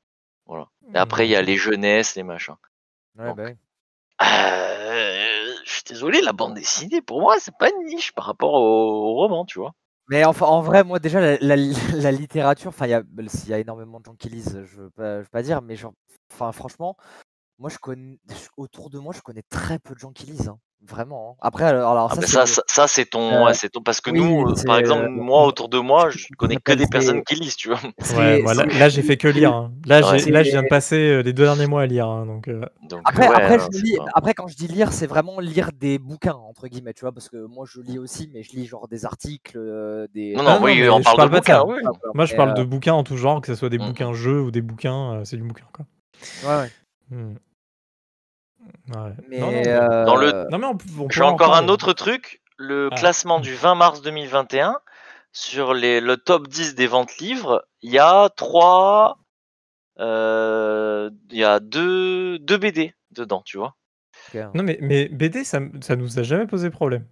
[0.46, 0.68] Voilà.
[0.94, 2.56] Et après, il y a les jeunesses, les machins.
[3.18, 3.50] Ouais, Donc, bah.
[4.24, 8.54] Euh, je suis désolé, la bande dessinée, pour moi, c'est pas une niche par rapport
[8.54, 9.74] au, au roman, tu vois.
[10.10, 13.50] Mais enfin, en vrai, moi déjà, la, la- la littérature, enfin, il y a, il
[13.50, 15.76] y a énormément de gens qui lisent, je veux pas, je veux pas dire, mais
[15.76, 15.94] genre,
[16.32, 16.98] enfin, franchement,
[17.60, 18.20] moi, je connais,
[18.58, 21.32] autour de moi, je connais très peu de gens qui lisent, hein, vraiment.
[21.32, 21.36] hein.
[21.42, 24.02] Après, alors, alors, Ah, ça, ben c'est ça, c'est ton, Euh, ouais, c'est ton, parce
[24.02, 26.88] que oui, nous, euh, par exemple, euh, moi, autour de moi, je connais que des
[26.88, 27.80] personnes qui lisent, tu vois.
[27.80, 29.52] Ouais, c'est- moi, là, j'ai fait que lire.
[29.54, 29.72] hein.
[29.86, 30.20] Là, Ouais.
[30.20, 32.08] j'ai, là, je viens de passer euh, les deux derniers mois à lire.
[32.08, 34.92] hein, donc, euh, Donc, Après, ouais, après, non, je lis, après, quand je dis lire,
[34.92, 38.30] c'est vraiment lire des bouquins, entre guillemets, tu vois, parce que moi, je lis aussi,
[38.34, 40.34] mais je lis genre des articles, euh, des...
[40.36, 41.76] Non, Ah non, non, oui, on je parle, parle de bouquins, oui.
[42.14, 44.42] moi, je parle de bouquins en tout genre, que ce soit des Mm, bouquins jeux
[44.42, 45.86] ou des bouquins, c'est du bouquin, quoi.
[46.44, 46.70] ouais,
[47.12, 47.36] ouais.
[48.96, 49.12] Ouais.
[49.30, 51.68] Mais, Non, non, mais- Dans le- euh, non, mais on, on J'ai en encore un
[51.68, 52.96] autre truc, le Ah.
[52.96, 54.78] classement du 20 mars 2021
[55.32, 59.18] sur les, le top 10 des ventes livres, il y a trois,
[60.00, 63.76] euh, il y a deux, deux BD dedans, tu vois.
[64.54, 67.06] Non, mais, mais BD, ça, ça nous a jamais posé problème.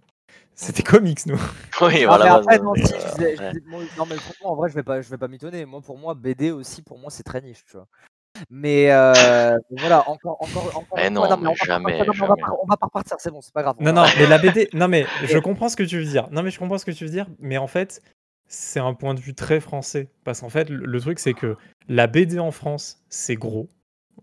[0.54, 1.38] C'était comics, nous.
[1.80, 2.24] Oui, voilà.
[2.24, 3.52] mais après, non, mais, si, je disais- je ouais.
[3.52, 5.64] disais- moi, non, mais franchement, en vrai, je vais pas, je vais pas m'étonner.
[5.64, 7.86] Moi, pour moi, BD aussi, pour moi, c'est très niche, tu vois.
[8.48, 10.98] Mais euh, mais voilà, encore, encore, encore.
[11.10, 12.40] Non, mais on va pas jamais, repartir, non, mais on va jamais.
[12.40, 13.76] pas- On va pas repartir, c'est bon, c'est pas grave.
[13.78, 14.68] on Non, non, mais la BD.
[14.72, 16.28] Non, mais je comprends ce que tu veux dire.
[16.30, 17.26] Non, mais je comprends ce que tu veux dire.
[17.38, 18.00] Mais en fait,
[18.46, 20.08] c'est un point de vue très français.
[20.24, 21.56] Parce qu'en fait, le, le truc, c'est que
[21.88, 23.68] la BD en France, c'est gros.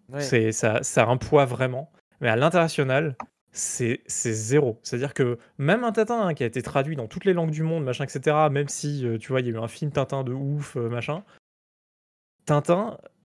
[0.09, 0.21] Ouais.
[0.21, 1.91] C'est ça, ça a un poids vraiment.
[2.21, 3.15] Mais à l'international,
[3.51, 4.79] c'est c'est zéro.
[4.83, 7.63] C'est-à-dire que même un Tintin hein, qui a été traduit dans toutes les langues du
[7.63, 10.23] monde, machin, etc., même si, euh, tu vois, il y a eu un film Tintin
[10.23, 11.23] de ouf, euh, machin,
[12.45, 12.97] Tintin,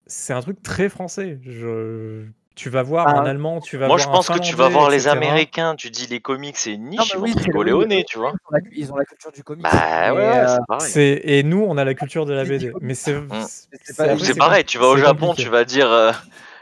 [0.10, 1.39] c'est un truc très français.
[1.43, 2.26] Je...
[2.55, 4.55] Tu vas voir Ah, un Allemand, tu vas Moi, voir je un pense que tu
[4.55, 5.16] vas voir les etc..
[5.16, 7.80] Américains, tu dis les comics, c'est une Non, niche, mais ils oui, vont oui, au
[7.80, 8.34] oui, nez, tu vois.
[8.34, 9.64] Ils ont la, ils ont la culture du comics.
[9.64, 10.91] Bah ouais, euh, c'est pareil.
[10.91, 12.74] C'est- Et nous, on a la culture de la BD.
[12.82, 13.22] Mais c'est Mm.
[13.32, 15.43] oui, c'est pareil, tu vas au Japon, compliqué.
[15.43, 16.12] tu vas dire euh,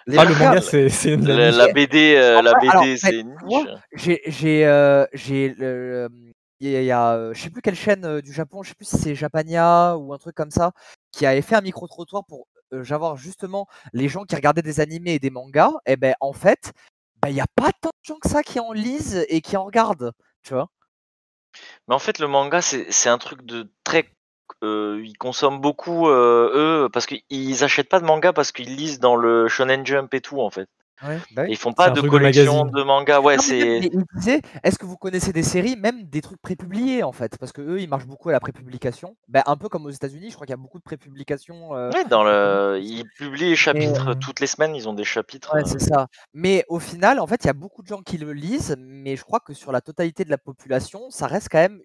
[0.05, 2.97] les Ah, le manga, c'est c'est une de la, la BD, euh, la BD, en
[2.97, 3.67] c'est une niche.
[3.95, 6.09] J'ai, j'ai, euh, j'ai le,
[6.59, 8.85] il y a, euh, je sais plus quelle chaîne euh, du Japon, je sais plus
[8.87, 10.71] si c'est Japania ou un truc comme ça,
[11.11, 14.80] qui avait fait un micro trottoir pour euh, j'avoir justement les gens qui regardaient des
[14.80, 15.74] animés et des mangas.
[15.86, 16.74] Et ben en fait,
[17.22, 19.57] ben, il y a pas tant de gens que ça qui en lisent et qui
[19.57, 20.13] en regardent,
[20.43, 20.70] tu vois.
[21.88, 24.09] Mais en fait, le manga, c'est c'est un truc de très.
[24.63, 28.99] euh, ils consomment beaucoup, euh, eux, parce qu'ils achètent pas de manga parce qu'ils lisent
[28.99, 30.70] dans le Shonen Jump et tout, en fait.
[31.03, 31.49] Ouais, bah oui.
[31.51, 32.71] Ils font pas de de collection magazine.
[32.71, 33.21] de manga.
[33.21, 33.89] Ouais, c'est.
[34.63, 37.79] est-ce que vous connaissez des séries, même des trucs prépubliés en fait, parce que eux
[37.81, 39.15] ils marchent beaucoup à la prépublication.
[39.27, 41.75] Ben, un peu comme aux États-Unis, je crois qu'il y a beaucoup de prépublications.
[41.75, 42.79] euh, Ouais, dans le...
[42.81, 45.53] Ils publient les chapitres euh, toutes les semaines, ils ont des chapitres.
[45.53, 46.07] Ouais, euh, c'est ça.
[46.33, 49.15] Mais au final, en fait, il y a beaucoup de gens qui le lisent, mais
[49.15, 51.79] je crois que sur la totalité de la population, ça reste quand même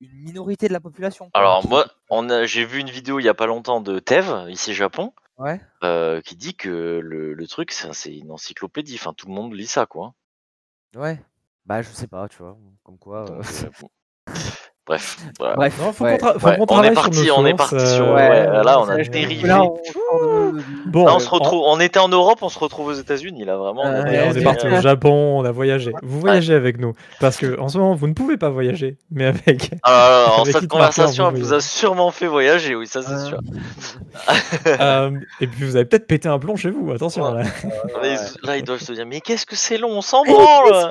[0.00, 1.30] une, une minorité de la population.
[1.30, 3.98] quoi, Alors moi, on a- j'ai vu une vidéo il y a pas longtemps de
[3.98, 5.60] Tev, ici Japon, Ouais.
[5.84, 6.68] euh, qui dit que
[7.02, 8.96] le, le truc, c'est c'est une encyclopédie.
[8.96, 10.14] Enfin, tout le monde lit ça, quoi.
[10.96, 11.22] Ouais.
[11.66, 12.58] Bah, je sais pas, tu vois.
[12.82, 13.30] Comme quoi.
[13.30, 13.90] euh, Donc, euh, bon.
[14.86, 15.56] Bref, voilà.
[15.56, 15.80] Bref.
[15.82, 16.16] Non, faut ouais.
[16.18, 18.88] qu'on tra- faut Ouais, on est parti, on est parti sur- euh, ouais, là, on
[18.88, 19.48] a euh, dérivé.
[19.48, 19.74] Là, on
[20.86, 21.62] Bon, Là, on se euh, retrouve.
[21.64, 23.44] On était en Europe, on se retrouve aux États-Unis.
[23.44, 23.82] Là, vraiment.
[23.82, 25.92] on Euh, a Ouais, Ouais, on est parti euh, au Japon, on a voyagé.
[26.04, 26.94] Vous voyagez avec nous.
[27.20, 28.96] Parce que en ce moment, vous ne pouvez pas voyager.
[29.10, 29.72] Mais avec.
[29.82, 33.02] Ah, alors, Avec cette Hitmarker, conversation vous elle vous a sûrement fait voyager, oui, ça
[33.02, 33.38] c'est Euh, sûr.
[34.80, 35.10] Euh,
[35.40, 37.32] et puis vous avez peut-être pété un plomb chez vous, attention.
[37.34, 37.42] Là.
[37.42, 37.48] Là,
[38.04, 40.90] ils- là, ils doivent se dire, mais qu'est-ce que c'est long, on s'en branle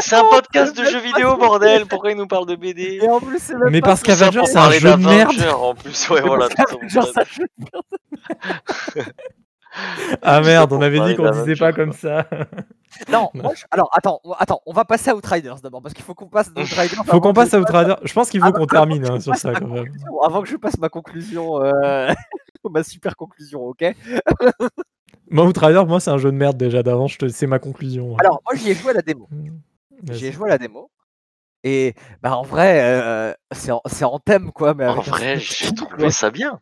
[0.00, 3.20] C'est un podcast de jeux vidéo, bordel Pourquoi ils nous parlent de BD Et en
[3.20, 5.32] plus, c'est même Mais pas parce qu'Avengers, c'est un jeu de merde.
[5.54, 6.48] En plus, ouais, voilà.
[10.22, 12.26] Ah merde, on avait dit qu'on disait pas comme ça.
[13.08, 16.04] Non, moi, je- alors attends, on- attends, on va passer à Outriders d'abord parce qu'il
[16.04, 17.04] faut qu'on passe d'Outriders.
[17.06, 17.94] Faut qu'on passe à Outrider.
[18.02, 19.86] Je pense qu'il faut Ah, qu'on bah, termine hein, sur ça quand même.
[20.24, 22.12] Avant que je passe ma conclusion, euh,
[22.68, 23.94] ma super conclusion, ok?
[25.30, 27.06] Moi, Outrider, moi, c'est un jeu de merde déjà d'avant.
[27.06, 28.16] je te- C'est ma conclusion.
[28.18, 29.28] Alors, moi, j'y ai joué à la démo.
[30.02, 30.18] Vas-y.
[30.18, 30.90] J'y ai joué à la démo.
[31.62, 34.74] Et bah en vrai, euh, c'est en, c'est en thème quoi.
[34.74, 36.60] Mais En vrai, j'ai trouvé ça bien.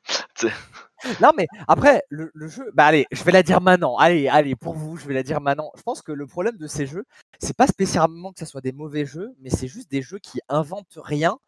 [1.20, 3.97] Non mais après le, le jeu, bah allez, je vais la dire maintenant.
[3.97, 5.70] Allez, allez, pour vous, je vais la dire maintenant.
[5.77, 7.05] Je pense que le problème de ces jeux,
[7.39, 10.41] c'est pas spécialement que ce soit des mauvais jeux, mais c'est juste des jeux qui
[10.49, 11.39] inventent rien.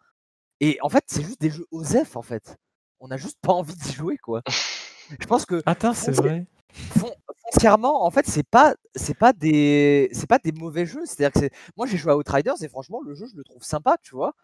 [0.60, 2.56] Et en fait, c'est juste des jeux OSEF en fait.
[3.00, 4.42] On a juste pas envie d'y jouer quoi.
[5.20, 6.46] Je pense que Attends, c'est vrai.
[6.72, 7.12] fon-
[7.52, 11.02] foncièrement, en fait, c'est pas, c'est pas des, c'est pas des mauvais jeux.
[11.06, 13.62] C'est-à-dire que c'est, moi, j'ai joué à Outriders et franchement, le jeu, je le trouve
[13.62, 14.34] sympa, tu vois.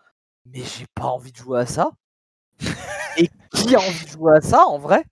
[0.46, 1.90] Mais j'ai pas envie de jouer à ça.
[3.16, 5.04] et qui a envie de jouer à ça, en vrai?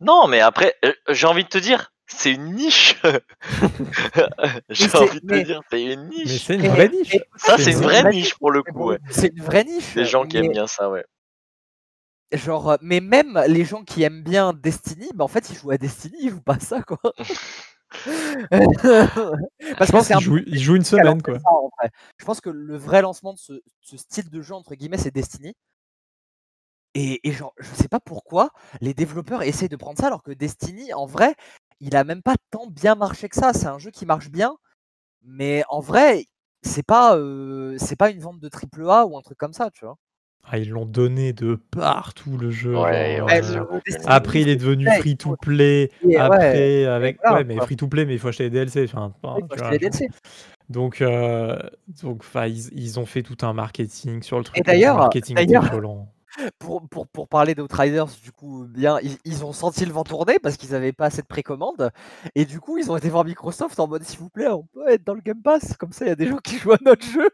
[0.00, 3.00] Non, mais après, euh, j'ai envie de te dire, c'est une niche.
[4.68, 6.44] J'ai c'est- envie de te dire, c'est une Mais niche.
[6.44, 7.14] c'est une vraie niche.
[7.14, 8.98] et- Ça, c'est c'est une une vraie niche pour le coup, ouais.
[9.10, 9.94] C'est une vraie niche.
[9.94, 11.04] Des gens qui mais- aiment bien ça, ouais.
[12.32, 15.70] Genre, euh, mais même les gens qui aiment bien Destiny, bah en fait, ils jouent
[15.70, 16.98] à Destiny, ils jouent pas à ça, quoi.
[19.78, 21.38] Parce Je pense c'est un qu'il joue, il joue une semaine, que quoi.
[21.38, 21.90] ça, en vrai.
[22.18, 25.10] Je pense que le vrai lancement de ce, ce style de jeu, entre guillemets, c'est
[25.14, 25.54] Destiny.
[26.94, 28.50] Et, et genre, je sais pas pourquoi
[28.80, 31.34] les développeurs essayent de prendre ça, alors que Destiny, en vrai,
[31.80, 33.52] il a même pas tant bien marché que ça.
[33.54, 34.56] C'est un jeu qui marche bien,
[35.22, 36.26] mais en vrai,
[36.62, 39.70] c'est pas, euh, c'est pas une vente de triple A ou un truc comme ça,
[39.72, 39.96] tu vois.
[40.44, 42.76] Ah, ils l'ont donné de partout, le jeu.
[42.76, 45.90] Ouais, genre, ouais, euh, Après, il est devenu free to play.
[46.02, 47.18] Et ouais, Après, avec.
[47.22, 48.84] voilà, ouais, mais free to play, mais il faut acheter les DLC.
[48.84, 49.90] Enfin, il faut tu acheter vois, les genre.
[49.90, 50.08] DLC.
[50.68, 51.58] Donc, euh,
[52.02, 54.56] donc enfin, ils, ils ont fait tout un marketing sur le truc.
[54.56, 55.36] mais d'ailleurs- marketing
[56.58, 60.38] pour, pour, pour parler d'Outriders, du coup, bien, ils, ils ont senti le vent tourner
[60.38, 61.90] parce qu'ils n'avaient pas assez de précommande.
[62.34, 64.88] Et du coup, ils ont été voir Microsoft en mode s'il vous plaît, on peut
[64.88, 65.76] être dans le Game Pass.
[65.76, 67.28] Comme ça, il y a des gens qui jouent à notre jeu.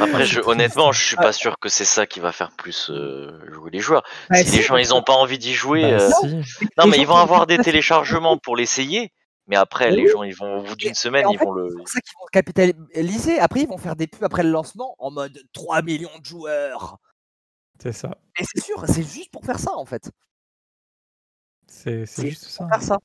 [0.00, 3.40] Après, je, honnêtement, je suis pas sûr que c'est ça qui va faire plus euh,
[3.52, 4.02] jouer les joueurs.
[4.30, 6.66] Bah, si les gens ils ont pas envie d'y jouer, Bah, euh, si.
[6.76, 9.12] non mais ils vont avoir des téléchargements pour l'essayer.
[9.46, 11.70] Mais après, les gens ils vont au bout d'une semaine, ils fait, vont le.
[11.70, 13.38] C'est pour ça qu'ils vont capitaliser.
[13.38, 16.98] Après, ils vont faire des pubs après le lancement en mode 3 millions de joueurs.
[17.82, 18.18] C'est ça.
[18.38, 20.10] Et c'est sûr, c'est juste pour faire ça en fait.
[21.66, 22.64] C'est juste ça.
[22.64, 22.98] Pour faire ça.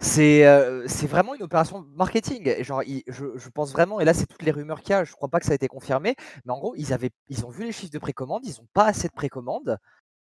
[0.00, 2.46] C'est euh, c'est vraiment une opération marketing.
[2.48, 5.04] Et Genre, je, je pense vraiment, et là c'est toutes les rumeurs qu'il y a,
[5.04, 6.14] je crois pas que ça a été confirmé,
[6.44, 8.84] mais en gros, ils, avaient, ils ont vu les chiffres de précommande, ils ont pas
[8.84, 9.78] assez de précommande,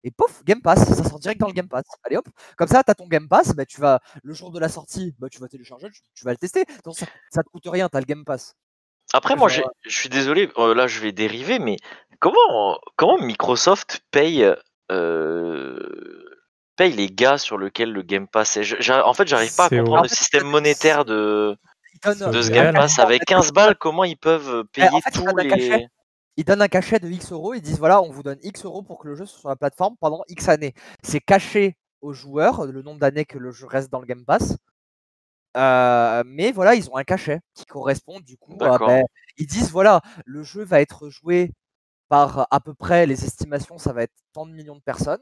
[0.02, 1.84] et pouf, Game Pass, ça sort direct dans le Game Pass.
[2.04, 2.26] Allez hop,
[2.56, 5.14] comme ça, tu as ton Game Pass, bah, tu vas, le jour de la sortie,
[5.18, 6.64] bah, tu vas télécharger, tu, tu vas le tester.
[6.84, 8.54] Donc, ça, ça te coûte rien, tu as le Game Pass.
[9.12, 11.76] Après, moi, j'ai- je suis désolé, euh, là, je vais dériver, mais
[12.18, 14.50] comment, comment Microsoft paye,
[14.90, 16.19] euh,
[16.80, 19.68] paye les gars sur lesquels le Game Pass est Je- En fait, j'arrive pas à
[19.68, 21.54] comprendre le système monétaire de,
[22.32, 22.50] de ce.
[22.50, 22.98] Game Pass.
[22.98, 25.48] Avec 15 balles, comment ils peuvent payer en fait, ils tous donnent un les.
[25.50, 25.88] cachet.
[26.38, 28.82] ils donnent un cachet de X euros, ils disent voilà, on vous donne X euros
[28.82, 30.72] pour que le jeu soit sur la plateforme pendant X années.
[31.02, 34.56] C'est caché aux joueurs, le nombre d'années que le jeu reste dans le Game Pass.
[35.58, 38.78] Euh, mais voilà, ils ont un cachet qui correspond du coup à.
[38.86, 39.04] Ben,
[39.36, 41.50] ils disent voilà, le jeu va être joué
[42.08, 45.20] par à peu près les estimations, ça va être tant de millions de personnes.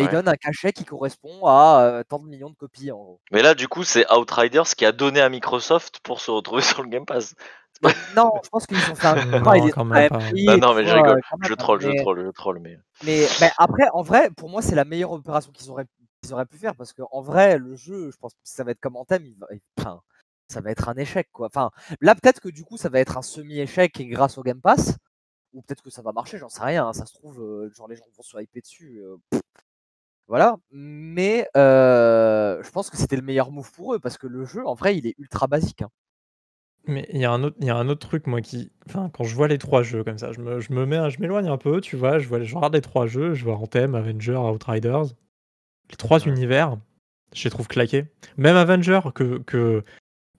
[0.00, 0.10] Ils Ouais.
[0.10, 3.20] donnent un cachet qui correspond à euh, tant de millions de copies en gros.
[3.30, 6.82] Mais là, du coup, c'est Outriders qui a donné à Microsoft pour se retrouver sur
[6.82, 7.34] le Game Pass.
[7.82, 10.84] Mais non, je pense qu'ils ont fait un Non, ils quand même pris, Non, mais
[10.86, 11.14] je rigole.
[11.14, 12.78] même, Je troll, mais- je troll, je troll, mais.
[13.04, 13.26] Mais
[13.58, 15.86] après, en vrai, pour moi, c'est la meilleure opération qu'ils auraient,
[16.48, 19.26] pu faire parce qu'en vrai, le jeu, je pense que ça va être comme Anthem,
[19.26, 20.00] il va, il- enfin,
[20.48, 21.48] ça va être un échec quoi.
[21.48, 21.70] Enfin,
[22.00, 24.96] là, peut-être que du coup, ça va être un semi-échec et grâce au Game Pass,
[25.52, 26.86] ou peut-être que ça va marcher, j'en sais rien.
[26.86, 29.00] hein, ça se trouve, euh, genre les gens vont se hyper dessus.
[29.02, 29.40] euh, pff,
[30.28, 30.56] voilà.
[30.70, 34.66] Mais euh, je pense que c'était le meilleur move pour eux parce que le jeu,
[34.66, 35.82] en vrai, il est ultra basique.
[35.82, 35.90] hein.
[36.86, 38.72] Mais il y, a un autre- il y a un autre truc, moi, qui.
[38.86, 41.20] Enfin, quand je vois les trois jeux comme ça, je me, je me mets, je
[41.20, 42.18] m'éloigne un peu, tu vois.
[42.18, 45.04] Je, vois, je regarde les trois jeux, je vois Anthem, Avenger, Outriders.
[45.90, 46.28] Les trois Ouais.
[46.32, 46.76] univers,
[47.34, 48.06] je les trouve claqués.
[48.36, 49.38] Même Avenger, que.
[49.38, 49.84] que,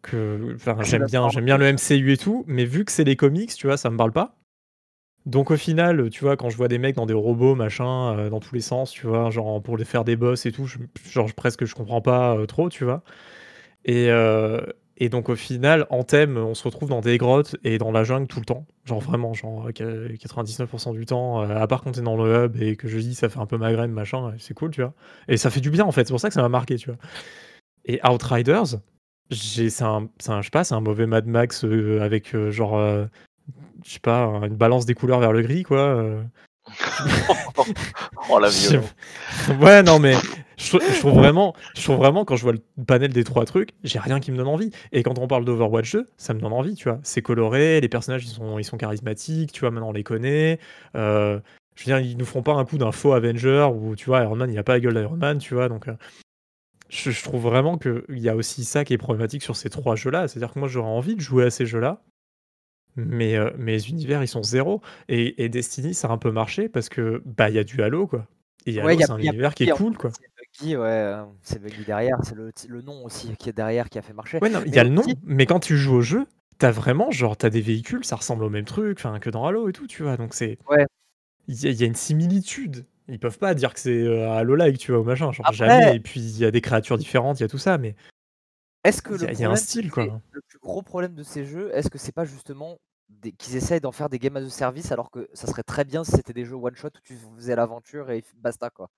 [0.02, 3.54] que j'aime bien, j'aime bien le MCU et tout, mais vu que c'est les comics,
[3.56, 4.36] tu vois, ça me parle pas.
[5.26, 8.30] Donc au final, tu vois, quand je vois des mecs dans des robots, machin, euh,
[8.30, 10.68] dans tous les sens, tu vois, genre pour les faire des boss et tout,
[11.10, 13.04] genre presque je comprends pas euh, trop, tu vois.
[13.86, 14.62] Et, euh,
[14.98, 18.04] et donc au final, en thème, on se retrouve dans des grottes et dans la
[18.04, 18.66] jungle tout le temps.
[18.86, 22.62] Genre vraiment, genre euh, qu- 99% du temps, à part quand t'es dans le hub
[22.62, 24.94] et que je dis ça fait un peu magraine, machin, c'est cool, tu vois.
[25.30, 26.90] Et ça fait du bien en fait, c'est pour ça que ça m'a marqué, tu
[26.92, 27.00] vois.
[27.86, 28.78] Et Outriders,
[29.32, 31.66] c'est un, un- je sais pas, c'est un mauvais Mad Max
[32.02, 32.78] avec genre,
[33.86, 35.80] je sais pas, une balance des couleurs vers le gris, quoi.
[35.80, 36.22] euh.
[38.30, 38.94] Oh la violence.
[39.62, 40.14] ouais, non, mais
[40.58, 43.46] je, trou- je trouve vraiment, je trouve vraiment, quand je vois le panel des trois
[43.46, 44.72] trucs, j'ai rien qui me donne envie.
[44.92, 47.00] Et quand on parle d'Overwatch 2, ça me donne envie, tu vois.
[47.04, 50.60] C'est coloré, les personnages, ils sont, ils sont charismatiques, tu vois, maintenant on les connaît.
[50.96, 51.40] Euh,
[51.76, 54.22] je veux dire, ils nous feront pas un coup d'un faux Avenger où, tu vois,
[54.24, 55.68] Iron Man, il a pas la gueule d'Iron Man, tu vois.
[55.70, 55.94] Donc, euh,
[56.90, 59.96] je, je trouve vraiment qu'il y a aussi ça qui est problématique sur ces trois
[59.96, 60.28] jeux-là.
[60.28, 62.02] C'est-à-dire que moi, j'aurais envie de jouer à ces jeux-là.
[62.96, 64.82] Mais euh, mes univers, ils sont zéro.
[65.10, 67.82] Et, et Destiny, ça a un peu marché parce que, bah, il y a du
[67.82, 68.28] Halo, quoi.
[68.66, 70.12] Et Halo, Ouais, y a- c'est un y a univers qui est cool, quoi.
[70.12, 70.28] C'est
[70.62, 73.98] Buggy, ouais, euh, c'est Buggy derrière, c'est le, le nom aussi qui est derrière qui
[73.98, 74.40] a fait marcher.
[74.42, 76.26] Ouais, non, il y a le nom, mais quand tu joues au jeu,
[76.60, 79.68] t'as vraiment, genre, t'as des véhicules, ça ressemble au même truc, enfin, que dans Halo
[79.70, 80.16] et tout, tu vois.
[80.18, 80.86] Donc c'est, Ouais.
[81.48, 82.86] il y, y a une similitude.
[83.10, 85.96] Ils peuvent pas dire que c'est euh, Halo-like, tu vois, ou machin, genre Après- jamais.
[85.98, 87.96] Et puis il y a des créatures différentes, il y a tout ça, mais
[88.84, 90.22] Est-ce que y, le a- il y a un problème, style, c'est- quoi.
[90.32, 92.80] le plus gros problème de ces jeux, est-ce que c'est pas justement
[93.38, 96.04] qu'ils essayent d'en faire des games as a service alors que ça serait très bien
[96.04, 98.90] si c'était des jeux one shot où tu faisais l'aventure et basta quoi?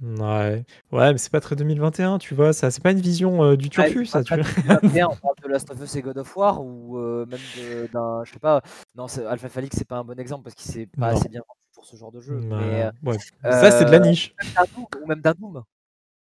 [0.00, 2.52] Ouais, ouais, mais c'est pas très 2021, tu vois?
[2.52, 4.44] Ça, c'est pas une vision, heu, du Ah, turfu, pas ça, tu très vois?
[4.44, 8.24] 2021, on parle de Last of Us et God of War ou heu, même d'un
[8.24, 8.60] je sais pas,
[8.96, 11.60] non, Half-Life Alyx, c'est pas un bon exemple parce qu'il s'est pas assez bien vendu
[11.74, 13.16] pour ce genre de jeu, Bah, ouais,
[13.50, 14.34] ça, c'est de la heu, niche.
[14.38, 15.62] même d'un Doom ou même d'un Doom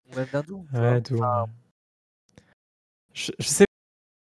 [0.06, 0.96] ou même d'un Doom, tu vois?
[0.96, 1.48] Ouais, Doom, Enfin ouais.
[3.14, 3.64] Je je sais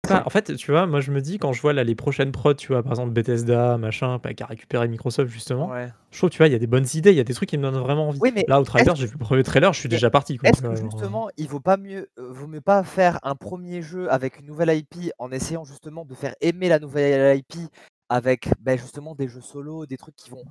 [0.07, 2.31] pas, en fait, tu vois, moi, je me dis quand je vois là les prochaines
[2.33, 5.91] prods, tu vois, par exemple Bethesda, machin, bah, qui a récupéré Microsoft justement, Ouais.
[6.11, 7.49] je trouve, tu vois, il y a des bonnes idées, il y a des trucs
[7.49, 8.21] qui me donnent vraiment envie.
[8.21, 10.61] Oui, mais Là, Outriders, j'ai vu le 1er trailer, je suis déjà parti, quoi, est-ce
[10.63, 14.11] que heu justement, il vaut pas mieux, heu, vaut mieux pas faire un 1er jeu
[14.11, 17.69] avec une nouvelle IP en essayant justement de faire aimer la nouvelle IP
[18.09, 20.43] avec, beh, justement des jeux solo, des trucs qui vont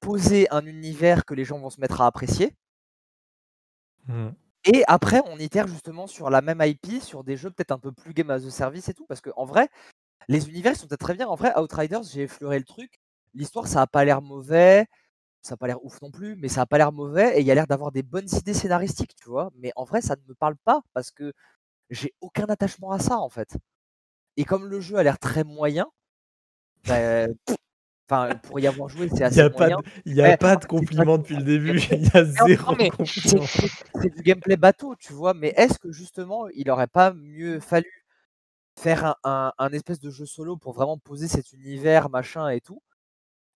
[0.00, 2.56] poser un univers que les gens vont se mettre à apprécier?
[4.08, 4.36] Mmh.
[4.66, 7.92] Et après, on itère justement sur la même IP, sur des jeux peut-être un peu
[7.92, 9.68] plus game as a service et tout, parce qu'en vrai,
[10.28, 11.28] les univers sont peut-être très bien.
[11.28, 13.00] En vrai, Outriders, j'ai effleuré le truc,
[13.34, 14.86] l'histoire ça a pas l'air mauvais,
[15.42, 17.46] ça a pas l'air ouf non plus, mais ça a pas l'air mauvais et il
[17.46, 19.50] y a l'air d'avoir des bonnes idées scénaristiques, tu vois?
[19.56, 21.32] Mais en vrai, ça ne me parle pas parce que
[21.90, 23.56] j'ai aucun attachement à ça, en fait.
[24.38, 25.86] Et comme le jeu a l'air très moyen,
[26.86, 27.26] bah,
[28.08, 29.76] enfin, pour y avoir joué, c'est Il y assez a pas moyen.
[29.76, 30.64] de il y a Ouais, pas de
[30.96, 32.92] pas compliment depuis le début, il y a Non, 0 non, mais
[33.94, 35.34] c'est du gameplay bateau, tu vois?
[35.34, 37.90] Mais est-ce que justement, il aurait pas mieux fallu
[38.80, 42.60] faire un un un espèce de jeu solo pour vraiment poser cet univers, machin et
[42.62, 42.82] tout?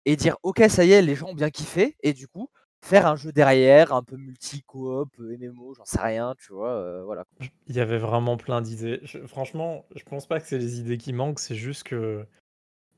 [0.05, 2.49] Et dire: «OK, ça y est, les gens ont bien kiffé» et du coup,
[2.85, 6.73] faire un jeu derrière, un peu multi, coop, heu, MMO, j'en sais rien, tu vois?
[6.81, 7.25] Heu, voilà,
[7.67, 9.01] il y avait vraiment plein d'idées.
[9.27, 12.25] Franchement, je pense pas que c'est les idées qui manquent, c'est juste que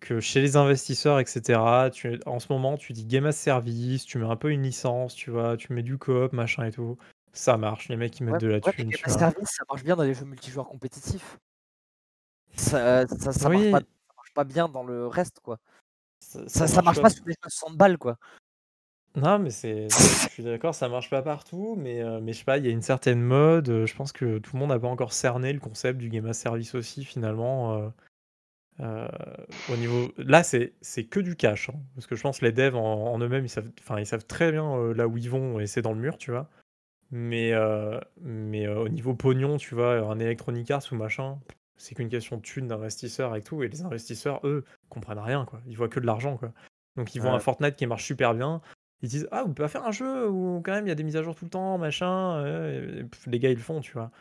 [0.01, 4.05] que chez les investisseurs et cetera, tu en ce moment, tu dis game as service,
[4.05, 5.55] tu mets un peu une licence, tu vois?
[5.57, 6.97] Tu mets du coop, machin et tout,
[7.33, 9.63] ça marche, les mecs, ils mettent Ouais, de la ouais, thune, game as service, ça
[9.69, 11.37] marche bien dans les jeux multijoueurs compétitifs.
[12.57, 15.57] Ça ça ça marche pas ça marche pas bien dans le reste, quoi.
[16.19, 18.17] Ça marche marche pas pas sur des jeux à 60 balles, quoi.
[19.15, 22.45] Non, mais c'est je suis d'accord, ça marche pas partout, mais heu, mais je sais
[22.45, 24.79] pas, il y a une certaine mode, heu, je pense que tout le monde a
[24.79, 27.91] pas encore cerné le concept du game as service aussi finalement, heu
[28.81, 29.07] heu,
[29.67, 30.73] au niveau là, c'est
[31.09, 33.71] que du cash, hein, parce que je pense les devs en en eux-mêmes, ils savent
[33.79, 36.17] enfin, ils savent très bien, heu, là où ils vont et c'est dans le mur,
[36.17, 36.49] tu vois?
[37.11, 41.39] Mais heu mais au niveau pognon, tu vois, un Electronic Arts ou machin,
[41.77, 45.61] c'est qu'une question de thunes d'investisseurs et tout et les investisseurs, eux, comprennent rien, quoi.
[45.67, 46.53] Ils voient que de l'argent, quoi.
[46.97, 47.41] Donc ils voient un Ouais.
[47.41, 48.61] Fortnite qui marche super bien,
[49.03, 51.03] ils disent: «Ah, on peut faire un jeu où quand même il y a des
[51.03, 52.43] mises à jour tout le temps, machin?»
[53.27, 54.11] les gars, ils le font, tu vois?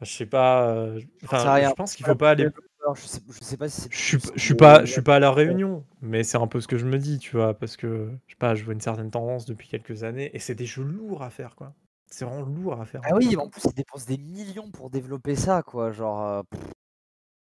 [0.00, 0.88] Je sais pas,
[1.24, 2.46] enfin, je pense qu'il faut pas aller
[2.94, 5.16] je sais je sais pas si c'est je suis je suis pas je suis pas
[5.16, 7.54] à leur réunion, mais c'est un peu ce que je me dis, tu vois?
[7.54, 10.54] Parce que, je sais pas, je vois une certaine tendance depuis quelques années et c'est
[10.54, 11.74] des jeux lourds à faire, quoi.
[12.10, 15.36] C'est vraiment lourd à faire, Ah oui, en plus, ils dépensent des millions pour développer
[15.36, 16.42] ça, quoi, genre, heu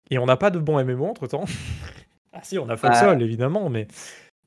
[0.09, 1.45] Et on n'a pas de bons MMO entre temps.
[2.33, 3.87] Ah si, on a Bah Foxhole évidemment, mais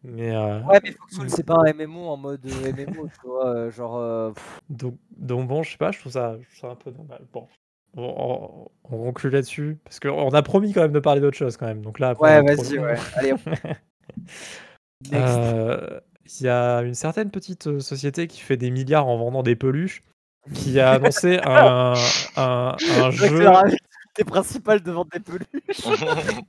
[0.04, 3.68] mais heu, Ouais, mais Foxhole, c'est pas un MMO en mode, heu, MMO, tu vois?
[3.68, 4.32] Genre,
[4.70, 7.20] Donc donc bon, je sais pas, je trouve ça je trouve ça un peu dommage.
[7.32, 7.46] Bon,
[7.96, 11.56] on on on conclut là-dessus parce qu'on a promis quand même de parler d'autre chose
[11.56, 13.34] quand même, donc là, après, on Ouais, vas-y, ouais, allez.
[15.10, 15.14] Next.
[15.14, 16.00] Heu,
[16.40, 19.56] il y a une certaine petite, heu, société qui fait des milliards en vendant des
[19.56, 20.02] peluches,
[20.54, 21.94] qui a annoncé un
[22.36, 25.82] un un jeu activité principale de vendre des peluches.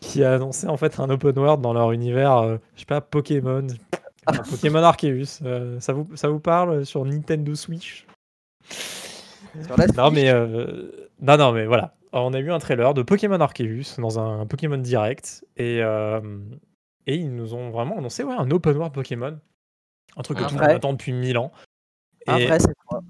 [0.00, 3.00] qui a annoncé en fait un open world dans leur univers, heu, je sais pas,
[3.00, 3.66] Pokémon,
[4.50, 5.40] Pokémon Arceus,
[5.78, 8.04] ça vous ça vous parle, sur Nintendo Switch?
[9.96, 13.96] Non mais heu, non, non, mais voilà, on a eu un trailer de Pokémon Arceus
[13.98, 16.58] dans un Pokémon Direct et hem
[17.06, 19.38] et ils nous ont vraiment annoncé, ouais, un open world Pokémon,
[20.16, 21.50] un truc que Un tout le monde attend depuis 1000 ans.
[22.26, 23.00] Un vrai, cette fois.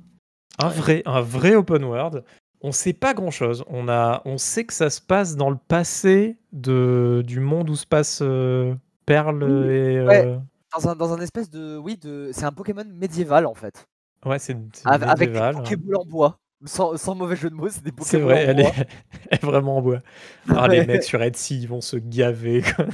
[0.58, 2.24] un vrai un vrai open world.
[2.62, 5.56] On sait pas grand chose, on a on sait que ça se passe dans le
[5.56, 8.76] passé de du monde où se passe, heu,
[9.06, 10.40] Perle, Oui, et ouais, heu
[10.72, 13.88] dans un dans un espèce de oui, de c'est un Pokémon médiéval, en fait.
[14.24, 15.40] Ouais, c'est c'est Ave avec des.
[15.50, 18.48] Pokéballs en bois, sans sans mauvais jeu de mots, c'est des C'est Pokéballs vrai, en
[18.48, 18.74] elle est bois.
[19.30, 20.00] elle est vraiment en bois.
[20.48, 22.86] Ah les mecs sur Etsy, ils vont se gaver, quoi.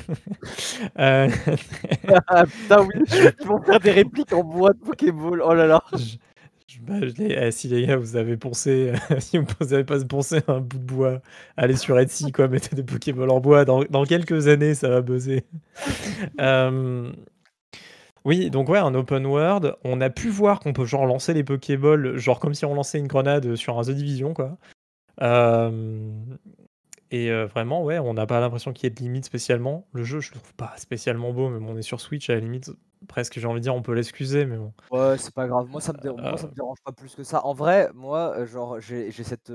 [0.99, 1.29] Heu
[2.47, 2.95] Putain, oui,
[3.41, 5.83] ils vont faire des répliques en bois de Pokéball, oh là là.
[5.93, 6.17] Je
[6.69, 10.41] je bah, je eh si les gars, vous avez poncé, si vous avez pas poncé
[10.49, 11.23] un bout de bois,
[11.57, 15.01] allez sur Etsy, quoi, mettez des Pokéballs en bois, dans dans quelques années, ça va
[15.03, 15.45] buzzer.
[16.39, 17.15] Hem,
[18.27, 21.45] oui, donc ouais, un open world, on a pu voir qu'on peut genre lancer les
[21.45, 24.59] Pokéballs, genre comme si on lançait une grenade, sur un The Division, quoi.
[25.21, 26.39] Hem
[27.13, 29.87] et heu, vraiment, ouais, on n'a pas l'impression qu'il y ait de limite spécialement.
[29.93, 32.35] Le jeu, je le trouve pas spécialement beau, mais bon, on est sur Switch, à
[32.35, 32.71] la limite,
[33.09, 34.73] presque, j'ai envie de dire, on peut l'excuser, mais bon.
[34.91, 37.15] Ouais, c'est pas grave, moi ça me déran moi ça me Heu dérange pas plus
[37.15, 37.45] que ça.
[37.45, 39.53] En vrai, moi, genre, j'ai j'ai cette,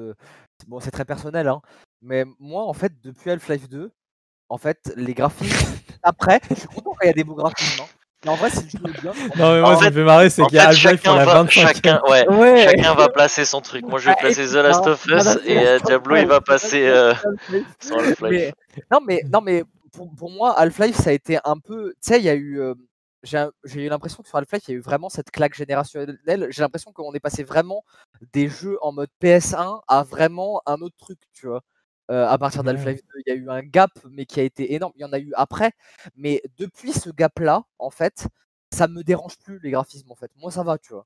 [0.67, 1.61] bon, c'est très personnel, hein,
[2.01, 3.91] mais moi, en fait, depuis Half-Life 2,
[4.49, 7.81] en fait, les graphismes après, je suis content quand il y a des beaux graphismes,
[7.81, 7.85] hein,
[8.27, 9.13] en vrai, si bien.
[9.37, 11.01] Non, mais moi, En ce qui fait- me fait marrer, c'est qu'il y a Half-Life
[11.03, 12.63] pour chacun la va, 25 chacun, ouais, Ouais.
[12.65, 13.83] chacun va placer son truc.
[13.87, 16.87] Moi, je vais Ah, placer The Last of Us et euh, Diablo, il va passer
[16.87, 17.13] euh,
[17.79, 18.53] son Half-Life.
[18.91, 21.89] Non, mais, non, mais pour, pour moi, Half-Life, ça a été un peu.
[22.01, 22.59] Tu sais, il y a eu.
[22.61, 22.73] euh,
[23.23, 26.47] j'ai eu l'impression que sur Half-Life, il y a eu vraiment cette claque générationnelle.
[26.49, 27.83] J'ai l'impression qu'on est passé vraiment
[28.33, 31.61] des jeux en mode PS1 à vraiment un autre truc, tu vois.
[32.09, 34.73] Euh, à partir d'Half-Life 2, il y a eu un gap, mais qui a été
[34.73, 34.91] énorme.
[34.95, 35.71] Il y en a eu après.
[36.15, 38.27] Mais depuis ce gap-là, en fait,
[38.73, 40.31] ça me dérange plus les graphismes, en fait.
[40.37, 41.05] Moi, ça va, tu vois.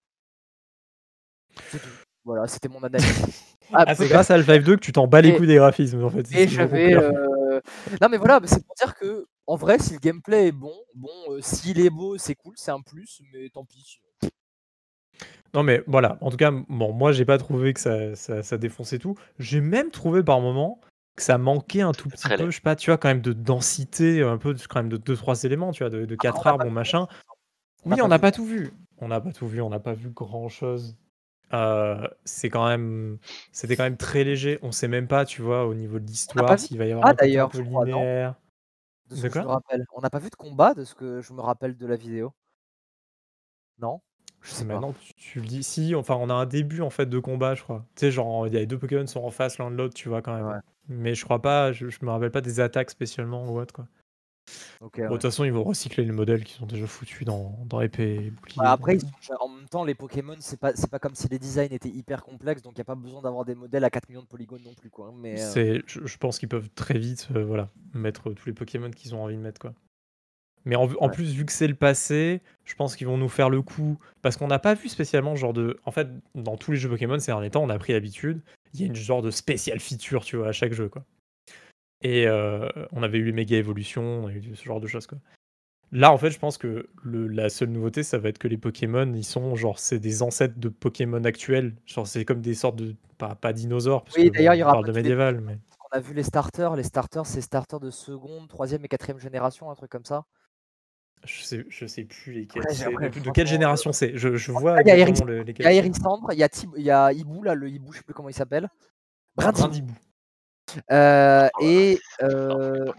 [1.72, 1.90] C'est tout.
[2.24, 3.06] Voilà, c'était mon analyse.
[3.74, 6.04] Ah, c'est grâce à Half-Life 2 que tu t'en bats les Et- couilles des graphismes,
[6.04, 6.32] en fait.
[6.36, 6.94] et j'avais.
[6.94, 7.60] euh,
[8.00, 11.10] Non, mais voilà, c'est pour dire que, en vrai, si le gameplay est bon, bon,
[11.30, 14.02] euh, s'il est beau, c'est cool, c'est un plus, mais tant pis.
[15.56, 18.58] Non, mais voilà, en tout cas, bon, moi, j'ai pas trouvé que ça, ça, ça
[18.58, 19.16] défonçait tout.
[19.40, 20.82] J'ai même trouvé par moment
[21.16, 23.32] que ça manquait un tout petit peu, je sais pas, tu vois, quand même de
[23.32, 26.50] densité, un peu, quand même de 2-3 éléments, tu vois, de, de 4 on a
[26.50, 27.08] arbres machin.
[27.86, 28.74] Oui, on n'a pas tout vu.
[28.98, 30.98] On n'a pas tout vu, on n'a pas vu grand chose.
[32.26, 33.18] c'est quand même,
[33.54, 34.60] c'était quand même très léger.
[34.62, 37.12] On sait même pas, tu vois, au niveau de l'histoire, s'il va y avoir Ah,
[37.12, 38.36] un d'ailleurs, peu crois, linéaire.
[39.10, 39.86] De ce De que je me quoi rappelle.
[39.96, 42.34] On n'a pas vu de combat, de ce que je me rappelle de la vidéo.
[43.80, 44.02] Non
[44.46, 44.64] Je sais.
[44.66, 47.56] Maintenant, tu, tu le dis, si, enfin, on a un début en fait de combat,
[47.56, 47.84] je crois.
[47.96, 49.96] Tu sais, genre, il y a les deux Pokémon sont en face l'un de l'autre,
[49.96, 50.48] tu vois, quand même.
[50.48, 50.60] Ouais.
[50.88, 53.88] Mais je crois pas, je, je me rappelle pas des attaques spécialement ou autre, quoi.
[54.80, 57.82] Bon, de toute façon, ils vont recycler les modèles qui sont déjà foutus dans, dans
[57.82, 58.62] épée et bouclier.
[58.62, 61.72] Ouais, après, sont- en même temps, les Pokémon, c'est pas, pas comme si les designs
[61.72, 64.22] étaient hyper complexes, donc il n'y a pas besoin d'avoir des modèles à 4 millions
[64.22, 64.90] de polygones non plus.
[64.92, 65.12] Quoi.
[65.18, 69.16] Mais, euh, je pense qu'ils peuvent très vite, euh, voilà, mettre tous les Pokémon qu'ils
[69.16, 69.74] ont envie de mettre, quoi.
[70.66, 71.12] Mais en, en Ouais.
[71.14, 73.98] plus, vu que c'est le passé, je pense qu'ils vont nous faire le coup.
[74.22, 75.80] Parce qu'on n'a pas vu spécialement genre de.
[75.86, 78.42] En fait, dans tous les jeux Pokémon ces derniers temps, on a pris l'habitude.
[78.74, 81.04] Il y a une genre de spécial feature, tu vois, à chaque jeu, quoi.
[82.02, 85.08] Et euh, on avait eu les méga évolutions, on a eu ce genre de choses,
[85.08, 85.18] quoi.
[85.92, 88.58] Là, en fait, je pense que le- la seule nouveauté, ça va être que les
[88.58, 91.76] Pokémon, ils sont genre, c'est des ancêtres de Pokémon actuels.
[91.86, 92.96] Genre, c'est comme des sortes de.
[93.18, 95.58] Pas, pas dinosaures, parce Oui, d'ailleurs, bon, il y aura parle de médiéval, mais.
[95.94, 96.76] On a vu les starters.
[96.76, 100.26] Les starters, c'est starters de seconde, troisième et quatrième génération, un truc comme ça.
[101.26, 102.64] Je sais, je sais plus lesquels.
[102.64, 105.72] De quelle génération c'est je, je vois il y a exactement le- Il y a
[105.72, 105.76] il
[106.38, 108.34] y a, Tib- il y a Hibou, là, le Hibou, je sais plus comment il
[108.36, 108.70] s'appelle.
[109.36, 109.94] Brindibou.
[110.92, 112.92] Euh, Oh, et, euh,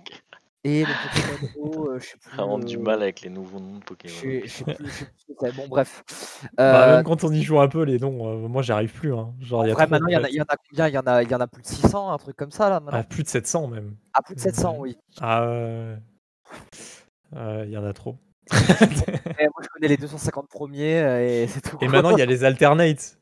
[0.65, 2.36] et le Pokémon O, euh, je sais plus.
[2.36, 4.15] Vraiment du euh, mal avec les nouveaux noms de Pokémon.
[4.15, 5.53] je sais plus, je sais plus ce que c'est.
[5.57, 6.03] Bon, bref.
[6.57, 8.93] Bah, Euh, même quand on y joue un peu, les noms, euh, moi, j'y arrive
[8.93, 9.12] plus.
[9.15, 9.35] Hein.
[9.40, 10.31] Genre, en il y a vrai, maintenant, il y, en a, fait.
[10.32, 10.89] il y en a combien?
[10.89, 12.69] Il y en a, il y en a plus de 600, un truc comme ça,
[12.70, 13.97] là, maintenant Ah, plus de 700 même.
[14.12, 14.78] Ah, plus de 700, Ouais.
[14.81, 14.98] oui.
[15.20, 15.47] Ah, ouais.
[15.51, 15.97] Euh,
[17.32, 18.16] Il y en a trop.
[18.53, 18.57] Mais
[19.55, 21.78] moi, je connais les 250 premiers euh, et c'est tout.
[21.81, 23.19] Et maintenant, il y a les alternates.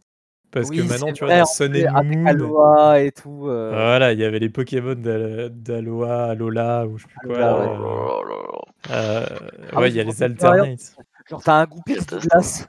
[0.51, 3.49] Parce Oui, que maintenant, tu vois, dans Sun avec Moon, Aloha et tout.
[3.49, 7.39] euh, voilà, il y avait les Pokémon d'Al- d'Alola, Alola, ou je sais plus quoi.
[7.39, 8.91] Alola, ouais.
[8.91, 9.27] Euh,
[9.73, 10.97] Ah ouais, il y a les alternates.
[11.29, 12.67] Genre, t'as un goupil de glace.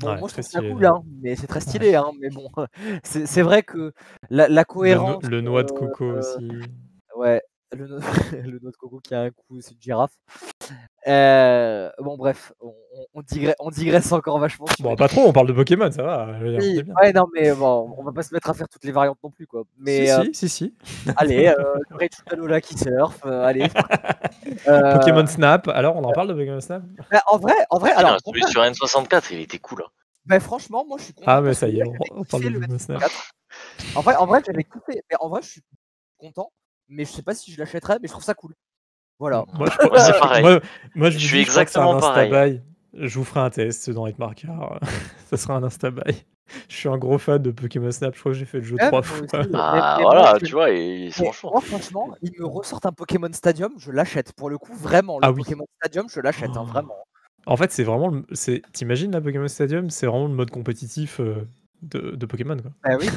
[0.00, 1.94] Bon, Ouais, moi, je trouve ça cool, hein, mais c'est très stylé.
[1.94, 2.48] Hein, mais bon,
[3.04, 3.92] c'est vrai que
[4.30, 5.24] la, la Le, no- cohérence.
[5.24, 6.48] le noix de euh, coco euh, aussi.
[7.16, 7.42] Ouais,
[7.72, 7.98] le, no-
[8.32, 10.12] le noix de coco qui a un coup, c'est une girafe.
[11.06, 14.66] Euh, bon, bref, on, on- on digresse, on digresse encore vachement.
[14.80, 16.38] Bon, pas trop, on parle de Pokémon, ça va.
[16.38, 16.94] je veux dire, on Oui, bien.
[16.94, 19.30] ouais, non, mais bon, on va pas se mettre à faire toutes les variantes non
[19.30, 19.64] plus, quoi.
[19.78, 20.74] Mais si, euh, si, si, si.
[21.16, 21.54] allez, euh,
[21.90, 23.68] le Rachel Alola qui surfe, euh, allez.
[24.66, 26.82] Euh, Pokémon Snap, alors on en parle de Pokémon Snap?
[27.10, 29.82] Bah, en vrai, en vrai, alors, celui sur N64, il était cool.
[29.84, 29.90] hein.
[30.26, 31.30] bah, franchement, moi, je suis content.
[31.30, 33.02] Ah, mais ça y est, on, on parle de Pokémon Snap.
[33.02, 33.30] N64.
[33.96, 35.02] En vrai, en vrai, j'avais kiffé.
[35.10, 35.62] Mais en vrai, je suis
[36.18, 36.50] content.
[36.90, 38.52] Mais je sais pas si je l'achèterais, mais je trouve ça cool.
[39.18, 39.44] Voilà.
[39.54, 40.42] Moi, je, Moi, c'est pareil.
[40.42, 40.60] Moi,
[40.94, 42.30] moi, je, Je suis dis, je exactement pareil.
[42.32, 42.62] Insta-buy.
[43.06, 44.48] Je vous ferai un test dans Hitmarker.
[45.30, 46.24] ça sera un Insta-buy.
[46.68, 48.14] Je suis un gros fan de Pokémon Snap.
[48.14, 49.18] Je crois que j'ai fait le jeu Ouais, trois moi fois.
[49.38, 49.48] aussi.
[49.54, 51.50] Ah, voilà, moi, je- tu vois, et franchement.
[51.52, 54.32] moi, franchement, il me ressortent un Pokémon Stadium, je l'achète.
[54.32, 55.42] Pour le coup, vraiment, le Ah oui.
[55.44, 56.72] Pokémon Stadium, je l'achète, hein, Oh.
[56.72, 56.96] vraiment.
[57.46, 58.08] En fait, c'est vraiment.
[58.08, 61.46] le- c'est- T'imagines la Pokémon Stadium C'est vraiment le mode compétitif euh,
[61.82, 62.56] de, de Pokémon.
[62.56, 62.70] Quoi.
[62.82, 63.08] Bah oui.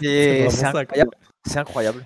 [0.00, 0.80] C'est ça, quoi.
[0.82, 1.10] incroyable.
[1.46, 2.04] C'est incroyable.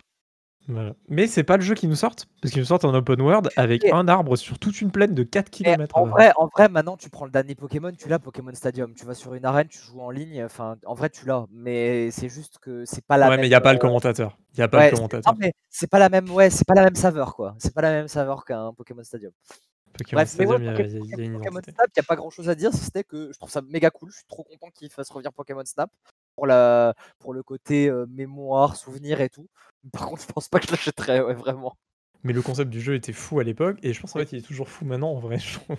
[0.66, 0.94] Voilà.
[1.08, 2.26] Mais c'est pas le jeu qui nous sortent.
[2.40, 5.14] Parce qu'ils nous sortent en open world avec Et- un arbre sur toute une plaine
[5.14, 5.96] de 4 Mais km.
[5.98, 8.94] en vrai, en vrai, maintenant, tu prends le dernier Pokémon, tu l'as Pokémon Stadium.
[8.94, 10.42] Tu vas sur une arène, tu joues en ligne.
[10.44, 11.44] Enfin, en vrai, tu l'as.
[11.52, 13.40] Mais c'est juste que c'est pas la ouais, même.
[13.40, 14.38] mais il n'y a pas le euh, commentateur.
[14.54, 15.32] Il n'y a pas ouais, le commentateur.
[15.34, 16.30] non, mais c'est pas la même.
[16.30, 17.54] Ouais, c'est pas la même saveur, quoi.
[17.58, 19.32] C'est pas la même saveur qu'un Pokémon Stadium.
[19.98, 22.78] Pokémon Bref, ouais, Stadium, il y a- y, y pas grand chose à dire, si
[22.78, 24.10] c'était que je trouve ça méga cool.
[24.10, 25.88] Je suis trop content qu'il fasse revenir Pokémon Snap
[26.36, 26.94] pour, la...
[27.18, 29.48] pour le côté euh, mémoire, souvenir et tout.
[29.92, 31.76] Par contre, je pense pas que je l'achèterais, ouais, vraiment.
[32.22, 34.38] Mais le concept du jeu était fou à l'époque, et je pense en fait il
[34.38, 35.38] est toujours fou maintenant en vrai.
[35.38, 35.76] je trouve.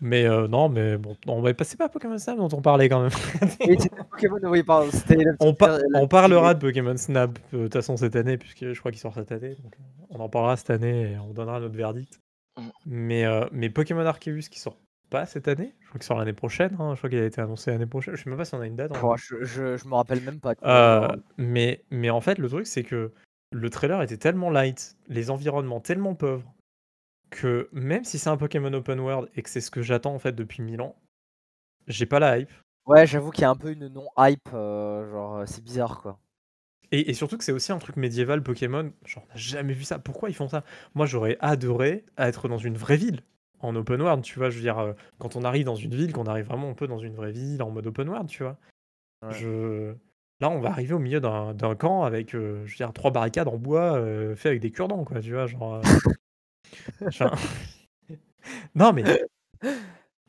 [0.00, 2.88] mais euh, non, mais bon, on va passer pas à Pokémon Snap dont on parlait
[2.88, 3.12] quand même.
[4.10, 4.90] Pokémon, oui, pardon,
[5.38, 8.72] on, par- la on parlera de Pokémon Snap euh, de toute façon cette année, puisque
[8.72, 9.54] je crois qu'il sort cette année.
[9.62, 12.20] donc, euh, on en parlera cette année et on donnera notre verdict.
[12.56, 12.68] Mm.
[12.86, 14.76] Mais, euh, mais Pokémon Arceus qui sort
[15.10, 16.76] pas cette année, je crois qu'il sort l'année prochaine.
[16.78, 18.16] hein, Je crois qu'il a été annoncé l'année prochaine.
[18.16, 18.96] Je sais même pas si on a une date.
[18.96, 19.16] vrai.
[19.18, 20.54] je, je, je me rappelle même pas.
[20.64, 23.12] Euh, mais, mais en fait, le truc, c'est que
[23.52, 26.52] le trailer était tellement light, les environnements tellement pauvres,
[27.30, 30.18] que même si c'est un Pokémon open world et que c'est ce que j'attends en
[30.18, 30.96] fait depuis mille ans,
[31.86, 32.50] j'ai pas la hype.
[32.86, 34.48] Ouais, j'avoue qu'il y a un peu une non-hype.
[34.52, 36.18] euh, genre, euh, c'est bizarre quoi.
[36.92, 38.92] Et, et surtout que c'est aussi un truc médiéval Pokémon.
[39.04, 39.98] Genre, on n'a jamais vu ça.
[39.98, 40.64] Pourquoi ils font ça?
[40.94, 43.22] Moi, j'aurais adoré être dans une vraie ville
[43.64, 44.22] en open world.
[44.22, 46.70] Tu vois, je veux dire, euh, quand on arrive dans une ville, qu'on arrive vraiment
[46.70, 48.56] un peu dans une vraie ville en mode open world, tu vois.
[49.22, 49.32] Ouais.
[49.32, 49.94] Je...
[50.40, 53.10] Là, on va arriver au milieu d'un d'un camp avec, euh, je veux dire, trois
[53.10, 55.20] barricades en bois euh, fait avec des cure-dents, quoi.
[55.20, 55.80] Tu vois, genre.
[57.00, 57.10] euh,
[58.74, 59.04] non, mais.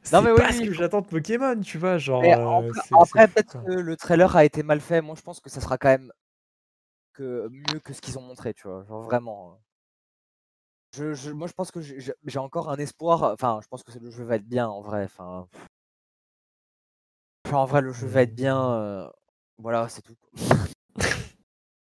[0.04, 1.98] C'est mais oui, pas oui, ce que j'attends de Pokémon, tu vois.
[1.98, 2.24] Genre.
[3.02, 5.02] Après, peut-être que le trailer a été mal fait.
[5.02, 6.12] Moi, je pense que ça sera quand même
[7.14, 8.84] que mieux que ce qu'ils ont montré, tu vois.
[8.84, 9.60] Genre vraiment.
[10.96, 13.24] Je, je- moi, je pense que j'ai encore un espoir.
[13.24, 15.04] Enfin, je pense que le jeu va être bien en vrai.
[15.06, 15.48] Enfin,
[17.52, 18.74] en vrai, le jeu va être bien.
[18.74, 19.10] euh,
[19.58, 20.16] Voilà, c'est tout.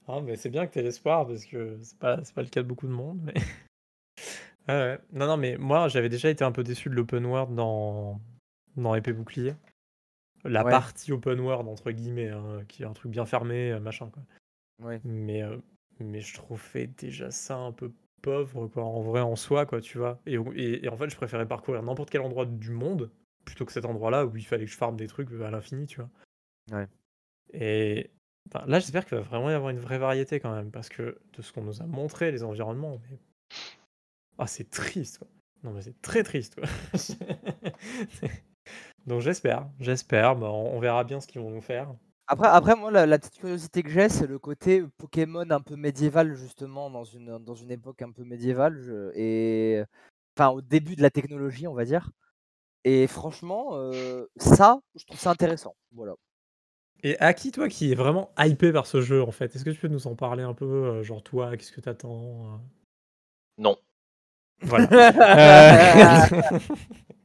[0.07, 2.64] Ah, mais c'est bien que tu aies l'espoir parce que c'est pas, pas le cas
[2.64, 3.22] de beaucoup de monde.
[3.23, 3.34] Mais...
[3.36, 3.44] Ouais,
[4.68, 4.99] ouais.
[5.14, 8.19] Non, non, mais moi j'avais déjà été un peu déçu de l'open world dans,
[8.76, 9.56] dans Épée Bouclier.
[10.44, 10.72] La Ouais.
[10.72, 14.10] partie open world, entre guillemets, hein, qui est un truc bien fermé, euh, machin.
[14.10, 14.23] Quoi.
[14.86, 14.99] Ouais.
[15.06, 15.57] Mais, euh,
[15.99, 19.98] mais je trouvais déjà ça un peu pauvre, quoi, en vrai, en soi, quoi, tu
[19.98, 20.19] vois.
[20.26, 23.11] Et, et, et en fait, je préférais parcourir n'importe quel endroit du monde
[23.45, 26.02] plutôt que cet endroit-là où il fallait que je farme des trucs à l'infini, tu
[26.02, 26.10] vois.
[26.72, 26.88] Ouais.
[27.53, 28.11] Et
[28.49, 31.19] enfin, là, j'espère qu'il va vraiment y avoir une vraie variété quand même, parce que
[31.34, 33.18] de ce qu'on nous a montré, les environnements, mais...
[34.38, 35.27] Ah, c'est triste, quoi.
[35.64, 36.68] Non, mais c'est très triste, quoi.
[39.07, 41.93] Donc j'espère, j'espère, bah, on on verra bien ce qu'ils vont nous faire.
[42.32, 45.76] Après, après moi, la, la petite curiosité que j'ai, c'est le côté Pokémon un peu
[45.76, 48.80] médiéval, justement, dans une, dans une époque un peu médiévale.
[48.80, 49.84] je- et
[50.38, 52.10] enfin, au début de la technologie, on va dire.
[52.86, 55.76] Et franchement, euh, ça, je trouve ça intéressant.
[55.91, 56.14] Voilà.
[57.03, 59.53] Et à qui, toi, qui est vraiment hypé par ce jeu, en fait?
[59.53, 62.45] Est-ce que tu peux nous en parler un peu euh, Genre, toi, qu'est-ce que t'attends
[62.45, 62.58] euh?
[63.58, 63.76] Non.
[64.62, 64.88] Voilà.
[66.32, 66.60] Euh,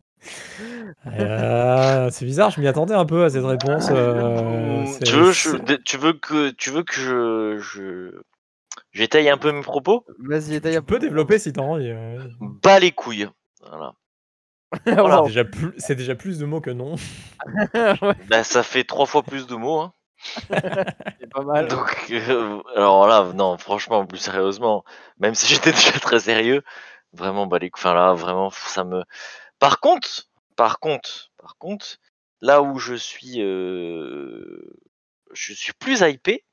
[1.07, 3.89] euh, c'est bizarre, je m'y attendais un peu à cette réponse.
[3.93, 8.21] euh, c'est- tu, veux, je- c'est- de- tu veux que tu veux que je je
[8.93, 10.05] j'étaye un peu mes propos?
[10.19, 11.01] Vas-y, tu, étaye tu un peux peu.
[11.01, 11.93] développer si t'as envie.
[11.93, 12.19] ouais.
[12.41, 13.29] Bas les couilles.
[13.67, 13.93] Voilà.
[14.87, 15.19] Voilà.
[15.23, 16.97] C'est déjà, plus- c'est déjà plus de mots que non.
[17.75, 19.79] Ouais, Bah, ça fait trois fois plus de mots.
[19.81, 19.93] Hein.
[20.51, 21.69] c'est pas mal.
[21.69, 24.83] Donc, euh, alors là, non, franchement, plus sérieusement,
[25.21, 26.63] même si j'étais déjà très sérieux,
[27.13, 29.05] vraiment, bah, les, enfin là, vraiment, ça me.
[29.59, 31.99] Par contre, par contre, par contre,
[32.41, 34.79] là où je suis, euh,
[35.33, 36.45] je suis plus hypé,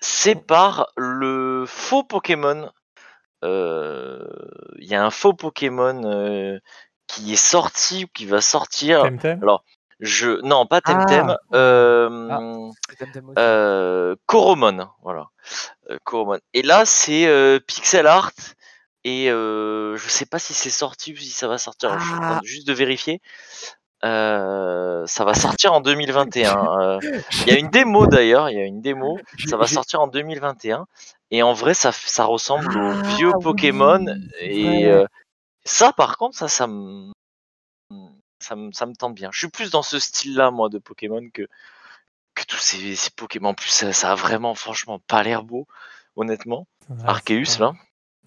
[0.00, 2.70] c'est par le faux Pokémon.
[3.42, 4.26] Euh,
[4.78, 6.58] Il y a un faux Pokémon euh,
[7.06, 9.02] qui est sorti ou qui va sortir.
[9.02, 9.42] Temtem?
[9.42, 9.64] Alors,
[10.00, 11.30] je, non, pas Temtem.
[11.30, 11.56] Ah.
[11.56, 15.28] euh, Temtem euh, Coromon, voilà.
[15.90, 16.38] Euh, Coromon.
[16.52, 18.32] Et là, c'est euh, pixel art.
[19.04, 21.98] Et euh, je sais pas si c'est sorti ou si ça va sortir.
[21.98, 22.40] Je suis en train Ah.
[22.44, 23.20] juste de vérifier.
[24.04, 26.80] Euh, ça va sortir en 2021.
[26.80, 26.98] Euh,
[27.46, 28.50] Il y a une démo d'ailleurs.
[28.50, 29.18] Il y a une démo.
[29.46, 30.86] Ça va sortir en 2021.
[31.30, 31.90] Et en vrai, ça,
[32.24, 34.04] ressemble Ah, aux vieux Pokémon.
[34.40, 34.90] Et
[35.64, 37.10] ça, par contre, ça, ça me,
[38.38, 39.30] ça me, ça me tente bien.
[39.32, 41.46] Je suis plus dans ce style-là, moi, de Pokémon que
[42.34, 43.50] que tous ces, ces Pokémon.
[43.50, 45.66] En plus, ça, ça a vraiment, franchement, pas l'air beau,
[46.16, 46.66] honnêtement.
[47.04, 47.72] Arceus, là.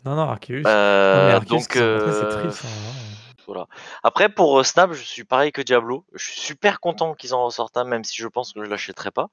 [0.08, 0.64] Non, non, Arceus.
[0.66, 2.64] Euh, Non, donc, euh, triste.
[2.64, 2.94] hein.
[3.46, 3.68] voilà.
[4.04, 6.06] Après, pour euh, Snap, je suis pareil que Diablo.
[6.14, 9.12] Je suis super content qu'ils en ressortent un, même si je pense que je l'achèterai
[9.12, 9.28] pas.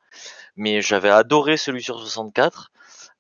[0.57, 2.73] Mais j'avais adoré celui sur 64.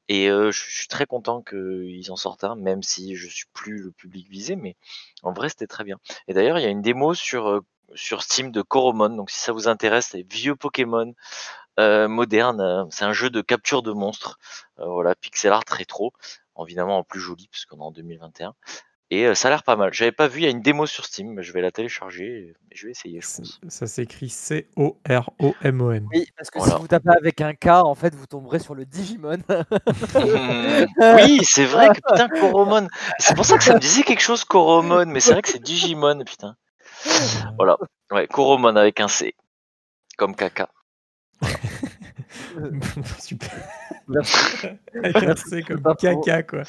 [0.09, 3.79] Et euh, je suis très content qu'ils en sortent un, même si je suis plus
[3.79, 4.57] le public visé.
[4.57, 4.75] Mais
[5.23, 5.99] en vrai, c'était très bien.
[6.27, 7.61] Et d'ailleurs, il y a une démo sur, euh,
[7.95, 9.11] sur Steam de Coromon.
[9.11, 11.15] Donc, si ça vous intéresse, les vieux Pokémon
[11.79, 14.39] euh, modernes, c'est un jeu de capture de monstres.
[14.77, 16.13] Voilà, pixel art rétro.
[16.63, 18.55] Évidemment, en plus joli, puisqu'on est en 2021.
[19.11, 19.93] Et euh, ça a l'air pas mal.
[19.93, 22.25] J'avais pas vu, il y a une démo sur Steam, mais je vais la télécharger
[22.25, 23.61] et je vais essayer, je pense.
[23.69, 26.09] Ça s'écrit C-O-R-O-M-O-N.
[26.13, 26.75] Oui, parce que Voilà.
[26.77, 29.39] si vous tapez avec un K, en fait, vous tomberez sur le Digimon.
[31.17, 32.89] oui, c'est vrai que putain, Coromon.
[33.19, 35.63] C'est pour ça que ça me disait quelque chose, Coromon, mais c'est vrai que c'est
[35.63, 36.57] Digimon, putain.
[37.57, 37.77] Voilà.
[38.11, 39.35] Ouais, Coromon avec un C.
[40.17, 40.71] Comme caca.
[43.19, 43.51] Super.
[44.09, 44.67] Merci.
[45.03, 46.63] Avec un C comme caca, quoi.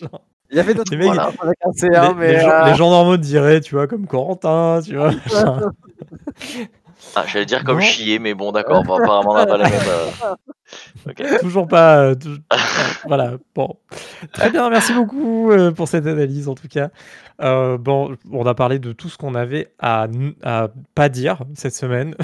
[0.00, 0.20] Genre,
[0.50, 2.32] Il y avait d'autres Les mecs, là, avec un C1, les, mais.
[2.34, 5.10] les gens, euh, les gens normaux diraient, tu vois, comme Corentin, tu vois.
[5.10, 5.60] genre.
[7.14, 7.82] Ah, j'allais dire comme Non.
[7.84, 9.80] chier, mais bon, d'accord, apparemment, on n'a pas la même.
[11.08, 11.38] euh.
[11.40, 11.98] Toujours pas.
[11.98, 12.14] euh,
[13.06, 13.34] voilà.
[13.54, 13.76] Bon.
[14.32, 14.68] Très bien.
[14.70, 16.88] Merci beaucoup euh, pour cette analyse, en tout cas.
[17.42, 20.08] Euh, bon, on a parlé de tout ce qu'on avait à,
[20.42, 22.14] à pas dire cette semaine.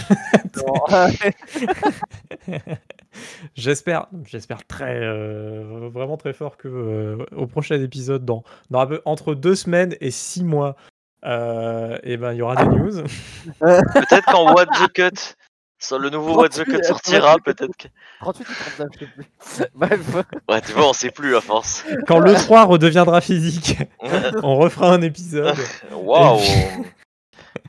[3.55, 8.87] J'espère, j'espère très, euh, vraiment très fort que euh, au prochain épisode, dans, dans un
[8.87, 10.77] peu- entre deux semaines et six mois,
[11.25, 13.03] euh, et ben il y aura des news.
[13.61, 15.35] Peut-être quand What the Cut,
[15.79, 17.89] sur le nouveau What the Cut sortira, peut-être que.
[18.21, 19.27] 38 ou 39, je sais plus.
[19.75, 20.15] Bref.
[20.49, 21.85] Ouais, tu vois, on sait plus à force.
[22.07, 23.79] Quand le 3 redeviendra physique,
[24.43, 25.55] on refera un épisode.
[25.93, 26.41] Waouh!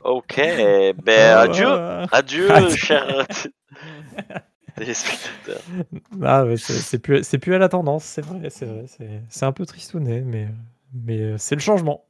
[0.02, 1.66] Ok, ben adieu!
[1.68, 2.76] Euh, Adieu, Adieu.
[2.76, 3.26] chers
[4.76, 5.62] téléspectateurs.
[6.22, 9.52] Ah c'est plus, c'est plus à la tendance, c'est vrai, c'est vrai, c'est c'est un
[9.52, 10.48] peu tristounet, mais,
[10.92, 12.04] mais euh, c'est le changement.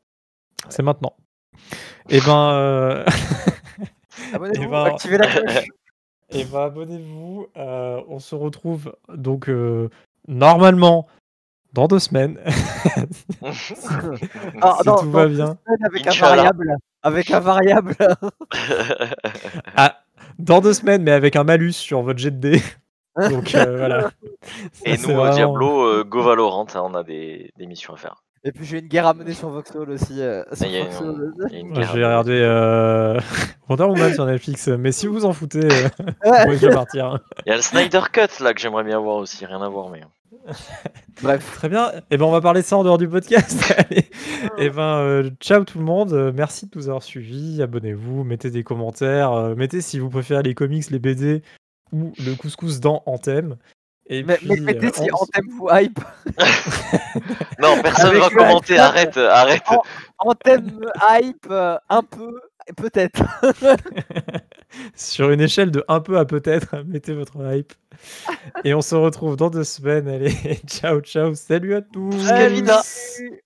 [0.69, 1.15] C'est maintenant.
[2.09, 3.05] Et ben, euh,
[4.35, 5.65] Abonnez-vous, Eh ben- activez la cloche.
[6.31, 7.47] et ben abonnez-vous.
[7.57, 9.89] euh, on se retrouve donc euh,
[10.27, 11.07] normalement
[11.73, 12.39] dans deux semaines,
[13.43, 15.59] Ah, si tout va bien.
[15.85, 16.37] Avec un Inch'Allah.
[16.37, 16.77] variable.
[17.03, 17.97] Avec un variable.
[20.39, 22.63] Ah, dans deux semaines, mais avec un malus sur votre jet de dés.
[23.31, 24.11] Donc euh, voilà.
[24.85, 27.95] Et Ça, nous, euh, vraiment- Diablo, euh, Go Valorant, hein, on a des, des missions
[27.95, 28.17] à faire.
[28.47, 30.21] Et puis j'ai une guerre à mener sur Voxel aussi.
[30.21, 31.31] euh, sur Il y a Voxel.
[31.53, 33.19] une, y a à- regardé euh...
[33.69, 35.89] Wonder Woman sur Netflix, mais si vous en foutez, euh,
[36.31, 36.45] Ouais.
[36.47, 37.19] moi je vais partir.
[37.47, 39.89] Il y a le Snyder Cut là que j'aimerais bien voir aussi, rien à voir,
[39.89, 40.01] mais.
[41.23, 41.55] Bref.
[41.57, 41.93] Très bien.
[42.11, 43.73] Et ben on va parler de ça en dehors du podcast.
[43.79, 44.11] Allez.
[44.59, 46.13] Et ben euh, ciao tout le monde.
[46.13, 47.63] Euh, Merci de nous avoir suivis.
[47.63, 51.43] Abonnez-vous, mettez des commentaires, euh, mettez si vous préférez les comics, les BD
[51.93, 53.57] ou le couscous dans Anthem.
[54.07, 56.01] Et Mais, puis, mais mettez euh, si on- Anthem ou hype.
[57.61, 59.63] Non, personne Avec va commenter, arrête, arrête.
[60.19, 60.81] Anthem
[61.21, 62.41] hype un peu,
[62.77, 63.23] peut-être.
[64.95, 67.73] sur une échelle de un peu à peut-être, mettez votre hype.
[68.65, 70.09] Et on se retrouve dans deux semaines.
[70.09, 70.35] Allez,
[70.67, 71.35] ciao ciao.
[71.35, 72.13] Salut à tous.
[72.25, 72.83] Scavida.
[72.83, 73.43] Salut.